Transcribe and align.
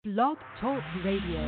Blog 0.00 0.40
Talk 0.56 0.80
Radio. 1.04 1.44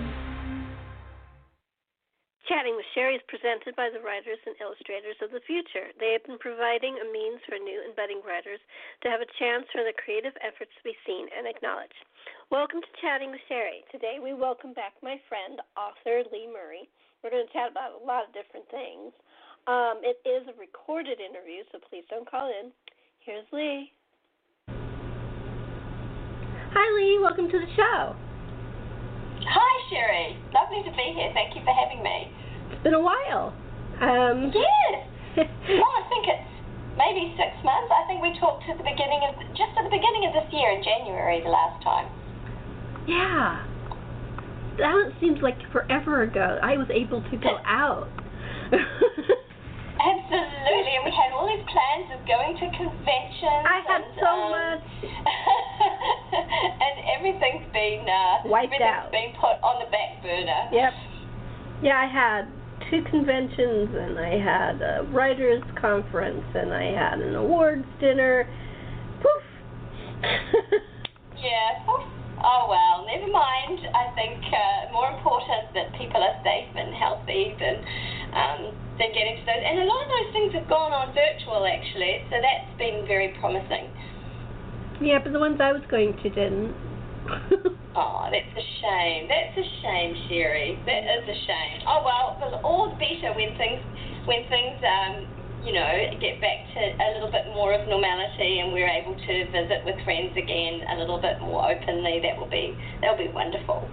Chatting 2.45 2.77
with 2.77 2.85
Sherri 2.93 3.17
is 3.17 3.25
presented 3.25 3.73
by 3.81 3.89
the 3.89 4.05
writers 4.05 4.37
and 4.45 4.53
illustrators 4.61 5.17
of 5.25 5.33
the 5.33 5.41
future. 5.49 5.89
They 5.97 6.13
have 6.13 6.29
been 6.29 6.37
providing 6.37 7.01
a 7.01 7.09
means 7.09 7.41
for 7.49 7.57
new 7.57 7.81
and 7.81 7.97
budding 7.97 8.21
writers 8.21 8.61
to 9.01 9.09
have 9.09 9.25
a 9.25 9.35
chance 9.41 9.65
for 9.73 9.81
their 9.81 9.97
creative 9.97 10.37
efforts 10.45 10.69
to 10.77 10.85
be 10.85 10.93
seen 11.09 11.33
and 11.33 11.49
acknowledged. 11.49 11.97
Welcome 12.53 12.85
to 12.85 12.93
Chatting 13.01 13.33
with 13.33 13.41
Sherri. 13.49 13.89
Today 13.89 14.21
we 14.21 14.37
welcome 14.37 14.77
back 14.77 15.01
my 15.01 15.17
friend, 15.33 15.57
author 15.73 16.21
Lee 16.29 16.45
Murray. 16.45 16.93
We're 17.25 17.33
going 17.33 17.49
to 17.49 17.55
chat 17.57 17.73
about 17.73 17.97
a 17.97 18.05
lot 18.05 18.29
of 18.29 18.37
different 18.37 18.69
things. 18.69 19.17
Um, 19.65 20.05
it 20.05 20.21
is 20.29 20.45
a 20.45 20.53
recorded 20.61 21.25
interview, 21.25 21.65
so 21.73 21.81
please 21.89 22.05
don't 22.13 22.29
call 22.29 22.53
in. 22.53 22.69
Here's 23.25 23.49
Lee. 23.49 23.97
Hi, 24.69 26.87
Lee. 27.01 27.17
Welcome 27.17 27.49
to 27.49 27.57
the 27.57 27.73
show. 27.81 28.13
Hi, 29.47 29.73
Sherri. 29.91 30.37
Lovely 30.55 30.83
to 30.85 30.93
be 30.97 31.13
here. 31.15 31.31
Thank 31.35 31.55
you 31.57 31.63
for 31.65 31.75
having 31.75 32.03
me. 32.03 32.31
It's 32.71 32.83
been 32.83 32.95
a 32.95 33.03
while. 33.03 33.55
Um, 34.01 34.53
yes. 34.55 34.97
well, 35.37 35.95
I 35.99 36.05
think 36.09 36.27
it's 36.29 36.51
maybe 36.97 37.35
six 37.37 37.53
months. 37.65 37.91
I 37.91 38.07
think 38.07 38.23
we 38.23 38.37
talked 38.39 38.65
at 38.69 38.77
the 38.79 38.85
beginning 38.85 39.23
of 39.29 39.39
just 39.57 39.73
at 39.79 39.85
the 39.85 39.95
beginning 39.95 40.29
of 40.29 40.33
this 40.35 40.49
year 40.53 40.73
in 40.73 40.83
January, 40.83 41.43
the 41.43 41.51
last 41.51 41.83
time. 41.83 42.09
Yeah. 43.07 43.67
That 44.79 45.13
seems 45.21 45.41
like 45.43 45.59
forever 45.71 46.23
ago. 46.23 46.59
I 46.63 46.77
was 46.77 46.89
able 46.93 47.23
to 47.31 47.37
go 47.37 47.59
out. 47.67 48.09
Absolutely, 50.01 50.93
and 50.97 51.05
we 51.05 51.13
had 51.13 51.33
all 51.37 51.47
these 51.47 51.65
plans 51.69 52.09
of 52.17 52.21
going 52.27 52.57
to 52.57 52.67
conventions. 52.77 53.63
I 53.69 53.81
had 53.87 54.03
and, 54.03 54.15
so 54.17 54.33
um, 54.33 54.51
much. 54.51 54.89
and 56.87 56.97
everything's 57.17 57.69
been 57.73 58.09
uh, 58.09 58.49
Wiped 58.49 58.73
everything's 58.73 58.89
out. 58.89 59.13
been 59.13 59.33
put 59.37 59.61
on 59.61 59.85
the 59.85 59.91
back 59.93 60.23
burner. 60.23 60.69
Yep. 60.73 60.93
Yeah, 61.83 61.99
I 62.01 62.07
had 62.09 62.49
two 62.91 63.03
conventions, 63.11 63.91
and 63.95 64.19
I 64.19 64.39
had 64.41 64.81
a 64.81 65.05
writers' 65.13 65.63
conference, 65.81 66.45
and 66.55 66.73
I 66.73 66.93
had 66.93 67.21
an 67.21 67.35
awards 67.35 67.85
dinner. 68.01 68.49
Poof. 69.21 69.45
Yeah. 71.37 71.85
Oh 72.43 72.67
well, 72.71 73.07
never 73.07 73.31
mind. 73.31 73.79
I 73.95 74.11
think 74.15 74.43
uh, 74.47 74.93
more 74.93 75.11
important 75.11 75.75
that 75.75 75.93
people 75.99 76.23
are 76.23 76.39
safe 76.43 76.71
and 76.75 76.95
healthy 76.95 77.55
than 77.59 77.83
than 79.03 79.11
getting 79.11 79.35
to 79.35 79.45
those. 79.45 79.63
And 79.67 79.83
a 79.83 79.87
lot 79.91 80.07
of 80.07 80.11
those 80.15 80.31
things 80.31 80.51
have 80.55 80.69
gone 80.71 80.95
on 80.95 81.11
virtual 81.11 81.67
actually, 81.67 82.23
so 82.31 82.39
that's 82.39 82.71
been 82.79 83.03
very 83.11 83.35
promising. 83.43 83.91
yeah, 85.03 85.19
but 85.19 85.35
the 85.35 85.43
ones 85.43 85.59
I 85.59 85.75
was 85.75 85.83
going 85.91 86.15
to 86.23 86.29
didn't. 86.31 86.71
Oh, 87.95 88.25
that's 88.33 88.49
a 88.57 88.67
shame. 88.81 89.29
That's 89.29 89.53
a 89.53 89.67
shame, 89.85 90.17
Sherri. 90.25 90.81
That 90.89 91.05
is 91.13 91.29
a 91.29 91.37
shame. 91.45 91.85
Oh 91.85 92.01
well, 92.01 92.41
but 92.41 92.65
all 92.65 92.89
the 92.89 92.97
better 92.97 93.37
when 93.37 93.53
things 93.61 93.85
when 94.25 94.49
things 94.49 94.81
um 94.81 95.29
you 95.61 95.77
know 95.77 95.93
get 96.17 96.41
back 96.41 96.73
to 96.73 96.81
a 96.81 97.09
little 97.13 97.29
bit 97.31 97.53
more 97.53 97.77
of 97.77 97.87
normality 97.93 98.65
and 98.65 98.73
we're 98.73 98.89
able 98.89 99.13
to 99.13 99.35
visit 99.53 99.85
with 99.85 100.01
friends 100.09 100.33
again 100.41 100.81
a 100.89 100.97
little 100.97 101.21
bit 101.21 101.37
more 101.45 101.69
openly. 101.69 102.17
That 102.25 102.41
will 102.41 102.49
be 102.49 102.73
that 103.05 103.13
will 103.13 103.29
be 103.29 103.31
wonderful. 103.31 103.85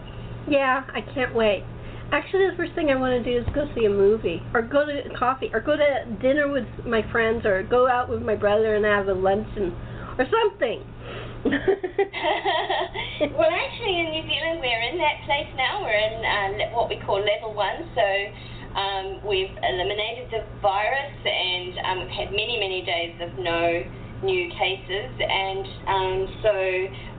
yeah, 0.48 0.88
I 0.96 1.02
can't 1.02 1.36
wait. 1.36 1.66
Actually, 2.12 2.50
the 2.50 2.58
first 2.58 2.74
thing 2.74 2.90
I 2.90 2.96
want 2.96 3.14
to 3.14 3.24
do 3.24 3.38
is 3.38 3.46
go 3.54 3.70
see 3.78 3.86
a 3.86 3.90
movie, 3.90 4.42
or 4.54 4.64
go 4.64 4.84
to 4.86 5.10
coffee, 5.14 5.52
or 5.54 5.62
go 5.62 5.78
to 5.78 6.06
dinner 6.22 6.52
with 6.52 6.66
my 6.86 7.04
friends, 7.12 7.46
or 7.46 7.62
go 7.62 7.88
out 7.88 8.10
with 8.10 8.24
my 8.24 8.34
brother 8.36 8.74
and 8.76 8.84
have 8.84 9.08
a 9.08 9.14
luncheon, 9.14 9.72
or 10.18 10.26
something. 10.26 10.84
well, 11.46 11.54
actually, 13.54 14.02
in 14.02 14.10
New 14.10 14.26
Zealand, 14.26 14.60
we're 14.60 14.82
in 14.90 14.98
that 14.98 15.22
place 15.26 15.48
now. 15.56 15.84
We're 15.86 15.94
in 15.94 16.26
uh, 16.26 16.74
what 16.74 16.90
we 16.90 16.98
call 17.06 17.22
level 17.22 17.54
one. 17.54 17.86
So 17.94 18.02
um, 18.74 19.22
we've 19.22 19.54
eliminated 19.62 20.34
the 20.34 20.42
virus, 20.62 21.14
and 21.24 21.78
um, 21.86 22.00
we've 22.02 22.18
had 22.18 22.32
many, 22.32 22.58
many 22.58 22.82
days 22.82 23.22
of 23.22 23.38
no 23.38 23.86
new 24.24 24.50
cases. 24.52 25.10
And 25.20 25.66
um, 25.88 26.16
so 26.44 26.54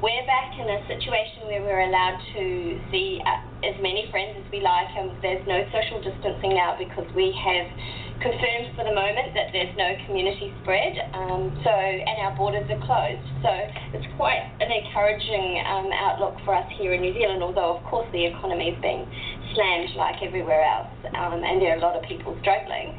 we're 0.02 0.26
back 0.26 0.56
in 0.58 0.68
a 0.68 0.80
situation 0.86 1.48
where 1.48 1.62
we're 1.62 1.84
allowed 1.88 2.20
to 2.36 2.44
see 2.90 3.20
uh, 3.24 3.40
as 3.66 3.76
many 3.80 4.08
friends 4.10 4.36
as 4.40 4.46
we 4.52 4.60
like, 4.60 4.88
and 4.96 5.12
there's 5.22 5.44
no 5.46 5.64
social 5.72 6.00
distancing 6.00 6.54
now 6.54 6.76
because 6.76 7.08
we 7.14 7.32
have 7.36 7.68
confirmed 8.20 8.76
for 8.76 8.84
the 8.84 8.92
moment 8.92 9.32
that 9.32 9.48
there's 9.52 9.72
no 9.76 9.96
community 10.04 10.52
spread. 10.62 10.92
Um, 11.16 11.56
so, 11.64 11.72
and 11.72 12.16
our 12.20 12.36
borders 12.36 12.68
are 12.68 12.80
closed. 12.84 13.24
So 13.40 13.52
it's 13.96 14.08
quite 14.16 14.44
an 14.60 14.68
encouraging 14.68 15.64
um, 15.64 15.88
outlook 15.92 16.36
for 16.44 16.54
us 16.54 16.68
here 16.76 16.92
in 16.92 17.00
New 17.00 17.16
Zealand. 17.16 17.42
Although, 17.42 17.80
of 17.80 17.84
course, 17.88 18.06
the 18.12 18.24
economy 18.24 18.76
is 18.76 18.78
being 18.80 19.08
slammed 19.56 19.96
like 19.96 20.22
everywhere 20.22 20.62
else, 20.62 20.92
um, 21.16 21.42
and 21.42 21.60
there 21.60 21.74
are 21.74 21.80
a 21.80 21.84
lot 21.84 21.96
of 21.96 22.04
people 22.04 22.36
struggling. 22.40 22.92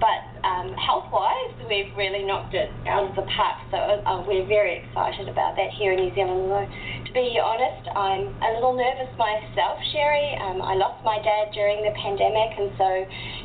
But 0.00 0.24
um, 0.48 0.72
health-wise, 0.80 1.68
we've 1.68 1.92
really 1.94 2.24
knocked 2.24 2.54
it 2.56 2.72
out 2.88 3.04
of 3.04 3.14
the 3.14 3.28
park. 3.36 3.60
So 3.70 3.76
uh, 3.76 4.24
we're 4.26 4.48
very 4.48 4.80
excited 4.80 5.28
about 5.28 5.56
that 5.60 5.70
here 5.76 5.92
in 5.92 6.00
New 6.00 6.14
Zealand. 6.16 6.48
Although, 6.48 6.64
to 6.64 7.12
be 7.12 7.36
honest, 7.36 7.84
I'm 7.92 8.32
a 8.40 8.50
little 8.56 8.72
nervous 8.72 9.12
myself, 9.20 9.76
Sherri. 9.92 10.40
Um, 10.40 10.64
I 10.64 10.74
lost 10.74 11.04
my 11.04 11.20
dad 11.20 11.52
during 11.52 11.84
the 11.84 11.92
pandemic, 12.00 12.56
and 12.56 12.72
so 12.80 12.88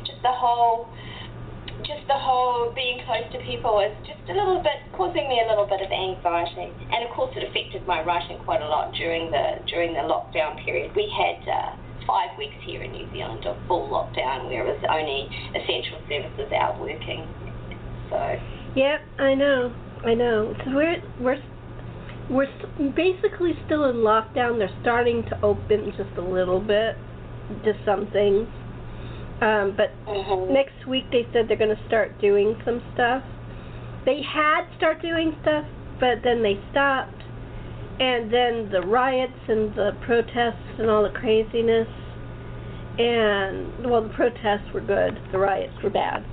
just 0.08 0.22
the 0.24 0.32
whole 0.32 0.88
just 1.84 2.08
the 2.08 2.16
whole 2.16 2.72
being 2.72 3.04
close 3.04 3.28
to 3.30 3.38
people 3.44 3.76
was 3.76 3.92
just 4.08 4.24
a 4.30 4.34
little 4.34 4.58
bit 4.64 4.80
causing 4.96 5.28
me 5.28 5.44
a 5.44 5.46
little 5.46 5.68
bit 5.68 5.84
of 5.84 5.92
anxiety, 5.92 6.72
and 6.72 7.04
of 7.04 7.10
course 7.12 7.30
it 7.36 7.44
affected 7.44 7.86
my 7.86 8.02
writing 8.02 8.40
quite 8.48 8.62
a 8.62 8.66
lot 8.66 8.94
during 8.94 9.30
the 9.30 9.60
during 9.68 9.92
the 9.92 10.00
lockdown 10.00 10.56
period. 10.64 10.96
We 10.96 11.06
had 11.12 11.44
uh, 11.44 11.76
five 12.06 12.36
weeks 12.38 12.56
here 12.64 12.82
in 12.82 12.92
New 12.92 13.10
Zealand 13.12 13.44
of 13.46 13.56
full 13.66 13.88
lockdown, 13.88 14.46
where 14.48 14.66
it 14.66 14.84
only 14.88 15.28
essential 15.54 16.00
services 16.08 16.52
out 16.52 16.80
working. 16.80 17.26
So 18.10 18.36
Yep, 18.76 19.00
I 19.18 19.34
know, 19.34 19.74
I 20.04 20.14
know. 20.14 20.54
So 20.64 20.70
we're 20.74 21.02
we're 21.18 21.42
we're 22.28 22.92
basically 22.94 23.52
still 23.64 23.84
in 23.88 23.96
lockdown. 23.96 24.58
They're 24.58 24.76
starting 24.82 25.24
to 25.30 25.40
open 25.42 25.92
just 25.96 26.16
a 26.18 26.22
little 26.22 26.60
bit, 26.60 26.96
just 27.64 27.78
some 27.86 28.10
things. 28.12 28.46
Um, 29.40 29.74
but 29.76 29.92
mhm. 30.06 30.52
next 30.52 30.86
week 30.86 31.04
they 31.10 31.26
said 31.32 31.48
they're 31.48 31.58
going 31.58 31.74
to 31.74 31.86
start 31.86 32.20
doing 32.20 32.56
some 32.64 32.82
stuff. 32.94 33.22
They 34.04 34.22
had 34.22 34.64
start 34.76 35.02
doing 35.02 35.36
stuff, 35.42 35.64
but 35.98 36.22
then 36.22 36.42
they 36.42 36.60
stopped. 36.70 37.22
And 37.98 38.32
then 38.32 38.70
the 38.70 38.82
riots 38.86 39.32
and 39.48 39.74
the 39.74 39.92
protests 40.04 40.78
and 40.78 40.90
all 40.90 41.02
the 41.02 41.18
craziness. 41.18 41.88
And 42.98 43.90
well, 43.90 44.02
the 44.02 44.14
protests 44.14 44.72
were 44.72 44.80
good. 44.80 45.18
The 45.32 45.38
riots 45.38 45.74
were 45.82 45.90
bad. 45.90 46.24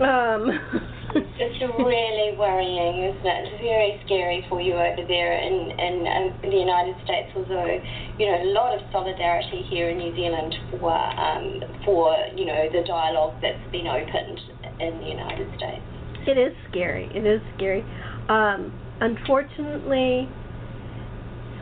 Um, 0.00 0.50
It's 1.16 1.60
really 1.78 2.36
worrying, 2.36 3.08
isn't 3.08 3.24
it? 3.24 3.48
It's 3.48 3.62
very 3.62 4.00
scary 4.04 4.44
for 4.48 4.60
you 4.60 4.74
over 4.74 5.06
there 5.08 5.38
in, 5.40 5.72
in, 5.78 5.94
um, 6.04 6.26
in 6.44 6.50
the 6.50 6.60
United 6.60 6.96
States, 7.04 7.32
although, 7.36 7.80
you 8.18 8.26
know, 8.26 8.42
a 8.42 8.50
lot 8.52 8.76
of 8.76 8.80
solidarity 8.92 9.64
here 9.70 9.88
in 9.88 9.98
New 9.98 10.14
Zealand 10.16 10.54
for, 10.70 10.92
um, 10.92 11.62
for 11.84 12.16
you 12.36 12.44
know, 12.44 12.68
the 12.72 12.84
dialogue 12.86 13.40
that's 13.40 13.64
been 13.72 13.86
opened 13.86 14.40
in 14.80 14.98
the 15.00 15.08
United 15.08 15.48
States. 15.56 15.84
It 16.26 16.36
is 16.36 16.52
scary. 16.68 17.08
It 17.14 17.24
is 17.24 17.40
scary. 17.56 17.84
Um, 18.28 18.72
unfortunately, 19.00 20.28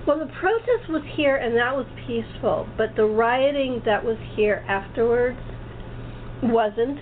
well, 0.06 0.18
the 0.18 0.32
protest 0.40 0.88
was 0.88 1.02
here 1.16 1.36
and 1.36 1.56
that 1.56 1.74
was 1.74 1.86
peaceful, 2.06 2.68
but 2.76 2.94
the 2.96 3.04
rioting 3.04 3.82
that 3.84 4.04
was 4.04 4.16
here 4.36 4.64
afterwards 4.68 5.38
wasn't. 6.42 6.98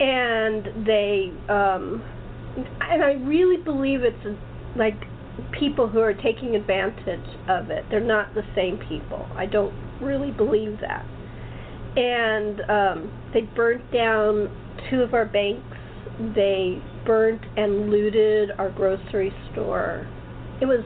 And 0.00 0.86
they, 0.86 1.32
um, 1.48 2.02
and 2.80 3.02
I 3.02 3.12
really 3.24 3.62
believe 3.62 4.00
it's 4.02 4.38
like 4.76 4.96
people 5.58 5.88
who 5.88 6.00
are 6.00 6.14
taking 6.14 6.56
advantage 6.56 7.28
of 7.48 7.70
it. 7.70 7.84
They're 7.90 8.00
not 8.00 8.34
the 8.34 8.42
same 8.54 8.78
people. 8.88 9.26
I 9.36 9.46
don't 9.46 9.74
really 10.00 10.30
believe 10.30 10.78
that. 10.80 11.06
And 11.96 12.60
um, 12.70 13.30
they 13.32 13.42
burnt 13.42 13.90
down 13.92 14.50
two 14.90 15.02
of 15.02 15.14
our 15.14 15.26
banks 15.26 15.76
they 16.34 16.80
burnt 17.04 17.42
and 17.56 17.90
looted 17.90 18.50
our 18.58 18.70
grocery 18.70 19.32
store. 19.52 20.06
It 20.60 20.66
was, 20.66 20.84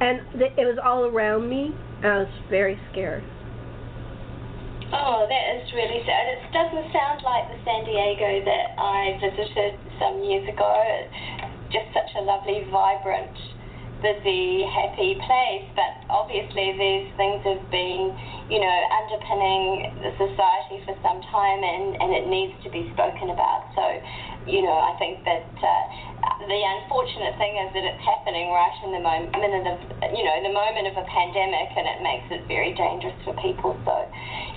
and 0.00 0.20
th- 0.38 0.52
it 0.56 0.66
was 0.66 0.78
all 0.82 1.04
around 1.04 1.48
me. 1.48 1.74
I 2.02 2.24
was 2.24 2.32
very 2.50 2.78
scared. 2.92 3.24
Oh, 4.92 5.26
that 5.26 5.44
is 5.58 5.66
really 5.74 5.98
sad. 6.06 6.24
It 6.30 6.46
doesn't 6.54 6.92
sound 6.94 7.18
like 7.26 7.50
the 7.50 7.58
San 7.66 7.82
Diego 7.82 8.46
that 8.46 8.66
I 8.78 9.18
visited 9.18 9.74
some 9.98 10.22
years 10.22 10.46
ago. 10.46 10.70
Just 11.74 11.90
such 11.90 12.06
a 12.14 12.22
lovely, 12.22 12.62
vibrant, 12.70 13.34
busy, 13.98 14.62
happy 14.70 15.18
place. 15.26 15.66
But 15.74 16.06
obviously, 16.06 16.78
these 16.78 17.10
things 17.18 17.42
have 17.42 17.66
been, 17.74 18.14
you 18.46 18.62
know, 18.62 18.78
underpinning 19.02 19.90
the 20.06 20.12
society 20.22 20.86
for 20.86 20.94
some 21.02 21.18
time, 21.34 21.60
and, 21.66 21.98
and 21.98 22.10
it 22.14 22.30
needs 22.30 22.54
to 22.62 22.70
be 22.70 22.86
spoken 22.94 23.34
about. 23.34 23.66
So, 23.74 23.82
you 24.46 24.62
know, 24.62 24.78
I 24.78 24.94
think 25.02 25.26
that 25.26 25.50
uh, 25.58 25.82
the 26.46 26.62
unfortunate 26.62 27.34
thing 27.38 27.58
is 27.58 27.74
that 27.74 27.82
it's 27.82 28.04
happening 28.06 28.54
right 28.54 28.76
in 28.86 28.94
the 28.94 29.02
moment, 29.02 29.34
of, 29.66 29.78
you 30.14 30.22
know, 30.22 30.36
the 30.46 30.54
moment 30.54 30.86
of 30.86 30.94
a 30.94 31.06
pandemic, 31.10 31.74
and 31.74 31.86
it 31.90 32.00
makes 32.02 32.26
it 32.30 32.46
very 32.46 32.70
dangerous 32.74 33.18
for 33.26 33.34
people. 33.42 33.74
So, 33.82 33.94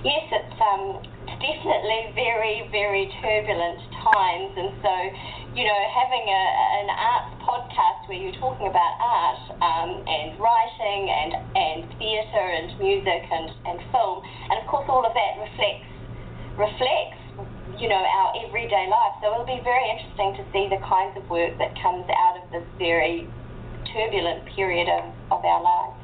yes, 0.06 0.25
it's 0.30 0.59
um, 0.62 1.01
definitely 1.41 2.13
very, 2.13 2.69
very 2.69 3.09
turbulent 3.21 3.81
times, 4.06 4.53
and 4.53 4.71
so, 4.86 4.94
you 5.57 5.65
know, 5.65 5.81
having 5.89 6.25
a, 6.30 6.44
an 6.86 6.89
arts 6.94 7.33
podcast 7.41 8.06
where 8.06 8.21
you're 8.21 8.38
talking 8.38 8.69
about 8.69 8.94
art 9.01 9.42
um, 9.57 10.06
and 10.06 10.38
writing 10.38 11.09
and 11.09 11.31
and 11.57 11.80
theatre 11.97 12.50
and 12.53 12.69
music 12.77 13.25
and 13.33 13.50
and 13.65 13.77
film, 13.89 14.21
and 14.53 14.62
of 14.62 14.65
course 14.69 14.85
all 14.85 15.06
of 15.06 15.13
that 15.18 15.42
reflects 15.42 15.89
reflects 16.53 17.18
you 17.77 17.88
know, 17.88 18.01
our 18.01 18.33
everyday 18.48 18.88
life. 18.89 19.13
So 19.21 19.33
it'll 19.33 19.45
be 19.45 19.62
very 19.63 19.86
interesting 19.94 20.33
to 20.39 20.44
see 20.51 20.66
the 20.71 20.81
kinds 20.81 21.18
of 21.18 21.30
work 21.30 21.57
that 21.60 21.75
comes 21.81 22.06
out 22.10 22.42
of 22.42 22.50
this 22.51 22.66
very 22.77 23.27
turbulent 23.94 24.45
period 24.56 24.88
of, 24.89 25.13
of 25.31 25.45
our 25.45 25.62
lives. 25.62 26.00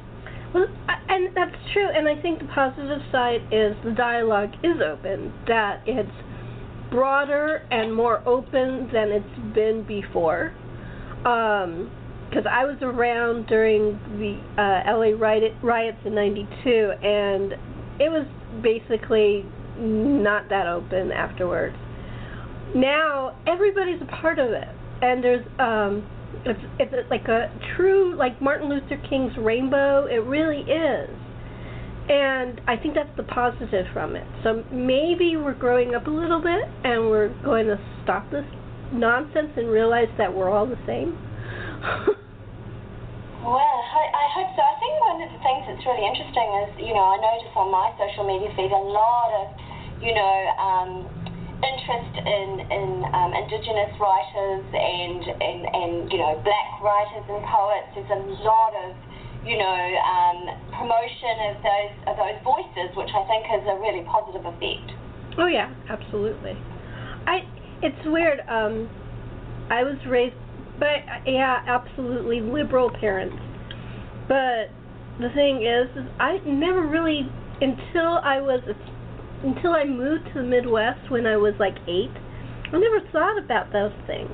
Well, 0.54 0.66
and 1.08 1.34
that's 1.36 1.56
true. 1.72 1.88
And 1.88 2.08
I 2.08 2.20
think 2.20 2.40
the 2.40 2.48
positive 2.54 3.02
side 3.10 3.42
is 3.50 3.76
the 3.84 3.92
dialogue 3.96 4.54
is 4.62 4.80
open, 4.80 5.32
that 5.46 5.82
it's 5.86 6.10
broader 6.90 7.66
and 7.70 7.94
more 7.94 8.26
open 8.26 8.88
than 8.92 9.10
it's 9.10 9.54
been 9.54 9.84
before. 9.86 10.54
Because 11.18 12.46
um, 12.46 12.50
I 12.50 12.64
was 12.64 12.78
around 12.82 13.46
during 13.48 13.98
the 14.18 14.38
uh, 14.60 14.96
LA 14.96 15.18
riot, 15.18 15.54
riots 15.62 15.98
in 16.04 16.14
'92, 16.14 16.92
and 17.02 17.52
it 18.00 18.10
was 18.10 18.26
basically 18.62 19.44
not 19.78 20.48
that 20.48 20.66
open 20.66 21.12
afterwards. 21.12 21.76
Now 22.74 23.36
everybody's 23.46 24.00
a 24.02 24.20
part 24.20 24.38
of 24.38 24.50
it, 24.50 24.68
and 25.02 25.22
there's 25.22 25.46
um, 25.58 26.06
it's 26.44 26.60
it's 26.78 27.10
like 27.10 27.28
a 27.28 27.50
true 27.76 28.16
like 28.16 28.40
Martin 28.42 28.68
Luther 28.68 29.00
King's 29.08 29.32
rainbow. 29.38 30.06
It 30.06 30.24
really 30.24 30.60
is, 30.60 31.10
and 32.08 32.60
I 32.66 32.76
think 32.76 32.94
that's 32.94 33.14
the 33.16 33.22
positive 33.22 33.86
from 33.92 34.16
it. 34.16 34.26
So 34.42 34.64
maybe 34.72 35.36
we're 35.36 35.54
growing 35.54 35.94
up 35.94 36.06
a 36.06 36.10
little 36.10 36.40
bit, 36.40 36.64
and 36.84 37.08
we're 37.10 37.34
going 37.42 37.66
to 37.66 37.78
stop 38.02 38.30
this 38.30 38.44
nonsense 38.92 39.50
and 39.56 39.68
realize 39.68 40.08
that 40.18 40.34
we're 40.34 40.50
all 40.50 40.66
the 40.66 40.78
same. 40.86 41.16
Well, 43.46 43.62
I, 43.62 44.02
I 44.10 44.26
hope 44.34 44.50
so. 44.58 44.62
I 44.66 44.74
think 44.82 44.94
one 45.06 45.22
of 45.22 45.30
the 45.30 45.38
things 45.38 45.62
that's 45.70 45.84
really 45.86 46.02
interesting 46.02 46.48
is, 46.66 46.82
you 46.82 46.90
know, 46.90 47.14
I 47.14 47.16
notice 47.22 47.54
on 47.54 47.70
my 47.70 47.94
social 47.94 48.26
media 48.26 48.50
feed 48.58 48.74
a 48.74 48.84
lot 48.90 49.30
of 49.38 49.46
you 50.00 50.14
know, 50.14 50.36
um, 50.60 51.08
interest 51.62 52.14
in, 52.20 52.48
in 52.68 52.88
um, 53.16 53.32
Indigenous 53.32 53.92
writers 53.96 54.64
and, 54.76 55.22
and, 55.40 55.60
and, 55.72 55.92
you 56.12 56.18
know, 56.18 56.36
black 56.44 56.70
writers 56.84 57.24
and 57.28 57.40
poets. 57.48 57.88
There's 57.96 58.12
a 58.12 58.22
lot 58.44 58.72
of, 58.76 58.92
you 59.46 59.56
know, 59.56 59.80
um, 60.04 60.38
promotion 60.76 61.34
of 61.48 61.56
those, 61.64 61.94
of 62.12 62.14
those 62.20 62.38
voices, 62.44 62.92
which 62.96 63.08
I 63.14 63.24
think 63.24 63.46
has 63.48 63.62
a 63.64 63.80
really 63.80 64.04
positive 64.04 64.44
effect. 64.44 64.92
Oh, 65.38 65.46
yeah, 65.46 65.72
absolutely. 65.88 66.52
I, 67.26 67.40
it's 67.82 68.04
weird. 68.06 68.40
Um, 68.48 68.88
I 69.70 69.82
was 69.82 69.96
raised 70.06 70.36
by, 70.78 71.00
yeah, 71.26 71.64
absolutely 71.66 72.40
liberal 72.40 72.90
parents. 72.90 73.36
But 74.28 74.68
the 75.20 75.30
thing 75.34 75.64
is, 75.64 75.88
is 75.96 76.10
I 76.20 76.38
never 76.44 76.86
really, 76.86 77.22
until 77.60 78.20
I 78.22 78.40
was 78.40 78.60
a 78.68 78.74
until 79.42 79.72
I 79.72 79.84
moved 79.84 80.26
to 80.28 80.34
the 80.34 80.42
Midwest 80.42 81.10
when 81.10 81.26
I 81.26 81.36
was 81.36 81.54
like 81.58 81.76
eight, 81.86 82.14
I 82.72 82.78
never 82.78 83.00
thought 83.12 83.38
about 83.38 83.72
those 83.72 83.92
things. 84.06 84.30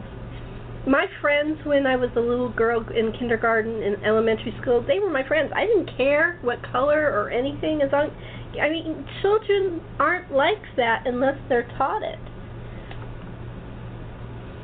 My 0.87 1.07
friends, 1.21 1.59
when 1.65 1.87
I 1.87 1.95
was 1.95 2.11
a 2.17 2.21
little 2.21 2.49
girl 2.49 2.85
in 2.91 3.13
kindergarten 3.13 3.83
and 3.83 4.03
elementary 4.05 4.55
school, 4.61 4.85
they 4.85 4.99
were 4.99 5.11
my 5.11 5.27
friends. 5.27 5.53
I 5.55 5.67
didn't 5.67 5.97
care 5.97 6.39
what 6.43 6.59
color 6.73 7.07
or 7.07 7.31
anything. 7.31 7.83
As 7.83 7.93
long, 7.93 8.11
I 8.61 8.69
mean, 8.69 9.07
children 9.23 9.81
aren't 10.01 10.33
like 10.33 10.63
that 10.77 11.07
unless 11.07 11.39
they're 11.49 11.69
taught 11.79 12.03
it. 12.03 12.19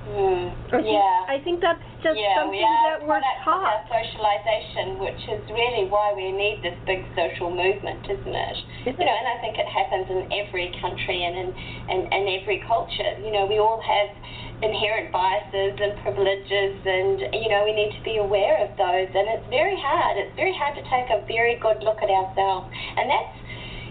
Mm, 0.09 0.57
I 0.67 0.71
think, 0.71 0.87
yeah. 0.87 1.25
I 1.29 1.39
think 1.45 1.61
that's 1.61 1.88
just 2.03 2.15
yeah, 2.15 2.39
something 2.39 2.55
we 2.55 2.63
are 2.63 2.99
that 2.99 3.03
we're 3.03 3.23
taught. 3.43 3.83
Of 3.83 3.91
socialization, 3.91 5.03
which 5.03 5.23
is 5.27 5.43
really 5.51 5.91
why 5.91 6.15
we 6.15 6.31
need 6.31 6.63
this 6.63 6.77
big 6.87 7.03
social 7.19 7.51
movement, 7.51 8.07
isn't 8.07 8.35
it? 8.35 8.57
Is 8.87 8.95
you 8.95 9.05
know, 9.05 9.17
and 9.19 9.29
I 9.29 9.37
think 9.43 9.59
it 9.59 9.67
happens 9.67 10.07
in 10.07 10.31
every 10.31 10.71
country 10.79 11.27
and 11.27 11.35
in, 11.35 11.49
in, 11.91 12.01
in 12.13 12.23
every 12.39 12.63
culture. 12.67 13.19
You 13.19 13.35
know, 13.35 13.47
we 13.51 13.59
all 13.59 13.83
have 13.83 14.11
inherent 14.63 15.11
biases 15.11 15.75
and 15.79 15.99
privileges, 16.07 16.79
and 16.87 17.35
you 17.35 17.51
know, 17.51 17.67
we 17.67 17.75
need 17.75 17.91
to 17.99 18.03
be 18.07 18.23
aware 18.23 18.63
of 18.63 18.71
those. 18.79 19.11
And 19.11 19.27
it's 19.35 19.47
very 19.51 19.77
hard. 19.77 20.17
It's 20.23 20.35
very 20.39 20.55
hard 20.55 20.79
to 20.79 20.85
take 20.87 21.11
a 21.11 21.27
very 21.27 21.59
good 21.59 21.83
look 21.83 21.99
at 21.99 22.11
ourselves, 22.11 22.71
and 22.71 23.11
that's 23.11 23.35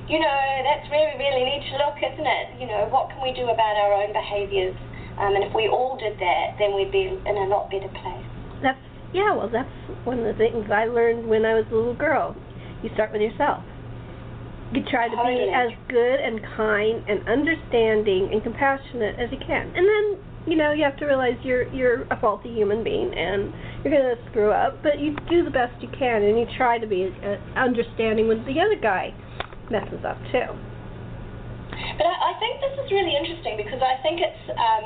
you 0.08 0.24
know, 0.24 0.40
that's 0.64 0.88
where 0.88 1.12
we 1.12 1.20
really 1.20 1.44
need 1.44 1.68
to 1.68 1.76
look, 1.84 2.00
isn't 2.00 2.24
it? 2.24 2.48
You 2.64 2.68
know, 2.72 2.88
what 2.88 3.12
can 3.12 3.20
we 3.20 3.36
do 3.36 3.44
about 3.52 3.76
our 3.76 3.92
own 3.92 4.16
behaviours? 4.16 4.80
Um, 5.18 5.34
and 5.34 5.44
if 5.44 5.54
we 5.54 5.68
all 5.68 5.98
did 5.98 6.20
that, 6.20 6.56
then 6.60 6.76
we'd 6.76 6.92
be 6.92 7.10
in 7.10 7.36
a 7.38 7.46
lot 7.50 7.70
better 7.72 7.90
place. 7.90 8.28
That's 8.62 8.80
yeah. 9.14 9.34
Well, 9.34 9.50
that's 9.50 9.72
one 10.06 10.20
of 10.20 10.26
the 10.26 10.38
things 10.38 10.70
I 10.70 10.86
learned 10.86 11.28
when 11.28 11.46
I 11.46 11.54
was 11.56 11.66
a 11.72 11.76
little 11.76 11.96
girl. 11.96 12.36
You 12.84 12.90
start 12.94 13.12
with 13.12 13.22
yourself. 13.22 13.64
You 14.74 14.84
try 14.92 15.08
to 15.08 15.16
totally. 15.16 15.48
be 15.48 15.50
as 15.50 15.72
good 15.88 16.20
and 16.20 16.44
kind 16.56 17.02
and 17.08 17.26
understanding 17.26 18.30
and 18.32 18.44
compassionate 18.44 19.18
as 19.18 19.32
you 19.32 19.40
can, 19.40 19.74
and 19.74 19.86
then 19.88 20.06
you 20.46 20.56
know 20.56 20.72
you 20.72 20.84
have 20.84 20.98
to 20.98 21.06
realize 21.06 21.40
you're 21.42 21.72
you're 21.74 22.04
a 22.12 22.20
faulty 22.20 22.54
human 22.54 22.84
being 22.84 23.10
and 23.16 23.54
you're 23.82 23.94
going 23.96 24.12
to 24.14 24.22
screw 24.30 24.52
up, 24.52 24.84
but 24.84 25.00
you 25.00 25.16
do 25.30 25.44
the 25.44 25.50
best 25.50 25.82
you 25.82 25.90
can 25.98 26.22
and 26.22 26.38
you 26.38 26.46
try 26.58 26.78
to 26.78 26.86
be 26.86 27.10
uh, 27.24 27.40
understanding 27.58 28.28
when 28.28 28.44
the 28.46 28.60
other 28.60 28.78
guy 28.80 29.16
messes 29.72 30.04
up 30.06 30.18
too. 30.32 30.52
But 31.70 32.08
I, 32.08 32.34
think 32.40 32.62
this 32.62 32.76
is 32.86 32.92
really 32.92 33.16
interesting 33.16 33.58
because 33.58 33.82
I 33.82 34.00
think 34.02 34.22
it's 34.22 34.44
um, 34.54 34.86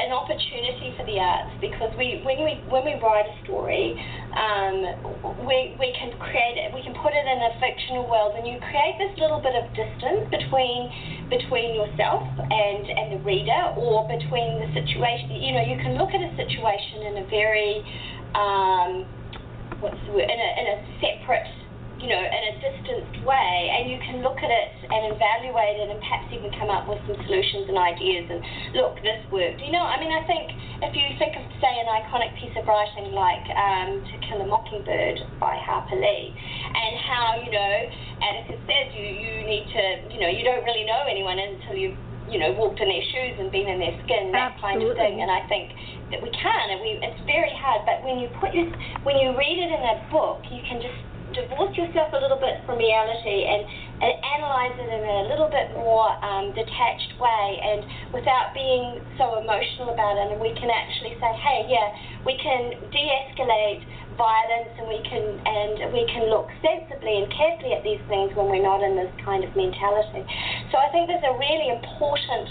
an 0.00 0.14
opportunity 0.14 0.94
for 0.96 1.04
the 1.06 1.18
arts 1.18 1.50
because 1.60 1.90
we 1.98 2.22
when 2.22 2.42
we 2.46 2.62
when 2.70 2.86
we 2.86 2.94
write 3.02 3.26
a 3.26 3.36
story, 3.42 3.98
um, 4.34 5.42
we 5.42 5.74
we 5.78 5.90
can 5.98 6.14
create 6.22 6.56
it, 6.56 6.70
we 6.74 6.82
can 6.82 6.94
put 7.02 7.10
it 7.14 7.26
in 7.26 7.38
a 7.42 7.52
fictional 7.58 8.06
world, 8.06 8.38
and 8.38 8.46
you 8.46 8.58
create 8.70 8.94
this 8.98 9.12
little 9.18 9.42
bit 9.42 9.58
of 9.58 9.66
distance 9.74 10.30
between 10.30 10.90
between 11.30 11.74
yourself 11.74 12.22
and 12.38 12.82
and 12.86 13.06
the 13.18 13.20
reader, 13.26 13.74
or 13.74 14.06
between 14.06 14.62
the 14.62 14.70
situation. 14.74 15.34
You 15.34 15.52
know, 15.58 15.64
you 15.66 15.78
can 15.82 15.98
look 15.98 16.14
at 16.14 16.22
a 16.22 16.32
situation 16.38 17.02
in 17.02 17.14
a 17.22 17.26
very 17.26 17.82
um, 18.38 18.90
what's 19.82 19.98
the 20.06 20.12
word 20.14 20.30
in 20.30 20.38
a 20.38 20.50
in 20.62 20.66
a 20.72 20.78
separate 21.02 21.46
you 21.98 22.06
know, 22.06 22.22
in 22.22 22.42
a 22.50 22.54
distanced 22.62 23.26
way, 23.26 23.54
and 23.74 23.90
you 23.90 23.98
can 23.98 24.22
look 24.22 24.38
at 24.38 24.50
it 24.50 24.70
and 24.86 25.10
evaluate 25.10 25.76
it 25.82 25.90
and 25.90 25.98
perhaps 25.98 26.30
even 26.30 26.50
come 26.54 26.70
up 26.70 26.86
with 26.86 27.02
some 27.10 27.18
solutions 27.26 27.66
and 27.66 27.74
ideas 27.74 28.26
and 28.30 28.40
look, 28.78 28.96
this 29.02 29.18
worked. 29.34 29.58
You 29.60 29.74
know, 29.74 29.82
I 29.82 29.98
mean, 29.98 30.14
I 30.14 30.22
think 30.26 30.54
if 30.86 30.94
you 30.94 31.06
think 31.18 31.34
of, 31.34 31.42
say, 31.58 31.74
an 31.82 31.90
iconic 31.90 32.38
piece 32.38 32.54
of 32.54 32.64
writing 32.70 33.10
like 33.10 33.46
um, 33.50 33.98
To 33.98 34.14
Kill 34.30 34.40
a 34.42 34.46
Mockingbird 34.46 35.18
by 35.42 35.58
Harper 35.58 35.98
Lee, 35.98 36.30
and 36.70 36.94
how, 37.02 37.42
you 37.42 37.50
know, 37.50 37.74
Atticus 38.22 38.62
says 38.66 38.86
you, 38.94 39.02
you 39.02 39.34
need 39.42 39.66
to, 39.74 39.84
you 40.14 40.20
know, 40.22 40.30
you 40.30 40.46
don't 40.46 40.62
really 40.62 40.86
know 40.86 41.02
anyone 41.10 41.38
until 41.38 41.74
you've 41.74 41.98
you 42.28 42.36
know, 42.38 42.52
walked 42.52 42.76
in 42.76 42.88
their 42.88 43.06
shoes 43.08 43.40
and 43.40 43.48
been 43.48 43.64
in 43.64 43.80
their 43.80 43.96
skin, 44.04 44.28
that 44.36 44.52
Absolutely. 44.60 44.60
kind 44.60 44.78
of 44.84 44.92
thing. 45.00 45.14
And 45.24 45.30
I 45.32 45.40
think 45.48 45.72
that 46.12 46.20
we 46.20 46.28
can, 46.28 46.64
and 46.68 46.80
we, 46.84 47.00
it's 47.00 47.20
very 47.24 47.52
hard. 47.56 47.88
But 47.88 48.04
when 48.04 48.20
you 48.20 48.28
put 48.36 48.52
your, 48.52 48.68
when 49.02 49.16
you 49.16 49.32
read 49.32 49.56
it 49.56 49.72
in 49.72 49.80
a 49.80 49.96
book, 50.12 50.44
you 50.52 50.60
can 50.68 50.80
just 50.84 51.00
divorce 51.34 51.76
yourself 51.76 52.12
a 52.12 52.20
little 52.20 52.40
bit 52.40 52.62
from 52.64 52.78
reality 52.78 53.44
and, 53.44 53.64
and 54.00 54.12
analyze 54.38 54.76
it 54.78 54.88
in 54.88 55.02
a 55.04 55.28
little 55.28 55.50
bit 55.50 55.72
more 55.76 56.08
um, 56.24 56.54
detached 56.54 57.12
way 57.20 57.46
and 57.60 57.84
without 58.12 58.54
being 58.54 59.00
so 59.18 59.38
emotional 59.40 59.92
about 59.92 60.16
it. 60.16 60.32
And 60.32 60.40
we 60.40 60.54
can 60.54 60.70
actually 60.70 61.16
say, 61.20 61.30
hey, 61.42 61.66
yeah, 61.68 61.88
we 62.24 62.38
can 62.40 62.76
de-escalate 62.90 63.84
violence 64.18 64.74
and 64.82 64.90
we 64.90 64.98
can 65.06 65.22
and 65.46 65.94
we 65.94 66.02
can 66.10 66.26
look 66.26 66.50
sensibly 66.58 67.22
and 67.22 67.30
carefully 67.30 67.72
at 67.72 67.86
these 67.86 68.02
things 68.10 68.34
when 68.34 68.50
we're 68.50 68.64
not 68.64 68.82
in 68.82 68.98
this 68.98 69.10
kind 69.22 69.46
of 69.46 69.54
mentality. 69.54 70.26
So 70.74 70.76
I 70.76 70.90
think 70.90 71.06
there's 71.06 71.22
a 71.22 71.38
really 71.38 71.70
important 71.70 72.50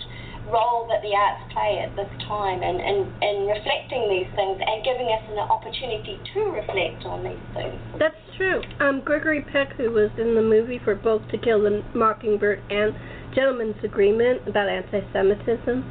role 0.51 0.87
that 0.87 1.01
the 1.01 1.13
arts 1.13 1.43
play 1.53 1.79
at 1.83 1.95
this 1.95 2.09
time 2.27 2.63
and, 2.63 2.79
and, 2.79 3.07
and 3.21 3.47
reflecting 3.47 4.07
these 4.09 4.29
things 4.35 4.59
and 4.59 4.83
giving 4.83 5.07
us 5.11 5.23
an 5.31 5.39
opportunity 5.39 6.19
to 6.33 6.39
reflect 6.51 7.03
on 7.05 7.23
these 7.23 7.45
things. 7.53 7.75
That's 7.99 8.19
true. 8.37 8.61
Um, 8.79 9.01
Gregory 9.03 9.41
Peck, 9.41 9.75
who 9.75 9.91
was 9.91 10.11
in 10.17 10.35
the 10.35 10.41
movie 10.41 10.79
for 10.83 10.95
both 10.95 11.21
To 11.31 11.37
Kill 11.37 11.63
the 11.63 11.83
Mockingbird 11.93 12.63
and 12.69 12.93
Gentleman's 13.35 13.77
Agreement 13.83 14.47
about 14.47 14.69
anti-Semitism, 14.69 15.83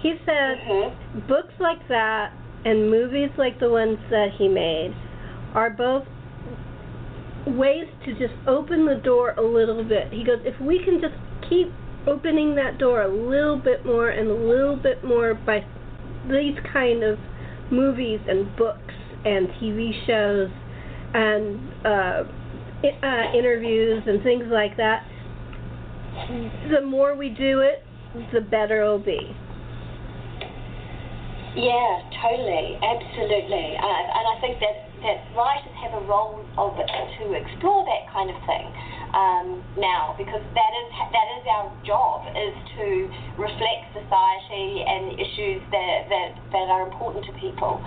he 0.00 0.14
said 0.24 0.58
mm-hmm. 0.64 1.26
books 1.26 1.54
like 1.60 1.86
that 1.88 2.32
and 2.64 2.90
movies 2.90 3.30
like 3.36 3.60
the 3.60 3.70
ones 3.70 3.98
that 4.10 4.28
he 4.36 4.48
made 4.48 4.94
are 5.54 5.70
both 5.70 6.04
ways 7.46 7.86
to 8.04 8.12
just 8.12 8.34
open 8.46 8.84
the 8.84 9.00
door 9.02 9.32
a 9.32 9.42
little 9.42 9.84
bit. 9.84 10.12
He 10.12 10.24
goes, 10.24 10.38
if 10.44 10.60
we 10.60 10.80
can 10.84 11.00
just 11.00 11.14
keep 11.48 11.72
opening 12.06 12.54
that 12.56 12.78
door 12.78 13.02
a 13.02 13.08
little 13.08 13.58
bit 13.58 13.84
more 13.84 14.10
and 14.10 14.28
a 14.28 14.34
little 14.34 14.76
bit 14.76 15.02
more 15.04 15.34
by 15.34 15.64
these 16.30 16.56
kind 16.72 17.02
of 17.02 17.18
movies 17.70 18.20
and 18.28 18.54
books 18.56 18.94
and 19.24 19.48
TV 19.60 19.92
shows 20.06 20.48
and 21.14 21.58
uh, 21.84 22.24
uh, 23.02 23.32
interviews 23.36 24.02
and 24.06 24.22
things 24.22 24.44
like 24.50 24.76
that, 24.76 25.06
the 26.70 26.80
more 26.84 27.16
we 27.16 27.28
do 27.28 27.60
it, 27.60 27.84
the 28.32 28.40
better 28.40 28.82
it'll 28.82 28.98
be. 28.98 29.34
Yeah, 31.56 32.10
totally, 32.22 32.78
absolutely, 32.78 33.74
uh, 33.74 34.02
and 34.14 34.24
I 34.30 34.38
think 34.40 34.60
that 34.60 34.88
that 35.02 35.22
writers 35.34 35.74
have 35.82 35.94
a 35.94 36.04
role 36.06 36.44
of 36.58 36.74
it 36.78 36.90
to 37.18 37.32
explore 37.32 37.86
that 37.86 38.12
kind 38.12 38.30
of 38.30 38.36
thing 38.46 38.66
um, 39.18 39.46
now, 39.74 40.14
because 40.14 40.42
that 40.54 40.72
is 40.78 40.88
that 41.10 41.28
is 41.34 41.42
our 41.50 41.66
job 41.82 42.22
is 42.38 42.54
to 42.78 42.86
reflect 43.34 43.82
society 43.98 44.86
and 44.86 45.18
issues 45.18 45.58
that 45.74 46.06
that 46.06 46.30
that 46.54 46.66
are 46.70 46.86
important 46.86 47.26
to 47.26 47.32
people. 47.42 47.82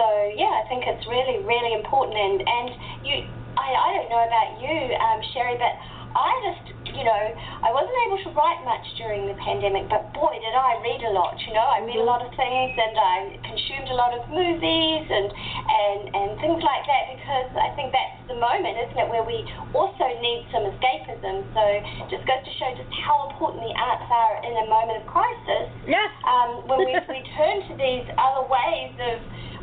So 0.00 0.06
yeah, 0.32 0.56
I 0.56 0.64
think 0.72 0.88
it's 0.88 1.04
really 1.04 1.44
really 1.44 1.76
important, 1.76 2.16
and 2.16 2.40
and 2.40 2.68
you, 3.04 3.28
I 3.60 3.68
I 3.76 3.88
don't 4.00 4.08
know 4.08 4.24
about 4.24 4.50
you, 4.64 4.76
um, 4.96 5.20
Sherri, 5.36 5.60
but 5.60 5.76
I 6.10 6.32
just, 6.42 6.64
you 6.94 7.04
know, 7.04 7.24
I 7.62 7.70
wasn't 7.70 7.96
able 8.08 8.18
to 8.26 8.30
write 8.34 8.60
much 8.66 8.86
during 8.98 9.26
the 9.30 9.36
pandemic, 9.38 9.88
but 9.88 10.12
boy, 10.14 10.34
did 10.36 10.54
I 10.54 10.80
read 10.82 11.02
a 11.06 11.12
lot. 11.12 11.38
You 11.46 11.54
know, 11.54 11.66
I 11.66 11.82
read 11.84 11.98
a 11.98 12.06
lot 12.06 12.22
of 12.24 12.30
things, 12.34 12.72
and 12.74 12.94
I 12.96 13.16
consumed 13.46 13.88
a 13.90 13.96
lot 13.96 14.16
of 14.16 14.26
movies 14.30 15.04
and 15.08 15.28
and 15.30 16.00
and 16.10 16.28
things 16.40 16.60
like 16.62 16.84
that 16.86 17.04
because 17.14 17.50
I 17.54 17.70
think 17.78 17.94
that's 17.94 18.18
the 18.26 18.38
moment, 18.38 18.78
isn't 18.86 18.98
it, 18.98 19.08
where 19.08 19.24
we 19.24 19.42
also 19.74 20.06
need 20.20 20.46
some 20.50 20.66
escapism. 20.66 21.46
So 21.54 21.62
just 22.10 22.24
goes 22.26 22.42
to 22.42 22.52
show 22.58 22.70
just 22.74 22.90
how 23.06 23.30
important 23.30 23.66
the 23.66 23.74
arts 23.74 24.06
are 24.10 24.34
in 24.42 24.54
a 24.60 24.66
moment 24.66 25.02
of 25.02 25.06
crisis. 25.06 25.66
Yes. 25.86 26.10
Um, 26.26 26.66
when 26.66 26.86
we, 26.86 26.92
we 27.14 27.20
turn 27.38 27.64
to 27.70 27.74
these 27.78 28.06
other 28.18 28.46
ways 28.46 28.94
of 28.98 29.18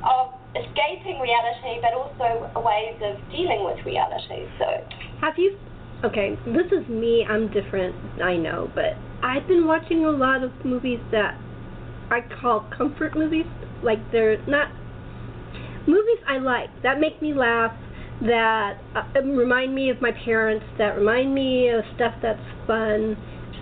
of 0.06 0.26
escaping 0.54 1.20
reality, 1.20 1.82
but 1.82 1.94
also 1.94 2.48
ways 2.62 2.98
of 3.02 3.18
dealing 3.32 3.66
with 3.66 3.82
reality. 3.86 4.46
So. 4.58 4.68
Have 5.22 5.38
you? 5.38 5.58
Okay, 6.04 6.38
this 6.46 6.68
is 6.72 6.88
me. 6.88 7.26
I'm 7.28 7.52
different. 7.52 7.96
I 8.22 8.38
know, 8.38 8.70
but 8.76 8.94
I've 9.24 9.48
been 9.48 9.66
watching 9.66 10.06
a 10.06 10.12
lot 10.12 10.44
of 10.44 10.52
movies 10.64 11.00
that 11.12 11.36
I 12.12 12.20
call 12.40 12.70
comfort 12.78 13.16
movies. 13.16 13.48
Like 13.82 14.00
they're 14.12 14.38
not 14.48 14.70
movies 15.88 16.20
I 16.28 16.38
like 16.38 16.70
that 16.84 17.00
make 17.00 17.20
me 17.20 17.34
laugh, 17.34 17.74
that 18.22 18.78
uh, 18.96 19.22
remind 19.22 19.74
me 19.74 19.90
of 19.90 20.00
my 20.00 20.12
parents, 20.24 20.66
that 20.78 20.98
remind 20.98 21.34
me 21.34 21.70
of 21.70 21.84
stuff 21.96 22.14
that's 22.22 22.46
fun. 22.68 23.18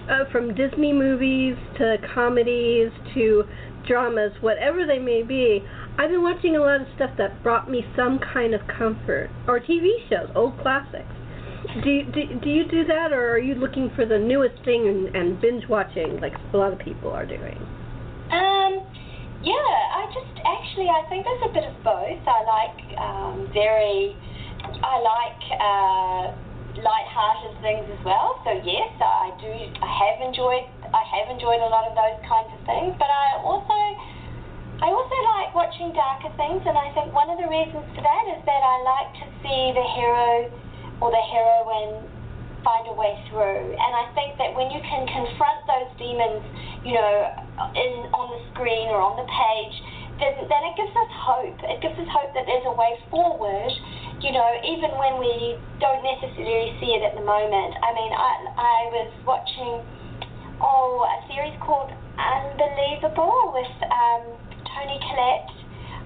Uh, 0.10 0.30
from 0.32 0.54
Disney 0.54 0.94
movies 0.94 1.56
to 1.80 1.98
comedies 2.14 2.92
to 3.16 3.44
dramas, 3.88 4.34
whatever 4.42 4.86
they 4.86 5.00
may 5.00 5.24
be. 5.24 5.64
I've 5.98 6.12
been 6.12 6.22
watching 6.22 6.56
a 6.56 6.60
lot 6.60 6.82
of 6.82 6.88
stuff 6.96 7.12
that 7.18 7.42
brought 7.42 7.72
me 7.72 7.84
some 7.96 8.20
kind 8.20 8.54
of 8.54 8.62
comfort, 8.68 9.32
or 9.48 9.60
TV 9.60 10.08
shows, 10.08 10.30
old 10.36 10.60
classics. 10.62 11.15
Do 11.74 12.04
do, 12.12 12.22
do 12.40 12.50
you 12.50 12.68
do 12.70 12.86
that, 12.86 13.12
or 13.12 13.32
are 13.32 13.40
you 13.40 13.56
looking 13.56 13.90
for 13.96 14.06
the 14.06 14.18
newest 14.18 14.64
thing 14.64 14.88
and, 14.88 15.16
and 15.16 15.42
binge 15.42 15.68
watching 15.68 16.20
like 16.22 16.34
a 16.54 16.58
lot 16.58 16.72
of 16.72 16.80
people 16.80 17.12
are 17.12 17.26
doing? 17.26 17.58
Um, 18.30 18.86
yeah, 19.42 19.70
I 19.94 20.10
just 20.14 20.36
actually 20.46 20.90
I 20.90 21.06
think 21.10 21.26
there's 21.26 21.46
a 21.50 21.54
bit 21.54 21.66
of 21.66 21.76
both. 21.84 22.22
I 22.26 22.40
like 22.46 22.78
um, 22.98 23.50
very, 23.54 24.16
I 24.62 24.96
like 25.02 25.42
uh, 25.58 26.24
light-hearted 26.82 27.62
things 27.62 27.86
as 27.88 28.02
well. 28.06 28.42
So 28.46 28.52
yes, 28.62 28.92
I 29.02 29.34
do. 29.42 29.52
I 29.82 29.90
have 29.90 30.18
enjoyed. 30.22 30.66
I 30.86 31.04
have 31.18 31.34
enjoyed 31.34 31.62
a 31.62 31.70
lot 31.72 31.90
of 31.90 31.94
those 31.98 32.20
kinds 32.30 32.52
of 32.56 32.62
things. 32.66 32.94
But 32.98 33.10
I 33.10 33.42
also, 33.42 33.78
I 34.82 34.88
also 34.92 35.18
like 35.40 35.56
watching 35.56 35.92
darker 35.96 36.32
things, 36.36 36.62
and 36.66 36.78
I 36.78 36.94
think 36.94 37.12
one 37.12 37.30
of 37.30 37.38
the 37.42 37.48
reasons 37.48 37.86
for 37.96 38.04
that 38.04 38.26
is 38.32 38.42
that 38.44 38.62
I 38.62 38.76
like 38.86 39.10
to 39.24 39.26
see 39.42 39.62
the 39.74 39.86
hero 39.98 40.65
or 41.02 41.12
the 41.12 41.24
heroine 41.32 42.08
find 42.66 42.90
a 42.90 42.96
way 42.98 43.14
through. 43.30 43.78
And 43.78 43.92
I 43.94 44.10
think 44.18 44.42
that 44.42 44.58
when 44.58 44.74
you 44.74 44.82
can 44.82 45.06
confront 45.06 45.60
those 45.70 45.90
demons, 46.02 46.42
you 46.82 46.98
know, 46.98 47.14
in 47.78 48.10
on 48.10 48.34
the 48.34 48.42
screen 48.52 48.90
or 48.90 48.98
on 48.98 49.22
the 49.22 49.28
page, 49.30 49.76
then, 50.18 50.34
then 50.50 50.62
it 50.66 50.74
gives 50.74 50.96
us 50.98 51.12
hope. 51.14 51.60
It 51.62 51.80
gives 51.86 51.96
us 52.02 52.10
hope 52.10 52.34
that 52.34 52.50
there's 52.50 52.66
a 52.66 52.74
way 52.74 52.98
forward, 53.14 53.72
you 54.24 54.34
know, 54.34 54.50
even 54.64 54.90
when 54.98 55.22
we 55.22 55.60
don't 55.78 56.02
necessarily 56.02 56.74
see 56.82 56.98
it 56.98 57.04
at 57.06 57.14
the 57.14 57.24
moment. 57.24 57.78
I 57.84 57.90
mean, 57.94 58.12
I, 58.16 58.32
I 58.58 58.80
was 58.96 59.12
watching, 59.28 59.84
oh, 60.64 61.06
a 61.06 61.18
series 61.30 61.56
called 61.62 61.94
Unbelievable 62.16 63.52
with 63.52 63.76
um, 63.92 64.24
Toni 64.72 64.98
Collette 65.04 65.55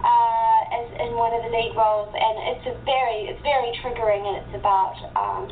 uh, 0.03 0.79
as 0.79 0.87
in 1.03 1.15
one 1.19 1.33
of 1.35 1.43
the 1.43 1.51
lead 1.51 1.75
roles, 1.75 2.11
and 2.15 2.35
it's 2.55 2.65
a 2.71 2.75
very, 2.87 3.27
it's 3.27 3.41
very 3.43 3.71
triggering, 3.83 4.23
and 4.23 4.35
it's 4.43 4.55
about 4.55 4.95
um, 5.15 5.43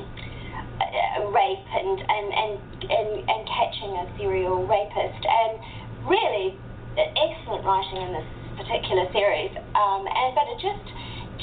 rape 1.33 1.67
and 1.73 1.99
and, 1.99 2.27
and 2.31 2.53
and 2.87 3.09
and 3.27 3.41
catching 3.47 3.91
a 3.97 4.05
serial 4.17 4.63
rapist, 4.65 5.23
and 5.25 5.59
really 6.07 6.55
excellent 6.97 7.65
writing 7.65 8.01
in 8.07 8.11
this 8.13 8.29
particular 8.57 9.05
series. 9.13 9.51
Um, 9.75 10.07
and 10.07 10.33
but 10.33 10.45
it 10.49 10.59
just 10.63 10.85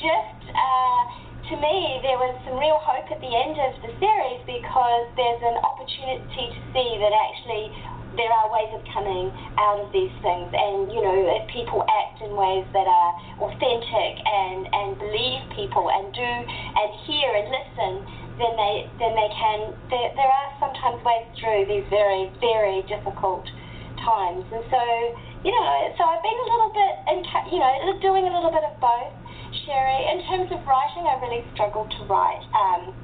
just 0.01 0.43
uh, 0.51 1.03
to 1.51 1.55
me 1.61 2.01
there 2.03 2.19
was 2.19 2.35
some 2.49 2.57
real 2.57 2.81
hope 2.81 3.07
at 3.13 3.21
the 3.21 3.33
end 3.33 3.57
of 3.61 3.73
the 3.85 3.93
series 4.01 4.41
because 4.49 5.07
there's 5.15 5.43
an 5.45 5.61
opportunity 5.61 6.57
to 6.57 6.61
see 6.73 6.91
that 6.99 7.13
actually 7.13 7.69
there 8.17 8.31
are 8.31 8.47
ways 8.51 8.71
of 8.75 8.83
coming 8.95 9.31
out 9.59 9.83
of 9.83 9.91
these 9.91 10.13
things. 10.23 10.49
And 10.55 10.91
you 10.91 11.03
know 11.03 11.19
if 11.35 11.51
people 11.51 11.83
act 11.83 12.23
in 12.23 12.35
ways 12.35 12.67
that 12.73 12.87
are 12.87 13.13
authentic 13.43 14.13
and 14.23 14.67
and 14.71 14.89
believe 14.99 15.43
people 15.55 15.91
and 15.91 16.15
do 16.15 16.31
and 16.31 16.89
hear 17.07 17.29
and 17.35 17.47
listen 17.51 17.93
then 18.39 18.55
they 18.59 18.75
then 18.99 19.13
they 19.15 19.31
can 19.31 19.59
there, 19.91 20.11
there 20.19 20.31
are 20.31 20.49
sometimes 20.59 20.99
ways 21.07 21.27
through 21.39 21.67
these 21.71 21.87
very 21.91 22.31
very 22.39 22.83
difficult 22.87 23.47
times. 24.03 24.47
And 24.51 24.63
so 24.71 24.83
you 25.43 25.51
know 25.51 25.71
so 25.99 26.03
I've 26.07 26.23
been 26.23 26.39
a 26.39 26.49
little 26.51 26.73
bit 26.75 26.93
in, 27.11 27.19
you 27.51 27.59
know 27.59 27.73
doing 28.03 28.27
a 28.27 28.33
little 28.33 28.51
bit 28.55 28.63
of 28.63 28.75
both 28.79 29.13
Sherri. 29.67 30.01
In 30.11 30.19
terms 30.31 30.51
of 30.51 30.63
writing 30.67 31.07
I 31.07 31.19
really 31.23 31.43
struggled 31.55 31.91
to 31.99 32.03
write. 32.07 32.43
Um, 32.55 32.95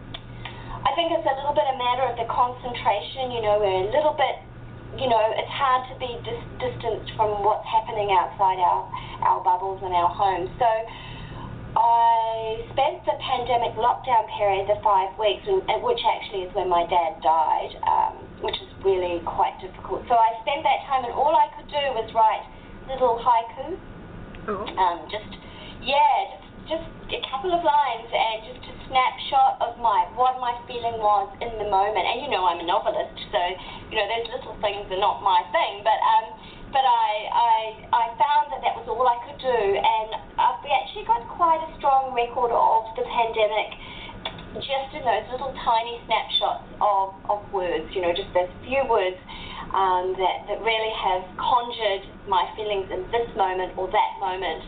I 0.80 0.96
think 0.96 1.12
it's 1.12 1.28
a 1.28 1.34
little 1.36 1.52
bit 1.52 1.68
a 1.68 1.76
matter 1.76 2.08
of 2.08 2.16
the 2.16 2.26
concentration 2.26 3.30
you 3.30 3.42
know 3.42 3.60
we're 3.60 3.86
a 3.86 3.90
little 3.92 4.16
bit 4.16 4.49
you 4.98 5.08
know, 5.08 5.22
it's 5.36 5.52
hard 5.54 5.86
to 5.92 5.94
be 6.00 6.18
dis- 6.26 6.50
distanced 6.58 7.12
from 7.14 7.44
what's 7.44 7.66
happening 7.66 8.10
outside 8.10 8.58
our, 8.58 8.82
our 9.22 9.40
bubbles 9.44 9.80
and 9.84 9.94
our 9.94 10.10
homes. 10.10 10.50
So 10.58 10.70
I 11.76 12.66
spent 12.74 13.04
the 13.06 13.14
pandemic 13.22 13.78
lockdown 13.78 14.26
period, 14.34 14.66
the 14.66 14.80
five 14.82 15.14
weeks, 15.18 15.46
and, 15.46 15.62
and 15.70 15.82
which 15.86 16.02
actually 16.02 16.50
is 16.50 16.54
when 16.54 16.68
my 16.68 16.82
dad 16.90 17.22
died, 17.22 17.72
um, 17.86 18.14
which 18.42 18.58
is 18.58 18.70
really 18.82 19.22
quite 19.22 19.54
difficult. 19.62 20.02
So 20.10 20.18
I 20.18 20.34
spent 20.42 20.66
that 20.66 20.82
time, 20.90 21.06
and 21.06 21.14
all 21.14 21.36
I 21.36 21.46
could 21.54 21.70
do 21.70 21.84
was 21.94 22.10
write 22.10 22.42
little 22.90 23.22
haiku. 23.22 23.78
Oh. 24.48 24.66
Um, 24.66 25.06
just, 25.06 25.30
yeah, 25.84 26.39
just 26.70 26.86
a 27.10 27.20
couple 27.26 27.50
of 27.50 27.66
lines 27.66 28.06
and 28.14 28.36
just 28.46 28.62
a 28.70 28.74
snapshot 28.86 29.58
of 29.58 29.74
my 29.82 30.06
what 30.14 30.38
my 30.38 30.54
feeling 30.70 31.02
was 31.02 31.26
in 31.42 31.50
the 31.58 31.66
moment. 31.66 32.06
And 32.06 32.22
you 32.22 32.30
know, 32.30 32.46
I'm 32.46 32.62
a 32.62 32.66
novelist, 32.66 33.18
so 33.34 33.42
you 33.90 33.98
know 33.98 34.06
those 34.06 34.30
little 34.30 34.54
things 34.62 34.86
are 34.86 35.02
not 35.02 35.18
my 35.26 35.42
thing. 35.50 35.82
But 35.82 35.98
um, 35.98 36.26
but 36.70 36.86
I 36.86 37.10
I 37.34 37.54
I 37.90 38.04
found 38.14 38.54
that 38.54 38.62
that 38.62 38.78
was 38.78 38.86
all 38.86 39.02
I 39.02 39.18
could 39.26 39.42
do, 39.42 39.58
and 39.74 40.10
uh, 40.38 40.62
we 40.62 40.70
actually 40.70 41.10
got 41.10 41.26
quite 41.34 41.58
a 41.58 41.70
strong 41.82 42.14
record 42.14 42.54
of 42.54 42.94
the 42.94 43.02
pandemic. 43.02 43.74
Just 44.50 44.90
in 44.98 45.06
those 45.06 45.30
little 45.30 45.54
tiny 45.62 46.02
snapshots 46.10 46.66
of, 46.82 47.14
of 47.30 47.38
words, 47.54 47.86
you 47.94 48.02
know, 48.02 48.10
just 48.10 48.34
those 48.34 48.50
few 48.66 48.82
words 48.90 49.14
um, 49.70 50.10
that, 50.18 50.36
that 50.50 50.58
really 50.66 50.90
have 50.90 51.22
conjured 51.38 52.02
my 52.26 52.50
feelings 52.58 52.90
in 52.90 53.06
this 53.14 53.30
moment 53.38 53.78
or 53.78 53.86
that 53.94 54.12
moment. 54.18 54.58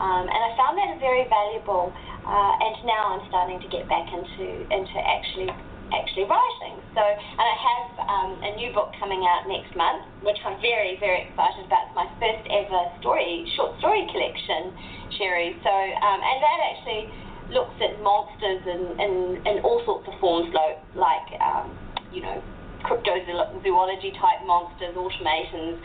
Um, 0.00 0.26
and 0.26 0.40
I 0.42 0.50
found 0.58 0.74
that 0.78 0.98
very 0.98 1.26
valuable. 1.30 1.94
Uh, 2.24 2.64
and 2.64 2.74
now 2.88 3.14
I'm 3.14 3.24
starting 3.28 3.60
to 3.60 3.68
get 3.68 3.86
back 3.86 4.08
into 4.10 4.64
into 4.72 4.96
actually 4.98 5.50
actually 5.92 6.26
writing. 6.26 6.80
So, 6.96 7.04
and 7.04 7.46
I 7.46 7.56
have 7.60 7.86
um, 8.08 8.30
a 8.42 8.50
new 8.56 8.72
book 8.72 8.90
coming 8.98 9.22
out 9.28 9.46
next 9.46 9.76
month, 9.76 10.02
which 10.24 10.38
I'm 10.42 10.58
very 10.58 10.96
very 10.98 11.28
excited 11.28 11.68
about. 11.68 11.92
It's 11.92 11.96
my 11.98 12.08
first 12.18 12.44
ever 12.48 12.80
story 12.98 13.46
short 13.54 13.78
story 13.78 14.08
collection, 14.10 14.72
Sherri. 15.20 15.54
So, 15.62 15.70
um, 15.70 16.18
and 16.22 16.36
that 16.42 16.58
actually 16.74 17.04
looks 17.52 17.76
at 17.76 18.00
monsters 18.00 18.64
in, 18.64 18.82
in, 18.96 19.12
in 19.44 19.56
all 19.62 19.84
sorts 19.84 20.08
of 20.08 20.18
forms, 20.18 20.48
like, 20.96 21.28
um, 21.44 21.76
you 22.10 22.22
know 22.22 22.40
cryptozoology 22.84 24.12
type 24.20 24.44
monsters, 24.44 24.94
automatons, 24.94 25.80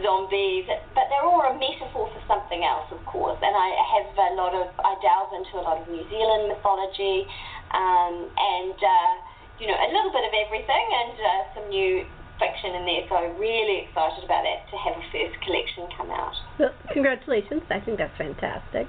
zombies, 0.00 0.64
but 0.94 1.10
they're 1.10 1.26
all 1.26 1.42
a 1.42 1.54
metaphor 1.58 2.08
for 2.08 2.22
something 2.30 2.62
else, 2.62 2.86
of 2.94 3.02
course. 3.04 3.38
And 3.42 3.52
I 3.52 3.68
have 3.98 4.08
a 4.14 4.34
lot 4.38 4.54
of, 4.54 4.70
I 4.80 4.94
delve 5.02 5.34
into 5.34 5.58
a 5.58 5.62
lot 5.66 5.82
of 5.82 5.86
New 5.90 6.06
Zealand 6.08 6.54
mythology, 6.54 7.26
um, 7.74 8.30
and 8.38 8.78
uh, 8.78 9.12
you 9.58 9.66
know, 9.66 9.78
a 9.78 9.88
little 9.90 10.10
bit 10.14 10.24
of 10.26 10.34
everything, 10.46 10.86
and 10.94 11.14
uh, 11.18 11.42
some 11.54 11.66
new 11.68 12.06
fiction 12.38 12.74
in 12.74 12.82
there. 12.86 13.02
So 13.08 13.14
I'm 13.14 13.38
really 13.38 13.86
excited 13.86 14.26
about 14.26 14.42
that 14.42 14.66
to 14.70 14.76
have 14.78 14.94
a 14.98 15.04
first 15.14 15.38
collection 15.42 15.86
come 15.96 16.10
out. 16.10 16.34
Well, 16.58 16.74
congratulations. 16.92 17.62
I 17.70 17.78
think 17.80 17.98
that's 17.98 18.14
fantastic. 18.18 18.86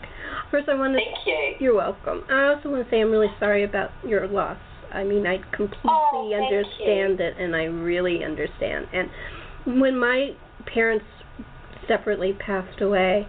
First, 0.49 0.69
I 0.69 0.75
want 0.75 0.93
to. 0.93 1.01
Thank 1.01 1.25
you. 1.25 1.57
You're 1.59 1.77
welcome. 1.77 2.25
I 2.29 2.53
also 2.53 2.69
want 2.69 2.85
to 2.85 2.89
say 2.89 3.01
I'm 3.01 3.11
really 3.11 3.33
sorry 3.39 3.63
about 3.63 3.91
your 4.05 4.27
loss. 4.27 4.57
I 4.95 5.03
mean, 5.03 5.27
I 5.27 5.37
completely 5.55 5.91
Oh, 5.91 6.31
understand 6.33 7.19
it, 7.19 7.35
and 7.37 7.55
I 7.55 7.65
really 7.65 8.23
understand. 8.23 8.87
And 8.93 9.09
when 9.79 9.99
my 9.99 10.31
parents 10.73 11.05
separately 11.87 12.33
passed 12.33 12.81
away, 12.81 13.27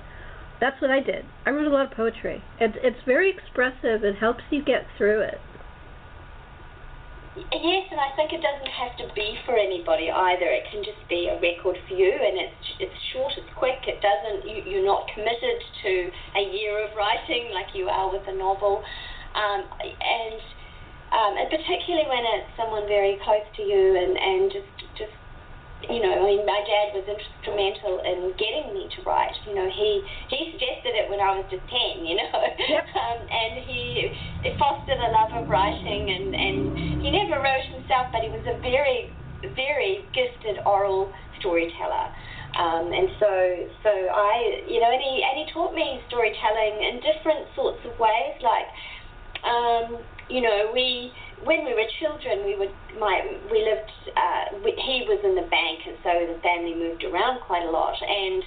that's 0.61 0.81
what 0.81 0.91
I 0.91 1.01
did. 1.01 1.25
I 1.45 1.51
wrote 1.51 1.67
a 1.67 1.71
lot 1.71 1.91
of 1.91 1.93
poetry. 1.93 2.43
It's 2.61 2.77
it's 2.83 3.03
very 3.05 3.31
expressive. 3.31 4.05
It 4.05 4.17
helps 4.17 4.43
you 4.51 4.65
get 4.65 4.87
through 4.97 5.21
it. 5.23 5.39
Yes, 7.37 7.85
and 7.93 8.01
I 8.01 8.17
think 8.17 8.33
it 8.33 8.41
doesn't 8.41 8.73
have 8.73 8.97
to 8.97 9.13
be 9.13 9.37
for 9.45 9.53
anybody 9.59 10.09
either. 10.09 10.49
It 10.49 10.65
can 10.73 10.81
just 10.81 11.05
be 11.07 11.29
a 11.29 11.37
record 11.37 11.77
for 11.87 11.93
you, 11.93 12.09
and 12.09 12.41
it's 12.41 12.65
it's 12.81 12.99
short, 13.13 13.33
it's 13.37 13.53
quick. 13.61 13.85
It 13.85 14.01
doesn't 14.01 14.49
you, 14.49 14.65
you're 14.65 14.87
not 14.87 15.05
committed 15.13 15.61
to 15.85 15.93
a 16.41 16.45
year 16.57 16.81
of 16.81 16.97
writing 16.97 17.53
like 17.53 17.77
you 17.77 17.93
are 17.93 18.09
with 18.11 18.25
a 18.27 18.33
novel, 18.33 18.81
um, 19.37 19.69
and 19.85 20.41
um, 21.13 21.39
and 21.39 21.49
particularly 21.51 22.09
when 22.09 22.25
it's 22.39 22.51
someone 22.57 22.87
very 22.87 23.19
close 23.23 23.47
to 23.57 23.63
you, 23.63 23.95
and 23.95 24.17
and 24.19 24.51
just 24.51 24.71
just 24.99 25.15
you 25.87 26.01
know, 26.01 26.09
I 26.09 26.25
mean, 26.25 26.43
my 26.49 26.61
dad 26.65 26.97
was 26.97 27.05
instrumental 27.05 28.01
in 28.01 28.33
getting 28.41 28.73
me 28.73 28.89
to 28.97 28.99
write. 29.05 29.37
You 29.47 29.55
know, 29.55 29.69
he 29.69 30.03
he 30.33 30.51
suggested 30.57 30.97
it 30.97 31.07
when 31.11 31.21
I 31.21 31.37
was 31.37 31.47
just 31.53 31.63
ten. 31.69 32.03
You 32.03 32.17
know, 32.17 32.33
um, 33.03 33.21
and 33.29 33.53
he 33.63 34.11
it 34.43 34.59
fostered 34.59 34.99
a 34.99 35.11
love 35.13 35.45
of 35.45 35.49
writing, 35.49 36.11
and 36.11 36.35
and 36.35 36.59
he 37.05 37.13
never 37.13 37.39
wrote 37.39 37.67
himself, 37.71 38.11
but 38.11 38.25
he 38.25 38.31
was 38.33 38.43
a 38.49 38.59
very 38.65 39.13
very 39.55 40.03
gifted 40.13 40.59
oral 40.65 41.13
storyteller. 41.39 42.09
Um, 42.57 42.89
and 42.89 43.09
so, 43.21 43.33
so 43.85 43.93
I, 43.93 44.65
you 44.65 44.81
know, 44.81 44.89
and 44.89 45.03
he, 45.03 45.21
and 45.21 45.45
he 45.45 45.53
taught 45.53 45.75
me 45.75 46.01
storytelling 46.09 46.81
in 46.81 47.05
different 47.05 47.45
sorts 47.55 47.85
of 47.85 47.93
ways. 48.01 48.33
Like, 48.41 48.65
um, 49.45 50.01
you 50.29 50.41
know, 50.41 50.71
we 50.73 51.13
when 51.45 51.65
we 51.65 51.75
were 51.75 51.87
children, 52.01 52.45
we 52.45 52.57
would 52.57 52.73
my 52.99 53.23
we 53.51 53.63
lived. 53.63 53.91
Uh, 54.17 54.59
he 54.65 55.05
was 55.07 55.21
in 55.23 55.35
the 55.35 55.47
bank, 55.49 55.79
and 55.87 55.97
so 56.03 56.11
the 56.33 56.41
family 56.41 56.75
moved 56.75 57.05
around 57.05 57.41
quite 57.47 57.65
a 57.67 57.71
lot. 57.71 57.95
And 58.01 58.43